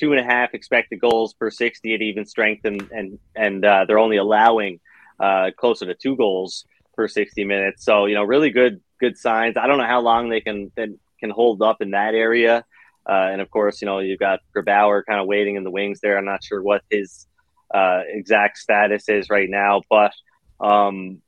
two 0.00 0.12
and 0.12 0.20
a 0.20 0.24
half 0.24 0.54
expected 0.54 0.98
goals 0.98 1.34
per 1.34 1.50
sixty 1.50 1.94
at 1.94 2.00
even 2.00 2.24
strength, 2.24 2.64
and 2.64 2.90
and 2.90 3.18
and 3.36 3.64
uh, 3.64 3.84
they're 3.86 3.98
only 3.98 4.16
allowing 4.16 4.80
uh, 5.20 5.50
closer 5.56 5.84
to 5.84 5.94
two 5.94 6.16
goals 6.16 6.64
per 6.96 7.06
sixty 7.06 7.44
minutes. 7.44 7.84
So 7.84 8.06
you 8.06 8.14
know 8.14 8.24
really 8.24 8.50
good 8.50 8.80
good 8.98 9.18
signs. 9.18 9.56
I 9.56 9.66
don't 9.66 9.78
know 9.78 9.86
how 9.86 10.00
long 10.00 10.30
they 10.30 10.40
can 10.40 10.70
can, 10.70 10.98
can 11.20 11.30
hold 11.30 11.62
up 11.62 11.82
in 11.82 11.90
that 11.90 12.14
area. 12.14 12.64
Uh, 13.08 13.28
and 13.32 13.40
of 13.40 13.50
course, 13.50 13.80
you 13.80 13.86
know, 13.86 13.98
you've 13.98 14.20
got 14.20 14.40
Grubauer 14.56 15.02
kind 15.06 15.20
of 15.20 15.26
waiting 15.26 15.56
in 15.56 15.64
the 15.64 15.70
wings 15.70 16.00
there. 16.00 16.16
I'm 16.16 16.24
not 16.24 16.44
sure 16.44 16.62
what 16.62 16.82
his 16.90 17.26
uh, 17.74 18.02
exact 18.06 18.58
status 18.58 19.08
is 19.08 19.30
right 19.30 19.48
now, 19.48 19.82
but 19.88 20.12
um, 20.60 21.20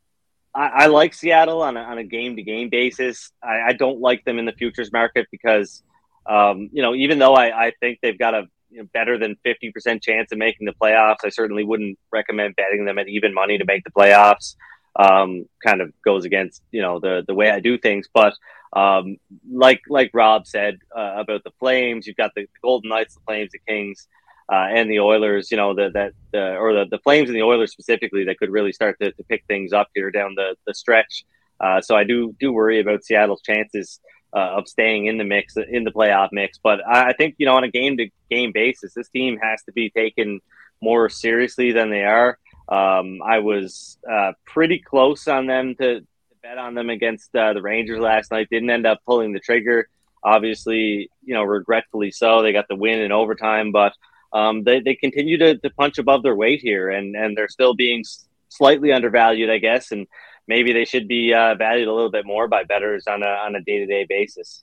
I, 0.54 0.66
I, 0.68 0.86
like 0.86 1.14
Seattle 1.14 1.62
on 1.62 1.76
a, 1.76 1.80
on 1.80 1.98
a 1.98 2.04
game 2.04 2.36
to 2.36 2.42
game 2.42 2.68
basis. 2.68 3.32
I, 3.42 3.60
I, 3.68 3.72
don't 3.72 4.00
like 4.00 4.24
them 4.24 4.38
in 4.38 4.44
the 4.44 4.52
futures 4.52 4.92
market 4.92 5.26
because, 5.30 5.82
um, 6.26 6.68
you 6.72 6.82
know, 6.82 6.94
even 6.94 7.18
though 7.18 7.34
I, 7.34 7.68
I 7.68 7.72
think 7.80 8.00
they've 8.02 8.18
got 8.18 8.34
a 8.34 8.48
you 8.72 8.78
know, 8.78 8.88
better 8.92 9.18
than 9.18 9.36
50% 9.44 10.02
chance 10.02 10.32
of 10.32 10.38
making 10.38 10.66
the 10.66 10.72
playoffs, 10.72 11.24
I 11.24 11.28
certainly 11.28 11.64
wouldn't 11.64 11.98
recommend 12.10 12.56
betting 12.56 12.84
them 12.84 12.98
at 12.98 13.08
even 13.08 13.34
money 13.34 13.58
to 13.58 13.64
make 13.64 13.84
the 13.84 13.90
playoffs. 13.90 14.56
Um, 14.94 15.46
kind 15.64 15.80
of 15.80 15.92
goes 16.04 16.24
against, 16.24 16.62
you 16.70 16.82
know, 16.82 17.00
the, 17.00 17.24
the 17.26 17.34
way 17.34 17.50
I 17.50 17.60
do 17.60 17.78
things, 17.78 18.08
but 18.12 18.34
um, 18.74 19.16
like 19.50 19.82
like 19.88 20.10
Rob 20.14 20.46
said 20.46 20.78
uh, 20.96 21.14
about 21.16 21.44
the 21.44 21.50
Flames, 21.58 22.06
you've 22.06 22.16
got 22.16 22.32
the, 22.34 22.46
Golden 22.62 22.88
Knights, 22.88 23.14
the 23.14 23.20
Flames, 23.26 23.50
the 23.52 23.60
Kings, 23.68 24.08
uh, 24.50 24.66
and 24.70 24.90
the 24.90 25.00
Oilers. 25.00 25.50
You 25.50 25.58
know 25.58 25.74
the, 25.74 25.90
that 25.90 26.12
the, 26.32 26.56
or 26.56 26.72
the, 26.72 26.86
the 26.90 26.98
Flames 26.98 27.28
and 27.28 27.36
the 27.36 27.42
Oilers 27.42 27.72
specifically 27.72 28.24
that 28.24 28.38
could 28.38 28.50
really 28.50 28.72
start 28.72 28.98
to, 29.00 29.12
to 29.12 29.24
pick 29.24 29.44
things 29.46 29.72
up 29.72 29.88
here 29.94 30.10
down 30.10 30.34
the 30.34 30.56
the 30.66 30.74
stretch. 30.74 31.24
Uh, 31.60 31.80
so 31.80 31.94
I 31.94 32.04
do 32.04 32.34
do 32.40 32.52
worry 32.52 32.80
about 32.80 33.04
Seattle's 33.04 33.42
chances 33.42 34.00
uh, 34.34 34.56
of 34.56 34.68
staying 34.68 35.06
in 35.06 35.18
the 35.18 35.24
mix 35.24 35.56
in 35.56 35.84
the 35.84 35.90
playoff 35.90 36.28
mix. 36.32 36.58
But 36.58 36.80
I, 36.86 37.12
think 37.12 37.36
you 37.38 37.46
know 37.46 37.56
on 37.56 37.64
a 37.64 37.70
game 37.70 37.96
to 37.98 38.08
game 38.30 38.52
basis, 38.52 38.94
this 38.94 39.08
team 39.08 39.38
has 39.42 39.62
to 39.64 39.72
be 39.72 39.90
taken 39.90 40.40
more 40.80 41.08
seriously 41.08 41.72
than 41.72 41.90
they 41.90 42.04
are. 42.04 42.38
Um, 42.68 43.20
I 43.22 43.40
was 43.40 43.98
uh, 44.10 44.32
pretty 44.46 44.78
close 44.78 45.28
on 45.28 45.46
them 45.46 45.74
to 45.76 46.06
bet 46.42 46.58
on 46.58 46.74
them 46.74 46.90
against 46.90 47.34
uh, 47.36 47.52
the 47.52 47.62
Rangers 47.62 48.00
last 48.00 48.30
night. 48.30 48.48
Didn't 48.50 48.70
end 48.70 48.86
up 48.86 49.00
pulling 49.06 49.32
the 49.32 49.40
trigger. 49.40 49.88
Obviously, 50.24 51.10
you 51.24 51.34
know, 51.34 51.42
regretfully 51.42 52.10
so. 52.10 52.42
They 52.42 52.52
got 52.52 52.68
the 52.68 52.76
win 52.76 53.00
in 53.00 53.12
overtime, 53.12 53.72
but 53.72 53.92
um, 54.32 54.64
they, 54.64 54.80
they 54.80 54.94
continue 54.94 55.38
to, 55.38 55.58
to 55.58 55.70
punch 55.70 55.98
above 55.98 56.22
their 56.22 56.34
weight 56.34 56.60
here, 56.60 56.90
and, 56.90 57.14
and 57.14 57.36
they're 57.36 57.48
still 57.48 57.74
being 57.74 58.04
slightly 58.48 58.92
undervalued, 58.92 59.50
I 59.50 59.58
guess. 59.58 59.92
And 59.92 60.06
maybe 60.46 60.72
they 60.72 60.84
should 60.84 61.08
be 61.08 61.32
uh, 61.34 61.54
valued 61.54 61.88
a 61.88 61.92
little 61.92 62.10
bit 62.10 62.26
more 62.26 62.48
by 62.48 62.64
bettors 62.64 63.06
on 63.06 63.22
a 63.22 63.26
on 63.26 63.54
a 63.54 63.60
day 63.60 63.78
to 63.78 63.86
day 63.86 64.06
basis. 64.08 64.62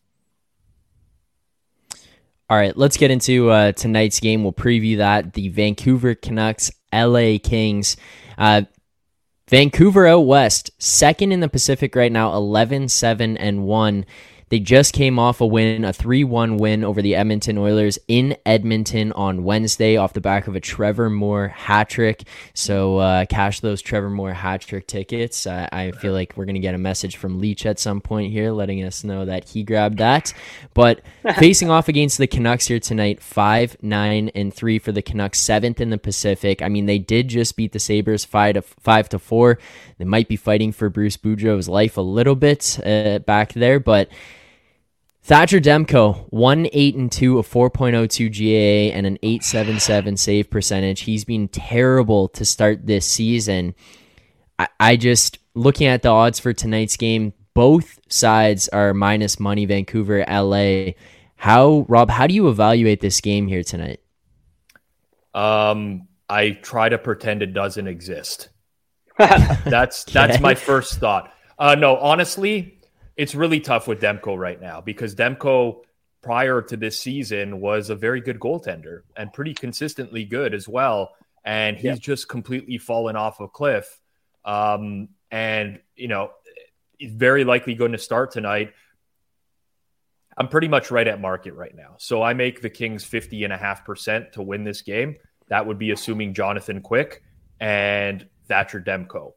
All 2.50 2.58
right, 2.58 2.76
let's 2.76 2.98
get 2.98 3.12
into 3.12 3.52
uh, 3.52 3.74
tonight's 3.74 4.20
game. 4.20 4.44
We'll 4.44 4.54
preview 4.54 4.98
that 4.98 5.34
the 5.34 5.50
Vancouver 5.50 6.16
Canucks, 6.16 6.72
LA 6.92 7.38
Kings. 7.42 7.96
Uh, 8.40 8.64
Vancouver 9.48 10.08
out 10.08 10.22
west, 10.22 10.72
second 10.80 11.32
in 11.32 11.40
the 11.40 11.50
Pacific 11.50 11.96
right 11.96 12.12
now, 12.12 12.34
11 12.34 12.90
7 12.90 13.38
and 13.38 13.64
1. 13.66 14.06
They 14.50 14.60
just 14.60 14.94
came 14.94 15.20
off 15.20 15.42
a 15.42 15.46
win, 15.46 15.86
a 15.86 15.94
3 15.94 16.24
1 16.24 16.58
win 16.58 16.84
over 16.84 17.02
the 17.02 17.16
Edmonton 17.16 17.58
Oilers 17.58 18.00
in 18.08 18.36
Edmonton 18.46 19.12
on 19.12 19.44
Wednesday 19.44 19.96
off 19.96 20.14
the 20.14 20.22
back 20.22 20.48
of 20.48 20.56
a 20.56 20.60
Trevor 20.60 21.10
Moore 21.10 21.50
hat 21.50 21.90
trick. 21.90 22.24
So 22.54 22.98
uh, 22.98 23.26
cash 23.26 23.60
those 23.60 23.82
Trevor 23.82 24.10
Moore 24.10 24.34
hat 24.34 24.62
trick 24.62 24.88
tickets. 24.88 25.46
Uh, 25.46 25.70
I 25.72 25.92
feel 25.92 26.14
like 26.14 26.34
we're 26.36 26.46
going 26.46 26.56
to 26.56 26.62
get 26.62 26.76
a 26.76 26.80
message 26.80 27.18
from 27.18 27.40
Leach 27.40 27.66
at 27.66 27.80
some 27.80 28.02
point 28.02 28.32
here 28.32 28.52
letting 28.52 28.84
us 28.84 29.04
know 29.04 29.26
that 29.26 29.50
he 29.50 29.64
grabbed 29.64 30.00
that. 30.00 30.34
But 30.74 31.02
facing 31.38 31.70
off 31.70 31.88
against 31.88 32.18
the 32.18 32.28
Canucks 32.28 32.68
here 32.68 32.80
tonight, 32.80 33.22
5 33.22 33.78
9 33.82 34.30
and 34.30 34.54
3 34.54 34.80
for 34.80 34.92
the 34.92 35.02
Canucks, 35.02 35.40
seventh 35.40 35.80
in 35.80 35.92
the 35.92 35.98
Pacific. 35.98 36.62
I 36.62 36.70
mean, 36.70 36.88
they 36.88 36.98
did 36.98 37.28
just 37.28 37.56
beat 37.56 37.72
the 37.72 37.80
Sabres 37.80 38.26
5 38.26 38.56
to, 38.56 38.62
5 38.64 39.10
to 39.10 39.20
4. 39.20 39.60
They 40.00 40.06
might 40.06 40.28
be 40.28 40.36
fighting 40.36 40.72
for 40.72 40.90
Bruce 40.90 41.18
Boudreau's 41.18 41.70
life 41.70 41.98
a 41.98 42.02
little 42.02 42.36
bit 42.36 42.80
uh, 42.86 43.20
back 43.20 43.54
there, 43.54 43.80
but 43.80 44.10
Thatcher 45.30 45.60
Demko, 45.60 46.26
1 46.32 46.70
8 46.74 46.96
and 46.96 47.12
2, 47.12 47.38
a 47.38 47.44
4.02 47.44 48.32
GAA, 48.34 48.98
and 48.98 49.06
an 49.06 49.20
877 49.22 50.18
save 50.18 50.50
percentage. 50.50 51.02
He's 51.02 51.24
been 51.24 51.48
terrible 51.50 52.30
to 52.30 52.44
start 52.44 52.88
this 52.88 53.06
season. 53.06 53.76
I, 54.58 54.70
I 54.80 54.96
just, 54.96 55.38
looking 55.54 55.86
at 55.86 56.02
the 56.02 56.10
odds 56.10 56.40
for 56.40 56.52
tonight's 56.52 56.98
game, 56.98 57.34
both 57.54 58.00
sides 58.12 58.70
are 58.70 58.92
minus 58.96 59.40
money, 59.40 59.66
Vancouver, 59.66 60.26
LA. 60.28 60.94
How, 61.36 61.86
Rob, 61.88 62.10
how 62.10 62.26
do 62.26 62.34
you 62.34 62.50
evaluate 62.50 63.00
this 63.00 63.22
game 63.22 63.46
here 63.46 63.62
tonight? 63.62 64.00
Um, 65.36 66.08
I 66.28 66.58
try 66.64 66.90
to 66.90 66.98
pretend 66.98 67.44
it 67.44 67.54
doesn't 67.54 67.88
exist. 67.88 68.50
that's 69.20 70.08
okay. 70.08 70.12
that's 70.12 70.40
my 70.40 70.56
first 70.56 70.96
thought. 70.96 71.32
Uh, 71.60 71.76
no, 71.76 71.98
honestly, 71.98 72.79
it's 73.20 73.36
really 73.36 73.60
tough 73.60 73.86
with 73.86 74.00
Demko 74.00 74.38
right 74.38 74.62
now 74.62 74.80
because 74.80 75.14
Demko 75.14 75.82
prior 76.22 76.62
to 76.62 76.78
this 76.78 76.98
season 76.98 77.60
was 77.60 77.90
a 77.90 77.96
very 77.96 78.22
good 78.22 78.40
goaltender 78.40 79.02
and 79.14 79.34
pretty 79.34 79.54
consistently 79.54 80.24
good 80.24 80.54
as 80.54 80.70
well. 80.70 81.12
And 81.44 81.76
he's 81.76 81.84
yeah. 81.84 81.96
just 81.96 82.30
completely 82.30 82.78
fallen 82.78 83.18
off 83.18 83.42
a 83.42 83.50
cliff. 83.50 84.00
Um, 84.46 85.10
and, 85.30 85.82
you 85.98 86.08
know, 86.08 86.32
he's 86.98 87.12
very 87.12 87.44
likely 87.44 87.76
going 87.76 87.92
to 87.92 87.98
start 87.98 88.32
tonight. 88.32 88.72
I'm 90.38 90.48
pretty 90.48 90.70
much 90.70 90.90
right 90.90 91.06
at 91.06 91.20
market 91.20 91.56
right 91.56 91.76
now. 91.76 91.96
So 91.98 92.24
I 92.24 92.34
make 92.34 92.62
the 92.62 92.70
Kings 92.70 93.04
50 93.04 93.44
and 93.44 93.52
a 93.52 93.58
half 93.58 93.84
percent 93.84 94.32
to 94.34 94.42
win 94.42 94.64
this 94.64 94.82
game. 94.82 95.18
That 95.50 95.68
would 95.68 95.78
be 95.78 95.92
assuming 95.92 96.34
Jonathan 96.34 96.80
Quick 96.80 97.22
and 97.60 98.26
Thatcher 98.48 98.80
Demko. 98.80 99.34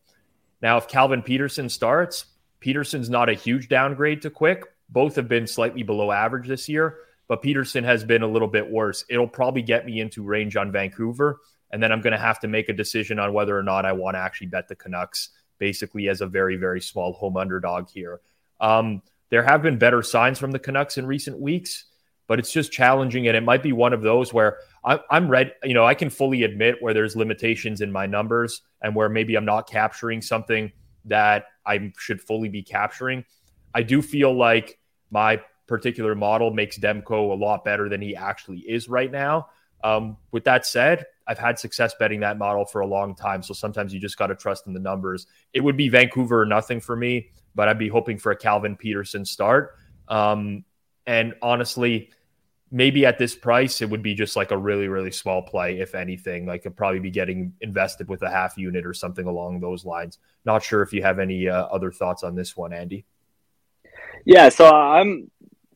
Now, 0.60 0.76
if 0.76 0.86
Calvin 0.86 1.22
Petersen 1.22 1.68
starts, 1.68 2.26
Petersen's 2.62 3.10
not 3.10 3.28
a 3.28 3.34
huge 3.34 3.68
downgrade 3.68 4.22
to 4.22 4.30
Quick. 4.30 4.62
Both 4.88 5.16
have 5.16 5.28
been 5.28 5.48
slightly 5.48 5.82
below 5.82 6.12
average 6.12 6.46
this 6.46 6.68
year, 6.68 6.98
but 7.26 7.42
Petersen 7.42 7.82
has 7.82 8.04
been 8.04 8.22
a 8.22 8.28
little 8.28 8.46
bit 8.46 8.70
worse. 8.70 9.04
It'll 9.08 9.26
probably 9.26 9.62
get 9.62 9.84
me 9.84 10.00
into 10.00 10.22
range 10.22 10.54
on 10.54 10.70
Vancouver, 10.70 11.40
and 11.72 11.82
then 11.82 11.90
I'm 11.90 12.00
going 12.00 12.12
to 12.12 12.18
have 12.18 12.38
to 12.40 12.48
make 12.48 12.68
a 12.68 12.72
decision 12.72 13.18
on 13.18 13.32
whether 13.32 13.58
or 13.58 13.64
not 13.64 13.84
I 13.84 13.92
want 13.92 14.14
to 14.14 14.20
actually 14.20 14.46
bet 14.46 14.68
the 14.68 14.76
Canucks, 14.76 15.30
basically 15.58 16.08
as 16.08 16.20
a 16.20 16.26
very, 16.26 16.56
very 16.56 16.80
small 16.80 17.12
home 17.14 17.36
underdog 17.36 17.88
here. 17.90 18.20
Um, 18.60 19.02
there 19.30 19.42
have 19.42 19.60
been 19.60 19.76
better 19.76 20.02
signs 20.02 20.38
from 20.38 20.52
the 20.52 20.60
Canucks 20.60 20.98
in 20.98 21.06
recent 21.06 21.40
weeks, 21.40 21.86
but 22.28 22.38
it's 22.38 22.52
just 22.52 22.70
challenging, 22.70 23.26
and 23.26 23.36
it 23.36 23.42
might 23.42 23.64
be 23.64 23.72
one 23.72 23.92
of 23.92 24.02
those 24.02 24.32
where 24.32 24.58
I'm, 24.84 25.00
I'm 25.10 25.28
ready. 25.28 25.50
You 25.64 25.74
know, 25.74 25.84
I 25.84 25.94
can 25.94 26.10
fully 26.10 26.44
admit 26.44 26.80
where 26.80 26.94
there's 26.94 27.16
limitations 27.16 27.80
in 27.80 27.90
my 27.90 28.06
numbers 28.06 28.62
and 28.80 28.94
where 28.94 29.08
maybe 29.08 29.34
I'm 29.34 29.44
not 29.44 29.68
capturing 29.68 30.22
something 30.22 30.70
that 31.06 31.46
I 31.66 31.92
should 31.98 32.20
fully 32.20 32.48
be 32.48 32.62
capturing. 32.62 33.24
I 33.74 33.82
do 33.82 34.02
feel 34.02 34.36
like 34.36 34.78
my 35.10 35.40
particular 35.66 36.14
model 36.14 36.52
makes 36.52 36.78
Demko 36.78 37.32
a 37.32 37.34
lot 37.34 37.64
better 37.64 37.88
than 37.88 38.00
he 38.00 38.14
actually 38.16 38.58
is 38.60 38.88
right 38.88 39.10
now. 39.10 39.48
Um, 39.84 40.16
with 40.30 40.44
that 40.44 40.66
said, 40.66 41.06
I've 41.26 41.38
had 41.38 41.58
success 41.58 41.94
betting 41.98 42.20
that 42.20 42.38
model 42.38 42.64
for 42.64 42.80
a 42.80 42.86
long 42.86 43.14
time. 43.14 43.42
So 43.42 43.54
sometimes 43.54 43.94
you 43.94 44.00
just 44.00 44.18
got 44.18 44.28
to 44.28 44.34
trust 44.34 44.66
in 44.66 44.72
the 44.72 44.80
numbers. 44.80 45.26
It 45.52 45.60
would 45.60 45.76
be 45.76 45.88
Vancouver 45.88 46.42
or 46.42 46.46
nothing 46.46 46.80
for 46.80 46.96
me, 46.96 47.30
but 47.54 47.68
I'd 47.68 47.78
be 47.78 47.88
hoping 47.88 48.18
for 48.18 48.32
a 48.32 48.36
Calvin 48.36 48.76
Petersen 48.76 49.24
start. 49.24 49.76
Um, 50.08 50.64
and 51.06 51.34
honestly, 51.42 52.10
maybe 52.72 53.04
at 53.04 53.18
this 53.18 53.34
price, 53.34 53.82
it 53.82 53.90
would 53.90 54.02
be 54.02 54.14
just 54.14 54.34
like 54.34 54.50
a 54.50 54.56
really, 54.56 54.88
really 54.88 55.12
small 55.12 55.42
play, 55.42 55.78
if 55.78 55.94
anything. 55.94 56.46
Like 56.46 56.62
it'd 56.62 56.76
probably 56.76 57.00
be 57.00 57.10
getting 57.10 57.52
invested 57.60 58.08
with 58.08 58.22
a 58.22 58.30
half 58.30 58.56
unit 58.56 58.86
or 58.86 58.94
something 58.94 59.26
along 59.26 59.60
those 59.60 59.84
lines. 59.84 60.18
Not 60.46 60.62
sure 60.62 60.80
if 60.80 60.92
you 60.92 61.02
have 61.02 61.18
any 61.18 61.48
uh, 61.48 61.66
other 61.66 61.92
thoughts 61.92 62.22
on 62.24 62.34
this 62.34 62.56
one, 62.56 62.72
Andy. 62.72 63.04
Yeah, 64.24 64.48
so 64.48 64.66
I'm 64.66 65.30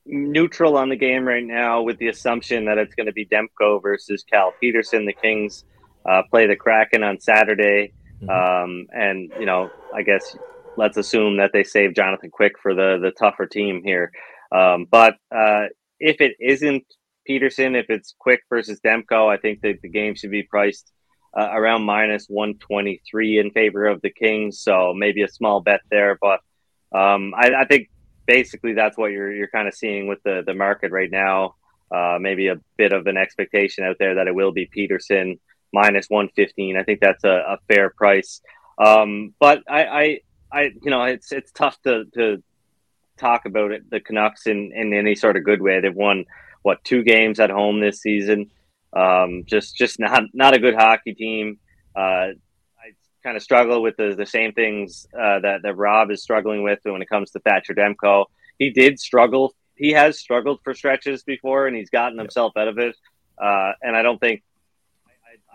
neutral 0.06 0.76
on 0.76 0.88
the 0.88 0.96
game 0.96 1.26
right 1.26 1.44
now 1.44 1.82
with 1.82 1.98
the 1.98 2.09
assumption 2.09 2.64
that 2.64 2.78
it's 2.78 2.94
going 2.94 3.06
to 3.06 3.12
be 3.12 3.26
Demko 3.26 3.82
versus 3.82 4.24
Cal 4.24 4.54
Petersen. 4.59 5.04
The 5.04 5.12
Kings 5.12 5.64
uh, 6.09 6.22
play 6.30 6.46
the 6.46 6.56
Kraken 6.56 7.02
on 7.02 7.20
Saturday. 7.20 7.92
Mm-hmm. 8.22 8.30
Um, 8.30 8.87
and, 8.92 9.30
you 9.38 9.44
know, 9.44 9.68
I 9.94 10.02
guess 10.02 10.35
let's 10.78 10.96
assume 10.96 11.37
that 11.37 11.50
they 11.52 11.62
save 11.62 11.94
Jonathan 11.94 12.30
Quick 12.30 12.59
for 12.59 12.74
the, 12.74 12.98
the 13.02 13.11
tougher 13.11 13.46
team 13.46 13.82
here. 13.85 14.11
Um, 14.50 14.87
but 14.90 15.16
uh, 15.35 15.64
if 16.00 16.20
it 16.20 16.37
isn't 16.40 16.85
Petersen, 17.26 17.74
if 17.74 17.87
it's 17.88 18.14
Quick 18.18 18.40
versus 18.48 18.80
Demko, 18.80 19.28
I 19.32 19.37
think 19.37 19.61
that 19.62 19.80
the 19.82 19.88
game 19.88 20.14
should 20.14 20.30
be 20.30 20.44
priced 20.44 20.92
uh, 21.37 21.50
around 21.52 21.82
minus 21.82 22.26
123 22.28 23.38
in 23.38 23.50
favor 23.50 23.87
of 23.87 24.00
the 24.00 24.11
Kings. 24.11 24.61
So 24.61 24.94
maybe 24.94 25.22
a 25.22 25.28
small 25.28 25.61
bet 25.61 25.80
there. 25.90 26.18
But 26.20 26.40
um, 26.96 27.35
I, 27.37 27.52
I, 27.61 27.64
think 27.66 27.90
basically 28.26 28.72
that's 28.72 28.96
what 28.96 29.11
you're, 29.11 29.32
you're 29.32 29.48
kind 29.48 29.68
of 29.68 29.74
seeing 29.74 30.06
with 30.06 30.22
the, 30.24 30.42
the 30.46 30.54
market 30.54 30.92
right 30.92 31.11
now. 31.11 31.56
Uh, 31.94 32.18
maybe 32.20 32.48
a 32.48 32.56
bit 32.76 32.92
of 32.92 33.06
an 33.06 33.16
expectation 33.16 33.85
out 33.85 33.96
there 33.98 34.16
that 34.16 34.26
it 34.26 34.35
will 34.35 34.52
be 34.52 34.66
Petersen 34.66 35.38
minus 35.72 36.06
115. 36.09 36.76
I 36.76 36.82
think 36.82 37.00
that's 37.00 37.22
a, 37.24 37.28
a 37.28 37.59
fair 37.68 37.90
price. 37.90 38.40
Um, 38.78 39.35
but 39.38 39.62
I, 39.68 39.85
I, 39.85 40.20
I, 40.50 40.62
you 40.82 40.90
know, 40.90 41.02
it's 41.04 41.32
it's 41.32 41.52
tough 41.52 41.80
to, 41.82 42.04
to 42.14 42.42
talk 43.16 43.46
about 43.46 43.72
it, 43.72 43.88
the 43.90 44.00
Canucks 44.00 44.46
in, 44.46 44.72
in 44.74 44.92
any 44.92 45.14
sort 45.14 45.37
of 45.37 45.44
good 45.44 45.62
way. 45.62 45.81
They've 45.81 45.94
won 45.94 46.24
what 46.62 46.83
two 46.85 47.02
games 47.02 47.40
at 47.40 47.50
home 47.50 47.81
this 47.81 48.00
season. 48.00 48.50
Um, 48.92 49.44
just 49.46 49.76
just 49.76 49.98
not 49.98 50.24
not 50.33 50.55
a 50.55 50.59
good 50.59 50.74
hockey 50.74 51.14
team. 51.14 51.59
Uh, 51.94 52.33
I 52.33 52.92
kind 53.22 53.37
of 53.37 53.42
struggle 53.42 53.83
with 53.83 53.96
the, 53.96 54.14
the 54.16 54.26
same 54.26 54.52
things 54.52 55.07
uh, 55.14 55.40
that 55.40 55.62
that 55.62 55.76
Rob 55.76 56.11
is 56.11 56.22
struggling 56.22 56.62
with 56.62 56.81
when 56.83 57.02
it 57.02 57.09
comes 57.09 57.31
to 57.33 57.40
Thatcher 57.40 57.74
Demko. 57.74 58.26
He 58.59 58.70
did 58.70 58.98
struggle. 58.98 59.55
He 59.76 59.90
has 59.92 60.18
struggled 60.18 60.61
for 60.64 60.74
stretches 60.74 61.22
before, 61.22 61.66
and 61.66 61.76
he's 61.76 61.90
gotten 61.90 62.18
himself 62.18 62.57
out 62.57 62.68
of 62.68 62.79
it. 62.79 62.96
Uh, 63.38 63.72
and 63.83 63.94
I 63.94 64.02
don't 64.02 64.18
think 64.18 64.42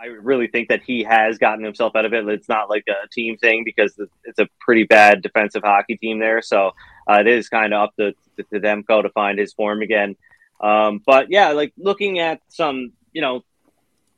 I 0.02 0.08
really 0.08 0.48
think 0.48 0.70
that 0.70 0.82
he 0.82 1.04
has 1.04 1.38
gotten 1.38 1.64
himself 1.64 1.96
out 1.96 2.06
of 2.06 2.14
it. 2.14 2.28
It's 2.28 2.50
not 2.50 2.70
like 2.70 2.86
a 2.88 3.08
team 3.10 3.38
thing 3.38 3.64
because 3.64 3.94
it's 4.24 4.40
a 4.40 4.48
pretty 4.60 4.84
bad 4.84 5.22
defensive 5.22 5.62
hockey 5.64 5.96
team 5.96 6.20
there. 6.20 6.42
So 6.42 6.72
uh, 7.10 7.20
it 7.20 7.28
is 7.28 7.50
kind 7.50 7.74
of 7.74 7.82
up 7.82 7.96
to, 7.98 8.14
to, 8.38 8.44
to 8.44 8.60
Demko 8.60 9.04
to 9.04 9.10
find 9.10 9.40
his 9.40 9.54
form 9.54 9.82
again. 9.82 10.16
Um, 10.60 11.02
but 11.06 11.30
yeah, 11.30 11.50
like 11.52 11.74
looking 11.78 12.20
at 12.20 12.42
some, 12.50 12.94
you 13.14 13.22
know, 13.22 13.44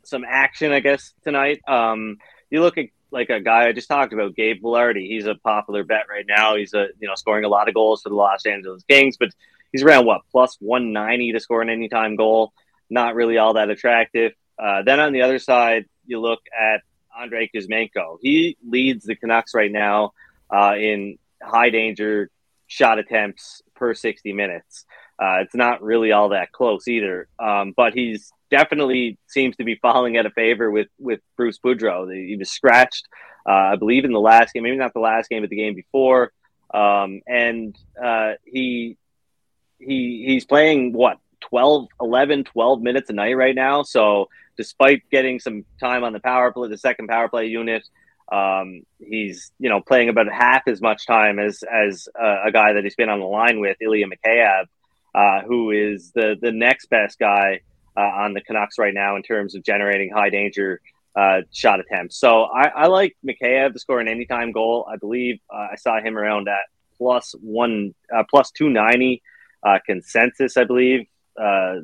some 0.04 0.26
action, 0.28 0.72
I 0.72 0.80
guess 0.80 1.14
tonight. 1.24 1.62
Um, 1.68 2.18
you 2.50 2.62
look 2.62 2.78
at 2.78 2.88
like 3.12 3.30
a 3.30 3.40
guy 3.40 3.68
I 3.68 3.72
just 3.72 3.88
talked 3.88 4.12
about, 4.12 4.36
Gabe 4.36 4.62
Vilardi. 4.62 5.08
He's 5.08 5.26
a 5.26 5.36
popular 5.36 5.84
bet 5.84 6.06
right 6.10 6.26
now. 6.28 6.56
He's 6.56 6.74
a 6.74 6.88
you 7.00 7.08
know 7.08 7.16
scoring 7.16 7.46
a 7.46 7.50
lot 7.50 7.68
of 7.68 7.74
goals 7.74 8.02
for 8.02 8.10
the 8.10 8.16
Los 8.16 8.46
Angeles 8.46 8.84
Kings, 8.84 9.18
but 9.18 9.30
he's 9.72 9.84
around 9.84 10.06
what 10.06 10.22
plus 10.32 10.58
one 10.60 10.92
ninety 10.92 11.32
to 11.32 11.40
score 11.40 11.62
an 11.62 11.70
anytime 11.70 12.16
goal. 12.16 12.54
Not 12.90 13.16
really 13.16 13.38
all 13.38 13.54
that 13.54 13.70
attractive. 13.70 14.34
Uh, 14.60 14.84
then 14.84 15.00
on 15.00 15.14
the 15.14 15.22
other 15.22 15.40
side, 15.40 15.86
you 16.06 16.20
look 16.20 16.42
at 16.60 16.82
Andrei 17.18 17.50
Kuzmenko. 17.54 18.18
He 18.22 18.58
leads 18.68 19.06
the 19.06 19.16
Canucks 19.16 19.54
right 19.54 19.72
now 19.72 20.14
uh, 20.50 20.76
in 20.78 21.18
high 21.42 21.70
danger 21.70 22.30
shot 22.74 22.98
attempts 22.98 23.62
per 23.76 23.94
60 23.94 24.34
minutes. 24.34 24.86
Uh, 25.22 25.38
it's 25.42 25.54
not 25.54 25.84
really 25.84 26.12
all 26.12 26.30
that 26.30 26.52
close 26.52 26.88
either, 26.88 27.28
um, 27.38 27.72
but 27.78 27.94
he's 27.94 28.32
definitely 28.50 29.18
seems 29.28 29.56
to 29.56 29.64
be 29.64 29.76
falling 29.76 30.18
out 30.18 30.26
of 30.26 30.34
favor 30.34 30.72
with 30.72 30.88
with 31.00 31.20
Bruce 31.38 31.60
Boudreau. 31.64 32.12
He 32.12 32.36
was 32.36 32.50
scratched, 32.50 33.08
uh, 33.48 33.74
I 33.74 33.76
believe, 33.76 34.06
in 34.06 34.12
the 34.12 34.20
last 34.20 34.54
game, 34.54 34.64
maybe 34.64 34.76
not 34.76 34.94
the 34.94 35.00
last 35.00 35.30
game, 35.30 35.44
but 35.44 35.52
the 35.52 35.56
game 35.56 35.76
before, 35.76 36.34
um, 36.74 37.22
and 37.28 37.78
uh, 38.04 38.34
he 38.44 38.98
he 39.78 40.26
he's 40.28 40.46
playing 40.46 40.94
what 40.94 41.20
12, 41.42 41.88
11, 42.02 42.46
12 42.46 42.82
minutes 42.82 43.10
a 43.12 43.14
night 43.14 43.38
right 43.38 43.56
now. 43.56 43.84
So 43.84 44.30
despite 44.58 45.04
getting 45.12 45.40
some 45.40 45.64
time 45.80 46.04
on 46.04 46.14
the 46.14 46.20
power 46.20 46.52
play, 46.52 46.70
the 46.70 46.78
second 46.78 47.08
power 47.08 47.30
play 47.30 47.46
unit, 47.46 47.88
um, 48.34 48.82
he's 49.00 49.52
you 49.60 49.70
know 49.70 49.80
playing 49.80 50.10
about 50.10 50.28
half 50.32 50.68
as 50.68 50.82
much 50.82 51.06
time 51.06 51.38
as 51.38 51.64
as 51.64 52.10
uh, 52.20 52.48
a 52.48 52.52
guy 52.52 52.74
that 52.74 52.84
he's 52.84 52.96
been 52.96 53.10
on 53.10 53.20
the 53.20 53.26
line 53.26 53.60
with, 53.60 53.78
Ilya 53.80 54.08
Mikheyev, 54.08 54.66
uh, 55.14 55.42
who 55.44 55.70
is 55.70 56.12
the 56.12 56.36
the 56.42 56.52
next 56.52 56.88
best 56.88 57.20
guy 57.20 57.62
uh, 57.96 58.02
on 58.02 58.34
the 58.34 58.42
Canucks 58.42 58.80
right 58.80 58.94
now 58.94 59.16
in 59.18 59.22
terms 59.22 59.54
of 59.54 59.64
generating 59.64 60.12
high 60.12 60.32
danger 60.32 60.82
uh, 61.16 61.42
shot 61.52 61.80
attempts. 61.80 62.18
So 62.18 62.46
I, 62.46 62.70
I 62.70 62.88
like 62.88 63.16
Mikheyev 63.24 63.74
to 63.74 63.80
score 63.80 64.00
an 64.00 64.08
anytime 64.08 64.52
goal. 64.52 64.88
I 64.92 64.98
believe 64.98 65.40
uh, 65.54 65.68
I 65.72 65.76
saw 65.76 66.02
him 66.02 66.18
around 66.18 66.48
at 66.48 66.64
plus 66.98 67.36
one, 67.40 67.94
uh, 68.16 68.24
plus 68.28 68.50
290 68.52 69.22
uh, 69.62 69.78
consensus, 69.86 70.58
I 70.58 70.64
believe. 70.64 71.06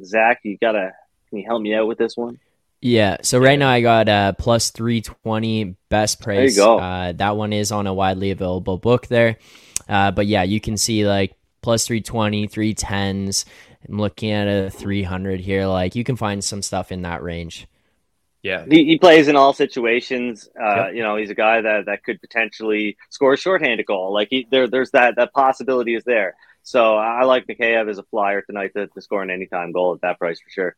Zach, 0.03 0.39
you 0.43 0.57
gotta, 0.57 0.93
can 1.29 1.37
you 1.37 1.45
help 1.45 1.61
me 1.61 1.75
out 1.75 1.87
with 1.87 1.99
this 1.99 2.17
one? 2.17 2.39
Yeah. 2.81 3.17
So 3.23 3.39
right 3.39 3.59
now 3.59 3.69
I 3.69 3.81
got 3.81 4.07
uh 4.07 4.33
plus 4.33 4.71
three 4.71 5.01
twenty 5.01 5.75
best 5.89 6.21
price. 6.21 6.55
There 6.55 6.65
you 6.65 6.69
go. 6.69 6.79
Uh, 6.79 7.11
that 7.13 7.35
one 7.35 7.53
is 7.53 7.71
on 7.71 7.87
a 7.87 7.93
widely 7.93 8.31
available 8.31 8.77
book 8.77 9.07
there. 9.07 9.37
Uh, 9.87 10.11
but 10.11 10.27
yeah, 10.27 10.43
you 10.43 10.61
can 10.61 10.77
see 10.77 11.05
like 11.05 11.35
plus 11.61 11.87
320, 11.87 12.47
310s. 12.47 13.45
I'm 13.87 13.97
looking 13.97 14.31
at 14.31 14.47
a 14.47 14.69
300 14.69 15.39
here. 15.39 15.65
Like 15.65 15.95
you 15.95 16.03
can 16.03 16.15
find 16.15 16.43
some 16.43 16.61
stuff 16.61 16.91
in 16.91 17.01
that 17.03 17.23
range. 17.23 17.67
Yeah. 18.43 18.65
He, 18.69 18.85
he 18.85 18.97
plays 18.97 19.27
in 19.27 19.35
all 19.35 19.53
situations. 19.53 20.47
Uh, 20.59 20.85
Yep. 20.87 20.93
You 20.95 21.03
know, 21.03 21.15
he's 21.17 21.29
a 21.29 21.35
guy 21.35 21.61
that, 21.61 21.87
that 21.87 22.03
could 22.03 22.21
potentially 22.21 22.97
score 23.09 23.33
a 23.33 23.37
shorthanded 23.37 23.85
goal. 23.85 24.13
Like 24.13 24.27
he, 24.29 24.47
there, 24.49 24.67
there's 24.67 24.91
that 24.91 25.15
that 25.17 25.33
possibility 25.33 25.95
is 25.95 26.03
there. 26.03 26.35
So 26.63 26.95
I 26.95 27.23
like 27.23 27.47
Mikheyev 27.47 27.89
as 27.89 27.97
a 27.97 28.03
flyer 28.03 28.41
tonight 28.41 28.71
to, 28.75 28.87
to 28.87 29.01
score 29.01 29.23
an 29.23 29.31
anytime 29.31 29.71
goal 29.71 29.95
at 29.95 30.01
that 30.01 30.19
price 30.19 30.39
for 30.39 30.49
sure. 30.49 30.75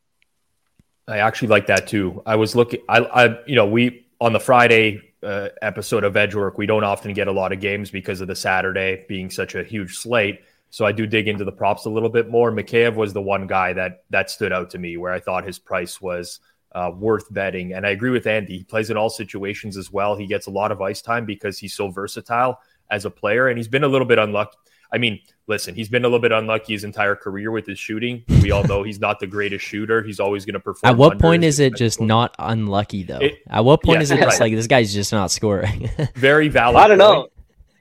I 1.08 1.18
actually 1.18 1.48
like 1.48 1.66
that 1.66 1.86
too. 1.86 2.22
I 2.26 2.36
was 2.36 2.54
looking, 2.54 2.80
I, 2.88 2.98
I, 3.00 3.44
you 3.46 3.56
know, 3.56 3.66
we 3.66 4.06
on 4.20 4.32
the 4.32 4.40
Friday 4.40 5.00
uh, 5.22 5.48
episode 5.60 6.04
of 6.04 6.16
Edgework, 6.16 6.58
we 6.58 6.66
don't 6.66 6.84
often 6.84 7.12
get 7.12 7.28
a 7.28 7.32
lot 7.32 7.52
of 7.52 7.60
games 7.60 7.90
because 7.90 8.20
of 8.20 8.28
the 8.28 8.36
Saturday 8.36 9.04
being 9.08 9.30
such 9.30 9.54
a 9.54 9.64
huge 9.64 9.96
slate. 9.96 10.40
So 10.70 10.86
I 10.86 10.92
do 10.92 11.06
dig 11.06 11.28
into 11.28 11.44
the 11.44 11.52
props 11.52 11.84
a 11.84 11.90
little 11.90 12.08
bit 12.08 12.30
more. 12.30 12.50
Mikheyev 12.50 12.94
was 12.94 13.12
the 13.12 13.20
one 13.20 13.46
guy 13.46 13.72
that 13.74 14.04
that 14.10 14.30
stood 14.30 14.52
out 14.52 14.70
to 14.70 14.78
me 14.78 14.96
where 14.96 15.12
I 15.12 15.20
thought 15.20 15.44
his 15.44 15.58
price 15.58 16.00
was 16.00 16.40
uh, 16.74 16.90
worth 16.94 17.32
betting. 17.32 17.74
And 17.74 17.86
I 17.86 17.90
agree 17.90 18.10
with 18.10 18.26
Andy. 18.26 18.58
He 18.58 18.64
plays 18.64 18.88
in 18.88 18.96
all 18.96 19.10
situations 19.10 19.76
as 19.76 19.92
well. 19.92 20.16
He 20.16 20.26
gets 20.26 20.46
a 20.46 20.50
lot 20.50 20.72
of 20.72 20.80
ice 20.80 21.02
time 21.02 21.26
because 21.26 21.58
he's 21.58 21.74
so 21.74 21.90
versatile 21.90 22.58
as 22.90 23.04
a 23.04 23.10
player, 23.10 23.48
and 23.48 23.58
he's 23.58 23.68
been 23.68 23.84
a 23.84 23.88
little 23.88 24.06
bit 24.06 24.18
unlucky. 24.18 24.56
I 24.94 24.98
mean, 24.98 25.20
listen, 25.46 25.74
he's 25.74 25.88
been 25.88 26.02
a 26.04 26.06
little 26.06 26.20
bit 26.20 26.32
unlucky 26.32 26.74
his 26.74 26.84
entire 26.84 27.16
career 27.16 27.50
with 27.50 27.66
his 27.66 27.78
shooting. 27.78 28.24
We 28.42 28.50
all 28.50 28.62
know 28.64 28.82
he's 28.82 29.00
not 29.00 29.20
the 29.20 29.26
greatest 29.26 29.64
shooter. 29.64 30.02
He's 30.02 30.20
always 30.20 30.44
going 30.44 30.54
to 30.54 30.60
perform. 30.60 30.90
At 30.92 30.98
what 30.98 31.18
point 31.18 31.44
is 31.44 31.60
it 31.60 31.70
just 31.70 31.98
defensively. 31.98 32.06
not 32.08 32.34
unlucky 32.38 33.02
though? 33.04 33.18
It- 33.18 33.38
At 33.48 33.64
what 33.64 33.82
point 33.82 33.98
yeah, 33.98 34.02
is 34.02 34.10
it 34.10 34.18
just 34.20 34.40
like 34.44 34.52
this 34.54 34.66
guy's 34.66 34.92
just 34.92 35.10
not 35.12 35.30
scoring? 35.30 35.88
very 36.14 36.48
valid? 36.48 36.76
I 36.76 36.88
don't 36.88 36.98
know. 36.98 37.14
point. 37.22 37.32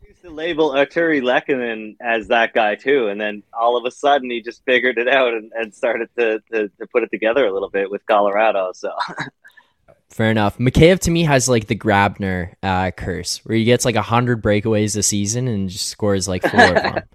I 0.04 0.08
used 0.08 0.22
to 0.24 0.30
label 0.30 0.72
Artturi 0.72 1.22
Lehkonen 1.22 1.98
as 2.02 2.30
that 2.30 2.54
guy 2.54 2.76
too, 2.76 3.10
and 3.10 3.20
then 3.20 3.44
all 3.54 3.76
of 3.78 3.86
a 3.86 3.92
sudden 3.92 4.30
he 4.30 4.42
just 4.42 4.64
figured 4.66 4.98
it 4.98 5.08
out 5.10 5.34
and, 5.34 5.52
and 5.54 5.74
started 5.76 6.08
to, 6.18 6.40
to, 6.54 6.70
to 6.70 6.88
put 6.94 7.04
it 7.04 7.12
together 7.12 7.46
a 7.46 7.52
little 7.52 7.70
bit 7.70 7.92
with 7.92 8.06
Colorado. 8.06 8.72
So 8.74 8.92
Fair 10.12 10.30
enough. 10.30 10.58
Mikheyev 10.58 11.00
to 11.00 11.12
me 11.12 11.24
has 11.24 11.48
like 11.48 11.68
the 11.68 11.76
Grabner 11.76 12.54
uh, 12.62 12.92
curse, 12.92 13.38
where 13.46 13.58
he 13.58 13.64
gets 13.64 13.86
like 13.86 13.96
hundred 13.96 14.44
breakaways 14.44 14.98
a 14.98 15.04
season 15.04 15.48
and 15.48 15.70
just 15.70 15.88
scores 15.88 16.28
like 16.28 16.44
four 16.44 16.62
of 16.62 16.76
them. 16.76 17.04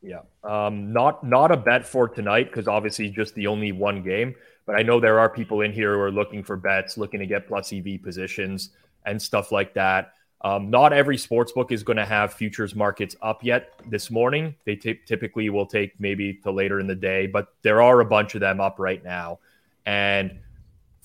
Yeah, 0.00 0.20
um, 0.44 0.92
not 0.92 1.24
not 1.24 1.50
a 1.50 1.56
bet 1.56 1.86
for 1.86 2.08
tonight 2.08 2.44
because 2.44 2.68
obviously 2.68 3.08
just 3.10 3.34
the 3.34 3.46
only 3.46 3.72
one 3.72 4.02
game. 4.02 4.34
But 4.66 4.76
I 4.76 4.82
know 4.82 5.00
there 5.00 5.18
are 5.18 5.30
people 5.30 5.62
in 5.62 5.72
here 5.72 5.94
who 5.94 6.00
are 6.00 6.10
looking 6.10 6.44
for 6.44 6.56
bets, 6.56 6.98
looking 6.98 7.20
to 7.20 7.26
get 7.26 7.48
plus 7.48 7.72
EV 7.72 8.02
positions 8.02 8.70
and 9.06 9.20
stuff 9.20 9.50
like 9.50 9.74
that. 9.74 10.12
Um, 10.42 10.70
not 10.70 10.92
every 10.92 11.16
sports 11.16 11.52
book 11.52 11.72
is 11.72 11.82
going 11.82 11.96
to 11.96 12.04
have 12.04 12.32
futures 12.34 12.74
markets 12.74 13.16
up 13.22 13.42
yet 13.42 13.72
this 13.86 14.10
morning. 14.10 14.54
They 14.66 14.76
ty- 14.76 15.00
typically 15.06 15.48
will 15.50 15.66
take 15.66 15.98
maybe 15.98 16.34
to 16.44 16.52
later 16.52 16.78
in 16.78 16.86
the 16.86 16.94
day, 16.94 17.26
but 17.26 17.48
there 17.62 17.82
are 17.82 18.00
a 18.00 18.04
bunch 18.04 18.34
of 18.34 18.40
them 18.40 18.60
up 18.60 18.78
right 18.78 19.02
now. 19.02 19.40
And 19.86 20.38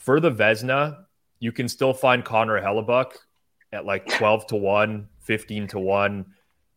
for 0.03 0.19
the 0.19 0.29
Vezina, 0.31 1.05
you 1.39 1.51
can 1.53 1.67
still 1.69 1.93
find 1.93 2.25
Connor 2.25 2.61
Hellebuyck 2.61 3.13
at 3.71 3.85
like 3.85 4.05
12 4.07 4.47
to 4.47 4.55
1, 4.57 5.07
15 5.21 5.67
to 5.69 5.79
1. 5.79 6.25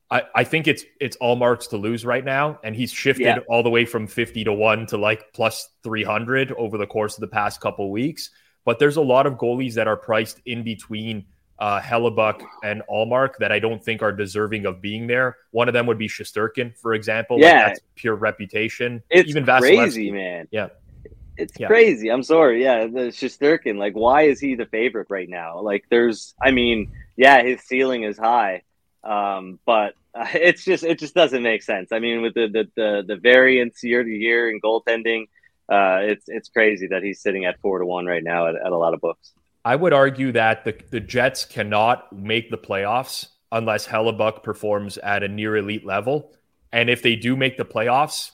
I, 0.08 0.22
I 0.36 0.44
think 0.44 0.68
it's 0.68 0.84
it's 1.00 1.16
Ullmark's 1.16 1.66
to 1.68 1.76
lose 1.76 2.06
right 2.06 2.24
now, 2.24 2.60
and 2.62 2.76
he's 2.76 2.92
shifted 2.92 3.24
Yeah. 3.24 3.38
all 3.48 3.64
the 3.64 3.70
way 3.70 3.84
from 3.84 4.06
fifty 4.06 4.44
to 4.44 4.52
one 4.52 4.86
to 4.86 4.96
like 4.96 5.32
plus 5.32 5.68
three 5.82 6.04
hundred 6.04 6.52
over 6.52 6.78
the 6.78 6.86
course 6.86 7.16
of 7.16 7.22
the 7.22 7.26
past 7.26 7.60
couple 7.60 7.90
weeks. 7.90 8.30
But 8.64 8.78
there's 8.78 8.94
a 8.98 9.00
lot 9.02 9.26
of 9.26 9.34
goalies 9.34 9.74
that 9.74 9.88
are 9.88 9.96
priced 9.96 10.40
in 10.46 10.62
between 10.62 11.24
uh, 11.58 11.80
Hellebuyck 11.80 12.40
and 12.62 12.82
Ullmark 12.88 13.30
that 13.40 13.50
I 13.50 13.58
don't 13.58 13.82
think 13.82 14.00
are 14.00 14.12
deserving 14.12 14.64
of 14.64 14.80
being 14.80 15.08
there. 15.08 15.38
One 15.50 15.66
of 15.66 15.74
them 15.74 15.86
would 15.86 15.98
be 15.98 16.06
Shesterkin, 16.08 16.76
for 16.78 16.94
example. 16.94 17.38
Like, 17.38 17.46
Yeah. 17.46 17.66
that's 17.66 17.80
pure 17.96 18.14
reputation. 18.14 19.02
it's 19.10 19.28
Even 19.30 19.44
crazy, 19.44 20.12
man. 20.12 20.46
Yeah. 20.52 20.68
It's 21.36 21.58
Yeah. 21.58 21.66
crazy. 21.68 22.10
I'm 22.10 22.22
sorry. 22.22 22.62
Yeah, 22.62 22.86
the 22.86 23.10
Shesterkin. 23.12 23.76
Like, 23.76 23.94
why 23.94 24.22
is 24.22 24.40
he 24.40 24.54
the 24.54 24.66
favorite 24.66 25.08
right 25.10 25.28
now? 25.28 25.60
Like, 25.60 25.84
there's. 25.90 26.34
I 26.40 26.50
mean, 26.50 26.92
yeah, 27.16 27.42
his 27.42 27.60
ceiling 27.62 28.04
is 28.04 28.18
high, 28.18 28.62
um, 29.04 29.58
but 29.66 29.94
uh, 30.14 30.26
it's 30.34 30.64
just 30.64 30.84
it 30.84 30.98
just 30.98 31.14
doesn't 31.14 31.42
make 31.42 31.62
sense. 31.62 31.92
I 31.92 31.98
mean, 31.98 32.22
with 32.22 32.34
the 32.34 32.48
the 32.48 32.68
the, 32.76 33.04
the 33.06 33.16
variance 33.16 33.82
year 33.82 34.02
to 34.02 34.10
year 34.10 34.48
in 34.50 34.60
goaltending, 34.60 35.24
uh, 35.68 36.00
it's 36.02 36.24
it's 36.28 36.48
crazy 36.48 36.86
that 36.88 37.02
he's 37.02 37.20
sitting 37.20 37.44
at 37.44 37.60
four 37.60 37.78
to 37.78 37.86
one 37.86 38.06
right 38.06 38.24
now 38.24 38.46
at, 38.48 38.54
at 38.56 38.72
a 38.72 38.76
lot 38.76 38.94
of 38.94 39.00
books. 39.00 39.32
I 39.64 39.74
would 39.74 39.92
argue 39.92 40.30
that 40.32 40.64
the, 40.64 40.76
the 40.90 41.00
Jets 41.00 41.44
cannot 41.44 42.12
make 42.12 42.50
the 42.50 42.58
playoffs 42.58 43.28
unless 43.50 43.88
Hellebuyck 43.88 44.44
performs 44.44 44.96
at 44.98 45.24
a 45.24 45.28
near 45.28 45.56
elite 45.56 45.84
level. 45.84 46.32
And 46.72 46.88
if 46.88 47.02
they 47.02 47.16
do 47.16 47.34
make 47.36 47.56
the 47.56 47.64
playoffs, 47.64 48.30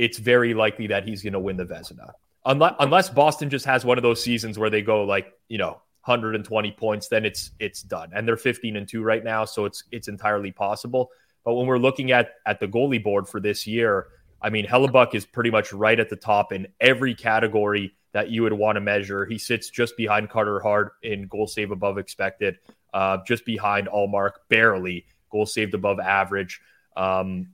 it's 0.00 0.16
very 0.16 0.54
likely 0.54 0.86
that 0.86 1.06
he's 1.06 1.22
going 1.22 1.34
to 1.34 1.38
win 1.38 1.58
the 1.58 1.66
Vezina. 1.66 2.12
Unless, 2.46 2.74
unless 2.80 3.10
Boston 3.10 3.50
just 3.50 3.66
has 3.66 3.84
one 3.84 3.98
of 3.98 4.02
those 4.02 4.22
seasons 4.24 4.58
where 4.58 4.70
they 4.70 4.80
go 4.80 5.04
like, 5.04 5.34
you 5.48 5.58
know, 5.58 5.82
120 6.06 6.72
points, 6.72 7.08
then 7.08 7.26
it's 7.26 7.50
it's 7.60 7.82
done. 7.82 8.10
And 8.14 8.26
they're 8.26 8.38
15 8.38 8.76
and 8.76 8.88
2 8.88 9.02
right 9.02 9.22
now, 9.22 9.44
so 9.44 9.66
it's 9.66 9.84
it's 9.92 10.08
entirely 10.08 10.50
possible. 10.52 11.10
But 11.44 11.52
when 11.52 11.66
we're 11.66 11.78
looking 11.78 12.12
at 12.12 12.36
at 12.46 12.60
the 12.60 12.66
goalie 12.66 13.02
board 13.02 13.28
for 13.28 13.40
this 13.40 13.66
year, 13.66 14.06
I 14.40 14.48
mean, 14.48 14.66
Hellebuyck 14.66 15.14
is 15.14 15.26
pretty 15.26 15.50
much 15.50 15.70
right 15.70 16.00
at 16.00 16.08
the 16.08 16.16
top 16.16 16.50
in 16.52 16.66
every 16.80 17.14
category 17.14 17.94
that 18.12 18.30
you 18.30 18.42
would 18.42 18.54
want 18.54 18.76
to 18.76 18.80
measure. 18.80 19.26
He 19.26 19.36
sits 19.36 19.68
just 19.68 19.98
behind 19.98 20.30
Carter 20.30 20.60
Hart 20.60 20.94
in 21.02 21.26
goal 21.26 21.46
save 21.46 21.72
above 21.72 21.98
expected, 21.98 22.58
uh, 22.94 23.18
just 23.26 23.44
behind 23.44 23.86
Ullmark, 23.88 24.32
barely 24.48 25.04
goal 25.30 25.44
saved 25.44 25.74
above 25.74 26.00
average. 26.00 26.62
Um, 26.96 27.48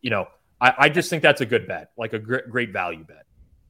you 0.00 0.10
know, 0.10 0.28
I, 0.60 0.74
I 0.78 0.88
just 0.88 1.10
think 1.10 1.22
that's 1.22 1.40
a 1.40 1.46
good 1.46 1.66
bet, 1.68 1.90
like 1.96 2.12
a 2.12 2.18
gr- 2.18 2.48
great 2.48 2.72
value 2.72 3.04
bet. 3.04 3.24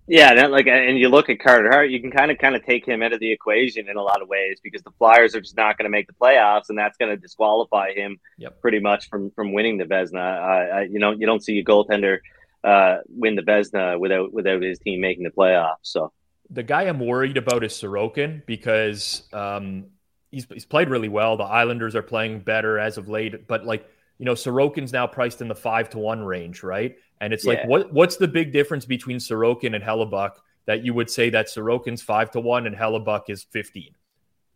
Yeah, 0.09 0.35
that, 0.35 0.53
like, 0.53 0.69
and 0.69 0.97
you 0.97 1.09
look 1.09 1.29
at 1.31 1.41
Carter 1.41 1.69
Hart, 1.69 1.91
you 1.91 2.01
can 2.01 2.13
kind 2.13 2.31
of 2.31 2.39
kind 2.39 2.55
of 2.55 2.65
take 2.65 2.87
him 2.87 3.03
out 3.03 3.13
of 3.13 3.19
the 3.19 3.33
equation 3.33 3.89
in 3.89 3.97
a 3.97 4.03
lot 4.03 4.23
of 4.23 4.29
ways 4.29 4.61
because 4.63 4.83
the 4.83 4.93
Flyers 4.99 5.35
are 5.35 5.41
just 5.41 5.57
not 5.57 5.77
going 5.77 5.85
to 5.85 5.91
make 5.91 6.07
the 6.07 6.13
playoffs, 6.13 6.69
and 6.69 6.79
that's 6.79 6.97
going 6.97 7.11
to 7.11 7.17
disqualify 7.17 7.93
him 7.93 8.21
Yep. 8.39 8.61
pretty 8.61 8.79
much 8.79 9.09
from 9.09 9.33
from 9.33 9.53
winning 9.53 9.79
the 9.79 9.85
Vezina. 9.85 10.77
Uh, 10.77 10.81
you 10.83 11.01
know, 11.01 11.11
you 11.11 11.27
don't 11.27 11.43
see 11.43 11.59
a 11.59 11.65
goaltender 11.65 12.19
uh, 12.63 12.99
win 13.09 13.35
the 13.35 13.43
Vezina 13.43 13.99
without 13.99 14.33
without 14.33 14.63
his 14.63 14.79
team 14.79 15.01
making 15.01 15.25
the 15.25 15.31
playoffs. 15.31 15.83
So 15.83 16.13
The 16.51 16.63
guy 16.63 16.83
I'm 16.85 17.01
worried 17.01 17.37
about 17.37 17.65
is 17.65 17.73
Sorokin 17.73 18.47
because 18.47 19.25
um, 19.33 19.87
he's 20.31 20.47
he's 20.53 20.67
played 20.67 20.89
really 20.89 21.09
well. 21.09 21.37
The 21.37 21.43
Islanders 21.43 21.97
are 21.97 22.03
playing 22.03 22.41
better 22.41 22.79
as 22.79 22.97
of 22.97 23.09
late, 23.09 23.49
but 23.49 23.65
like 23.67 23.85
you 24.19 24.25
know, 24.25 24.33
Sorokin's 24.33 24.93
now 24.93 25.07
priced 25.07 25.41
in 25.41 25.49
the 25.49 25.55
five 25.55 25.91
to 25.91 25.99
one 25.99 26.25
range, 26.25 26.63
right? 26.63 26.97
And 27.21 27.33
it's 27.33 27.45
like, 27.45 27.65
what 27.65 27.93
what's 27.93 28.17
the 28.17 28.29
big 28.29 28.53
difference 28.53 28.85
between 28.85 29.19
Sorokin 29.19 29.75
and 29.75 29.83
Hellebuyck 29.83 30.33
that 30.67 30.85
you 30.85 30.95
would 30.95 31.11
say 31.11 31.31
that 31.31 31.47
Sorokin's 31.47 32.03
five 32.03 32.31
to 32.33 32.41
one 32.41 32.67
and 32.67 32.77
Hellebuyck 32.77 33.29
is 33.29 33.45
fifteen? 33.45 33.95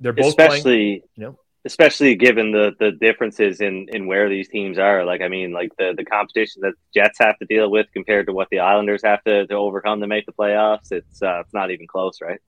They're 0.01 0.13
both 0.13 0.37
playing. 0.37 0.51
especially 0.51 1.05
you 1.15 1.25
know. 1.25 1.39
especially 1.65 2.15
given 2.15 2.53
the 2.53 2.75
the 2.79 2.93
differences 2.93 3.61
in 3.61 3.87
in 3.93 4.07
where 4.07 4.29
these 4.29 4.49
teams 4.49 4.79
are. 4.79 5.05
Like 5.05 5.21
I 5.21 5.29
mean, 5.29 5.53
like 5.53 5.71
the 5.79 5.95
the 5.97 6.05
competition 6.05 6.63
that 6.63 6.75
Jets 6.95 7.19
have 7.21 7.39
to 7.39 7.47
deal 7.47 7.71
with 7.71 7.87
compared 7.93 8.27
to 8.27 8.33
what 8.33 8.49
the 8.51 8.61
Islanders 8.61 9.03
have 9.05 9.23
to, 9.25 9.47
to 9.47 9.55
overcome 9.55 10.01
to 10.01 10.07
make 10.07 10.27
the 10.27 10.33
playoffs. 10.33 10.91
It's 10.91 11.23
uh, 11.23 11.41
it's 11.41 11.55
not 11.55 11.71
even 11.71 11.87
close, 11.87 12.21
right? 12.23 12.41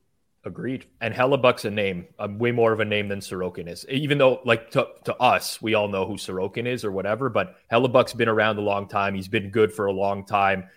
Agreed. 0.45 0.87
And 1.01 1.15
Hellebuyck's 1.15 1.65
a 1.65 1.71
name, 1.71 2.07
a 2.19 2.29
way 2.29 2.51
more 2.51 2.73
of 2.73 2.81
a 2.81 2.85
name 2.85 3.07
than 3.09 3.21
Sorokin 3.21 3.69
is. 3.69 3.87
Even 3.89 4.19
though, 4.19 4.41
like 4.45 4.73
to, 4.73 4.89
to 5.05 5.15
us, 5.17 5.63
we 5.63 5.75
all 5.75 5.87
know 5.87 6.05
who 6.05 6.15
Sorokin 6.15 6.67
is 6.67 6.85
or 6.85 6.91
whatever. 6.91 7.29
But 7.29 7.57
Hellebuyck's 7.71 8.15
been 8.15 8.29
around 8.29 8.59
a 8.59 8.63
long 8.63 8.89
time. 8.89 9.15
He's 9.15 9.29
been 9.29 9.51
good 9.51 9.73
for 9.73 9.87
a 9.87 9.93
long 9.93 10.25
time. 10.25 10.69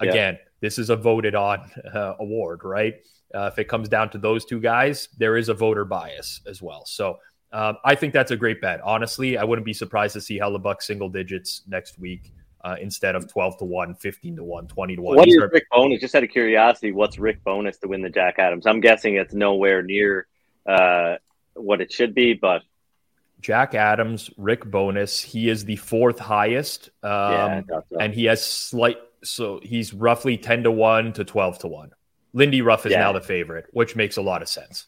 Yeah. 0.00 0.10
Again, 0.10 0.38
this 0.60 0.78
is 0.78 0.88
a 0.88 0.96
voted 0.96 1.34
on 1.34 1.70
uh, 1.94 2.14
award, 2.20 2.64
right? 2.64 2.94
Uh, 3.34 3.50
if 3.52 3.58
it 3.58 3.68
comes 3.68 3.88
down 3.88 4.08
to 4.10 4.18
those 4.18 4.46
two 4.46 4.60
guys, 4.60 5.08
there 5.18 5.36
is 5.36 5.50
a 5.50 5.54
voter 5.54 5.84
bias 5.84 6.40
as 6.46 6.62
well. 6.62 6.86
So 6.86 7.18
um, 7.52 7.76
I 7.84 7.94
think 7.94 8.14
that's 8.14 8.30
a 8.30 8.36
great 8.36 8.62
bet. 8.62 8.80
Honestly, 8.82 9.36
I 9.36 9.44
wouldn't 9.44 9.66
be 9.66 9.74
surprised 9.74 10.14
to 10.14 10.22
see 10.22 10.38
Hellebuyck 10.38 10.82
single 10.82 11.10
digits 11.10 11.62
next 11.66 11.98
week 11.98 12.32
uh, 12.64 12.76
instead 12.80 13.14
of 13.16 13.28
12 13.28 13.58
to 13.58 13.64
1, 13.64 13.94
15 13.96 14.36
to 14.36 14.44
1, 14.44 14.66
20 14.68 14.96
to 14.96 15.02
1. 15.02 15.16
What 15.16 15.24
These 15.26 15.34
is 15.36 15.42
are- 15.42 15.48
Rick 15.48 15.64
Bowness? 15.70 16.00
Just 16.00 16.14
out 16.14 16.22
of 16.22 16.30
curiosity, 16.30 16.92
what's 16.92 17.18
Rick 17.18 17.42
Bowness 17.44 17.78
to 17.78 17.88
win 17.88 18.02
the 18.02 18.10
Jack 18.10 18.38
Adams? 18.38 18.66
I'm 18.66 18.80
guessing 18.80 19.14
it's 19.16 19.34
nowhere 19.34 19.82
near 19.82 20.26
uh, 20.66 21.16
what 21.54 21.80
it 21.80 21.90
should 21.92 22.14
be, 22.14 22.34
but 22.34 22.62
Jack 23.40 23.74
Adams, 23.74 24.30
Rick 24.36 24.64
Bowness. 24.70 25.20
He 25.20 25.48
is 25.48 25.64
the 25.64 25.74
fourth 25.76 26.20
highest. 26.20 26.90
Um, 27.02 27.10
yeah, 27.10 27.62
so. 27.90 27.98
and 27.98 28.14
he 28.14 28.26
has 28.26 28.44
slight, 28.44 28.98
so 29.24 29.58
he's 29.62 29.92
roughly 29.92 30.36
10 30.36 30.62
to 30.62 30.70
1 30.70 31.14
to 31.14 31.24
12 31.24 31.58
to 31.60 31.66
1. 31.68 31.90
Lindy 32.34 32.62
Ruff 32.62 32.86
is 32.86 32.92
Yeah. 32.92 33.00
now 33.00 33.12
the 33.12 33.20
favorite, 33.20 33.66
which 33.72 33.96
makes 33.96 34.16
a 34.16 34.22
lot 34.22 34.42
of 34.42 34.48
sense. 34.48 34.86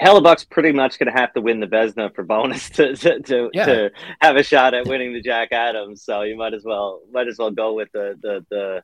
Hellebuyck's 0.00 0.44
pretty 0.44 0.72
much 0.72 0.98
going 0.98 1.12
to 1.12 1.18
have 1.18 1.32
to 1.34 1.40
win 1.40 1.60
the 1.60 1.66
Vezina 1.66 2.12
for 2.14 2.24
Bowness 2.24 2.68
to 2.74 2.96
to, 2.96 3.20
to, 3.20 3.50
Yeah. 3.52 3.64
to 3.66 3.90
have 4.20 4.36
a 4.36 4.42
shot 4.42 4.74
at 4.74 4.86
winning 4.86 5.12
the 5.12 5.22
Jack 5.22 5.52
Adams. 5.52 6.02
So 6.02 6.22
you 6.22 6.36
might 6.36 6.54
as 6.54 6.64
well 6.64 7.00
might 7.12 7.28
as 7.28 7.38
well 7.38 7.50
go 7.50 7.74
with 7.74 7.90
the 7.92 8.18
the 8.20 8.44
the 8.50 8.82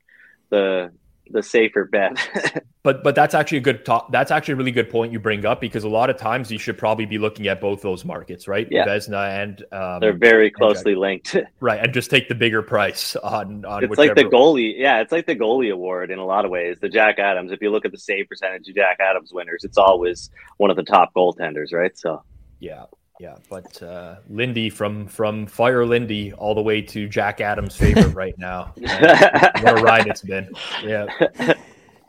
the, 0.50 0.92
the 1.30 1.42
safer 1.42 1.84
bet. 1.84 2.64
But 2.82 3.04
but 3.04 3.14
that's 3.14 3.34
actually 3.34 3.58
a 3.58 3.60
good 3.60 3.84
top. 3.84 4.10
That's 4.10 4.30
actually 4.30 4.52
a 4.52 4.56
really 4.56 4.70
good 4.70 4.88
point 4.88 5.12
you 5.12 5.20
bring 5.20 5.44
up 5.44 5.60
because 5.60 5.84
a 5.84 5.88
lot 5.88 6.08
of 6.08 6.16
times 6.16 6.50
you 6.50 6.58
should 6.58 6.78
probably 6.78 7.04
be 7.04 7.18
looking 7.18 7.46
at 7.46 7.60
both 7.60 7.82
those 7.82 8.06
markets, 8.06 8.48
right? 8.48 8.66
Yeah. 8.70 8.86
Vezina 8.86 9.42
and 9.42 9.62
um, 9.70 10.00
They're 10.00 10.16
very 10.16 10.50
closely 10.50 10.94
linked. 10.94 11.36
right, 11.60 11.78
and 11.78 11.92
just 11.92 12.10
take 12.10 12.28
the 12.28 12.34
bigger 12.34 12.62
price 12.62 13.16
on 13.16 13.66
on 13.66 13.84
It's 13.84 13.98
like 13.98 14.14
the 14.14 14.24
goalie. 14.24 14.72
Yeah, 14.78 15.02
it's 15.02 15.12
like 15.12 15.26
the 15.26 15.36
goalie 15.36 15.70
award 15.70 16.10
in 16.10 16.18
a 16.18 16.24
lot 16.24 16.46
of 16.46 16.50
ways. 16.50 16.78
The 16.80 16.88
Jack 16.88 17.18
Adams. 17.18 17.52
If 17.52 17.60
you 17.60 17.70
look 17.70 17.84
at 17.84 17.92
the 17.92 17.98
save 17.98 18.28
percentage 18.28 18.66
of 18.66 18.74
Jack 18.74 18.96
Adams 18.98 19.30
winners, 19.30 19.62
it's 19.62 19.76
always 19.76 20.30
one 20.56 20.70
of 20.70 20.76
the 20.76 20.82
top 20.82 21.12
goaltenders, 21.14 21.74
right? 21.74 21.96
So 21.98 22.22
Yeah, 22.60 22.84
yeah. 23.20 23.36
But 23.48 23.82
uh, 23.82 24.16
Lindy 24.28 24.70
from 24.70 25.06
from 25.06 25.46
Fire 25.46 25.86
Lindy 25.86 26.32
all 26.32 26.54
the 26.54 26.62
way 26.62 26.82
to 26.82 27.08
Jack 27.08 27.40
Adams' 27.40 27.76
favorite 27.76 28.14
right 28.14 28.36
now. 28.38 28.72
Man, 28.76 29.52
what 29.62 29.78
a 29.78 29.82
ride 29.82 30.06
it's 30.08 30.22
been. 30.22 30.48
Yeah, 30.82 31.06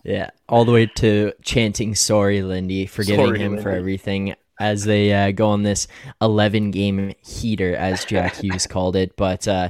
Yeah, 0.04 0.32
all 0.50 0.66
the 0.66 0.72
way 0.72 0.88
to 0.88 1.34
chanting 1.44 1.94
"Sorry, 1.94 2.42
Lindy," 2.42 2.86
forgiving 2.88 3.26
Sorry, 3.28 3.40
him 3.40 3.62
for 3.62 3.70
everything 3.70 4.36
as 4.60 4.84
they 4.86 5.12
uh, 5.12 5.32
go 5.32 5.50
on 5.50 5.64
this 5.64 5.88
11 6.22 6.72
game 6.72 7.14
heater, 7.26 7.76
as 7.76 8.06
Jack 8.06 8.36
Hughes 8.36 8.68
called 8.68 8.96
it. 8.96 9.16
But 9.16 9.48
uh, 9.48 9.70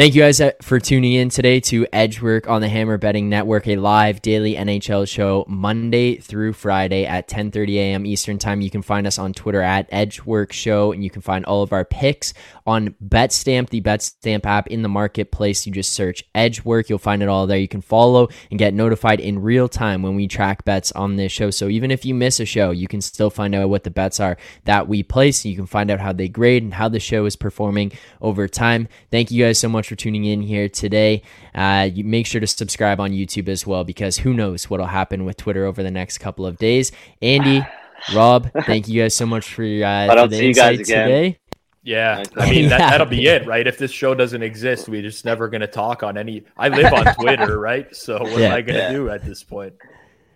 thank 0.00 0.14
you 0.14 0.22
guys 0.22 0.40
uh, 0.40 0.50
for 0.62 0.80
tuning 0.80 1.12
in 1.12 1.28
today 1.28 1.60
to 1.60 1.86
Edgework 1.92 2.48
on 2.48 2.62
the 2.62 2.70
Hammer 2.70 2.96
Betting 2.96 3.28
Network, 3.28 3.68
a 3.68 3.76
live 3.76 4.22
daily 4.22 4.54
NHL 4.54 5.06
show 5.06 5.44
Monday 5.46 6.16
through 6.16 6.54
Friday 6.54 7.04
at 7.04 7.28
10:30 7.28 7.74
a.m. 7.74 8.06
Eastern 8.06 8.38
Time. 8.38 8.62
You 8.62 8.70
can 8.70 8.80
find 8.80 9.06
us 9.06 9.18
on 9.18 9.34
Twitter 9.34 9.60
at 9.60 9.86
Edgework 9.92 10.54
Show, 10.54 10.92
and 10.92 11.04
you 11.04 11.10
can 11.10 11.20
find 11.20 11.44
all 11.44 11.62
of 11.62 11.74
our 11.74 11.84
picks 11.84 12.32
on 12.70 12.94
BetStamp, 13.04 13.70
the 13.70 13.80
BetStamp 13.80 14.46
app 14.46 14.68
in 14.68 14.82
the 14.82 14.88
marketplace. 14.88 15.66
You 15.66 15.72
just 15.72 15.92
search 15.92 16.24
Edgework, 16.34 16.88
you'll 16.88 16.98
find 16.98 17.22
it 17.22 17.28
all 17.28 17.46
there. 17.46 17.58
You 17.58 17.68
can 17.68 17.80
follow 17.80 18.28
and 18.50 18.58
get 18.58 18.74
notified 18.74 19.18
in 19.18 19.42
real 19.42 19.68
time 19.68 20.02
when 20.02 20.14
we 20.14 20.28
track 20.28 20.64
bets 20.64 20.92
on 20.92 21.16
this 21.16 21.32
show. 21.32 21.50
So 21.50 21.68
even 21.68 21.90
if 21.90 22.04
you 22.04 22.14
miss 22.14 22.38
a 22.38 22.44
show, 22.44 22.70
you 22.70 22.86
can 22.86 23.00
still 23.00 23.28
find 23.28 23.54
out 23.54 23.68
what 23.68 23.84
the 23.84 23.90
bets 23.90 24.20
are 24.20 24.36
that 24.64 24.86
we 24.86 25.02
place. 25.02 25.44
You 25.44 25.56
can 25.56 25.66
find 25.66 25.90
out 25.90 25.98
how 26.00 26.12
they 26.12 26.28
grade 26.28 26.62
and 26.62 26.74
how 26.74 26.88
the 26.88 27.00
show 27.00 27.26
is 27.26 27.34
performing 27.36 27.92
over 28.20 28.46
time. 28.46 28.86
Thank 29.10 29.30
you 29.30 29.44
guys 29.44 29.58
so 29.58 29.68
much 29.68 29.88
for 29.88 29.96
tuning 29.96 30.24
in 30.24 30.40
here 30.40 30.68
today. 30.68 31.22
Uh, 31.54 31.88
you 31.92 32.04
make 32.04 32.26
sure 32.26 32.40
to 32.40 32.46
subscribe 32.46 33.00
on 33.00 33.10
YouTube 33.10 33.48
as 33.48 33.66
well 33.66 33.82
because 33.82 34.18
who 34.18 34.32
knows 34.32 34.70
what'll 34.70 34.86
happen 34.86 35.24
with 35.24 35.36
Twitter 35.36 35.64
over 35.64 35.82
the 35.82 35.90
next 35.90 36.18
couple 36.18 36.46
of 36.46 36.56
days. 36.58 36.92
Andy, 37.20 37.66
Rob, 38.14 38.50
thank 38.64 38.88
you 38.88 39.02
guys 39.02 39.14
so 39.14 39.26
much 39.26 39.52
for 39.52 39.64
your 39.64 39.86
uh, 39.86 40.06
for 40.06 40.28
the 40.28 40.36
see 40.36 40.46
you 40.46 40.54
guys 40.54 40.78
insight 40.78 40.80
again. 40.80 41.08
today. 41.08 41.38
Yeah. 41.82 42.22
I 42.36 42.50
mean, 42.50 42.68
that 42.68 42.78
that'll 42.90 43.06
be 43.06 43.26
it, 43.26 43.46
right? 43.46 43.66
If 43.66 43.78
this 43.78 43.90
show 43.90 44.14
doesn't 44.14 44.42
exist, 44.42 44.88
we're 44.88 45.02
just 45.02 45.24
never 45.24 45.48
going 45.48 45.60
to 45.62 45.66
talk 45.66 46.02
on 46.02 46.16
any. 46.18 46.44
I 46.56 46.68
live 46.68 46.92
on 46.92 47.14
Twitter, 47.14 47.58
right? 47.70 47.94
So 47.94 48.20
what 48.20 48.38
Yeah. 48.38 48.48
am 48.48 48.52
I 48.54 48.60
going 48.62 48.74
to 48.78 48.82
Yeah. 48.84 48.92
do 48.92 49.08
at 49.10 49.24
this 49.24 49.42
point? 49.42 49.74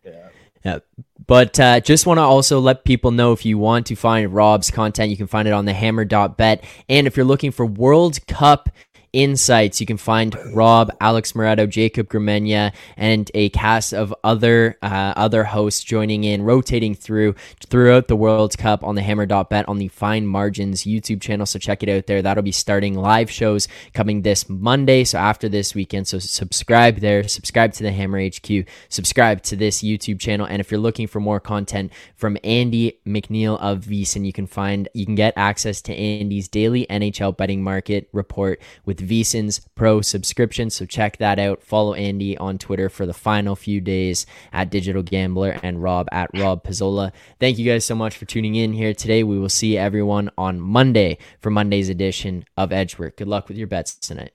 Yeah. 0.05 0.29
Yeah. 0.65 0.79
But 1.27 1.61
uh, 1.61 1.81
just 1.81 2.07
want 2.07 2.19
to 2.19 2.23
also 2.23 2.59
let 2.61 2.85
people 2.85 3.11
know 3.11 3.33
if 3.33 3.45
you 3.45 3.59
want 3.59 3.87
to 3.87 3.97
find 3.97 4.33
Rob's 4.35 4.71
content, 4.71 5.11
you 5.11 5.17
can 5.17 5.27
find 5.27 5.47
it 5.47 5.53
on 5.53 5.65
the 5.67 5.73
hammer.bet. 5.75 6.65
And 6.89 7.07
if 7.07 7.17
you're 7.17 7.27
looking 7.27 7.51
for 7.51 7.67
World 7.67 8.27
Cup 8.27 8.69
insights, 9.15 9.81
you 9.81 9.87
can 9.87 9.97
find 9.97 10.37
Rob, 10.53 10.91
Alex 11.01 11.33
Moretto, 11.33 11.69
Jacob 11.69 12.09
Gramegna, 12.09 12.75
and 12.97 13.31
a 13.33 13.49
cast 13.51 13.95
of 13.95 14.15
other 14.25 14.77
uh, 14.83 15.15
other 15.17 15.45
hosts 15.45 15.83
joining 15.83 16.25
in, 16.25 16.43
rotating 16.43 16.95
through 16.95 17.35
throughout 17.67 18.09
the 18.09 18.17
World 18.17 18.59
Cup 18.59 18.85
on 18.85 18.97
the 18.97 19.03
hammer.bet 19.03 19.69
on 19.69 19.79
the 19.79 19.89
Fine 19.89 20.27
Margins 20.27 20.83
YouTube 20.83 21.21
channel. 21.21 21.47
So 21.47 21.59
check 21.59 21.83
it 21.83 21.89
out 21.89 22.07
there. 22.07 22.21
That'll 22.21 22.43
be 22.43 22.53
starting 22.53 22.95
live 22.95 23.31
shows 23.31 23.69
coming 23.93 24.23
this 24.23 24.49
Monday. 24.49 25.05
So 25.05 25.19
after 25.19 25.49
this 25.49 25.75
weekend. 25.75 26.09
So 26.09 26.19
subscribe 26.19 26.99
there, 26.99 27.27
subscribe 27.29 27.73
to 27.75 27.83
the 27.83 27.93
Hammer 27.93 28.21
HQ, 28.27 28.67
subscribe 28.89 29.43
to 29.45 29.57
this 29.57 29.83
YouTube 29.83 30.21
channel. 30.21 30.47
And 30.47 30.61
if 30.61 30.71
you're 30.71 30.81
looking 30.81 31.07
for 31.07 31.21
more 31.21 31.41
content 31.41 31.93
from 32.17 32.37
Andy 32.43 32.99
MacNeil 33.07 33.59
of 33.61 33.85
VSiN, 33.85 34.27
you 34.27 34.33
can 34.33 34.47
find 34.47 34.89
you 34.95 35.07
can 35.07 35.15
get 35.15 35.35
access 35.37 35.81
to 35.83 35.95
Andy's 35.95 36.49
daily 36.49 36.87
NHL 36.91 37.37
betting 37.37 37.63
market 37.63 38.09
report 38.13 38.61
with 38.85 39.04
VSiN's 39.05 39.61
Pro 39.75 40.01
subscription. 40.01 40.71
So 40.71 40.87
check 40.87 41.19
that 41.19 41.39
out. 41.39 41.63
Follow 41.63 41.95
Andy 41.95 42.37
on 42.39 42.59
Twitter 42.59 42.89
for 42.89 43.07
the 43.07 43.13
final 43.15 43.57
few 43.57 43.81
days 43.81 44.27
at 44.53 44.71
Digital 44.71 45.03
Gambler 45.03 45.59
and 45.63 45.83
Rob 45.83 46.09
at 46.13 46.31
Rob 46.35 46.65
Pizzola. 46.65 47.13
Thank 47.41 47.59
you 47.59 47.71
guys 47.71 47.85
so 47.85 47.95
much 47.95 48.17
for 48.17 48.25
tuning 48.25 48.55
in 48.55 48.73
here 48.73 48.95
today. 48.95 49.23
We 49.23 49.39
will 49.39 49.49
see 49.49 49.79
everyone 49.79 50.31
on 50.37 50.61
Monday 50.61 51.19
for 51.41 51.51
Monday's 51.51 51.89
edition 51.89 52.45
of 52.57 52.73
Edgework. 52.73 53.17
Good 53.17 53.29
luck 53.29 53.49
with 53.49 53.57
your 53.57 53.69
bets 53.69 53.95
tonight. 53.95 54.33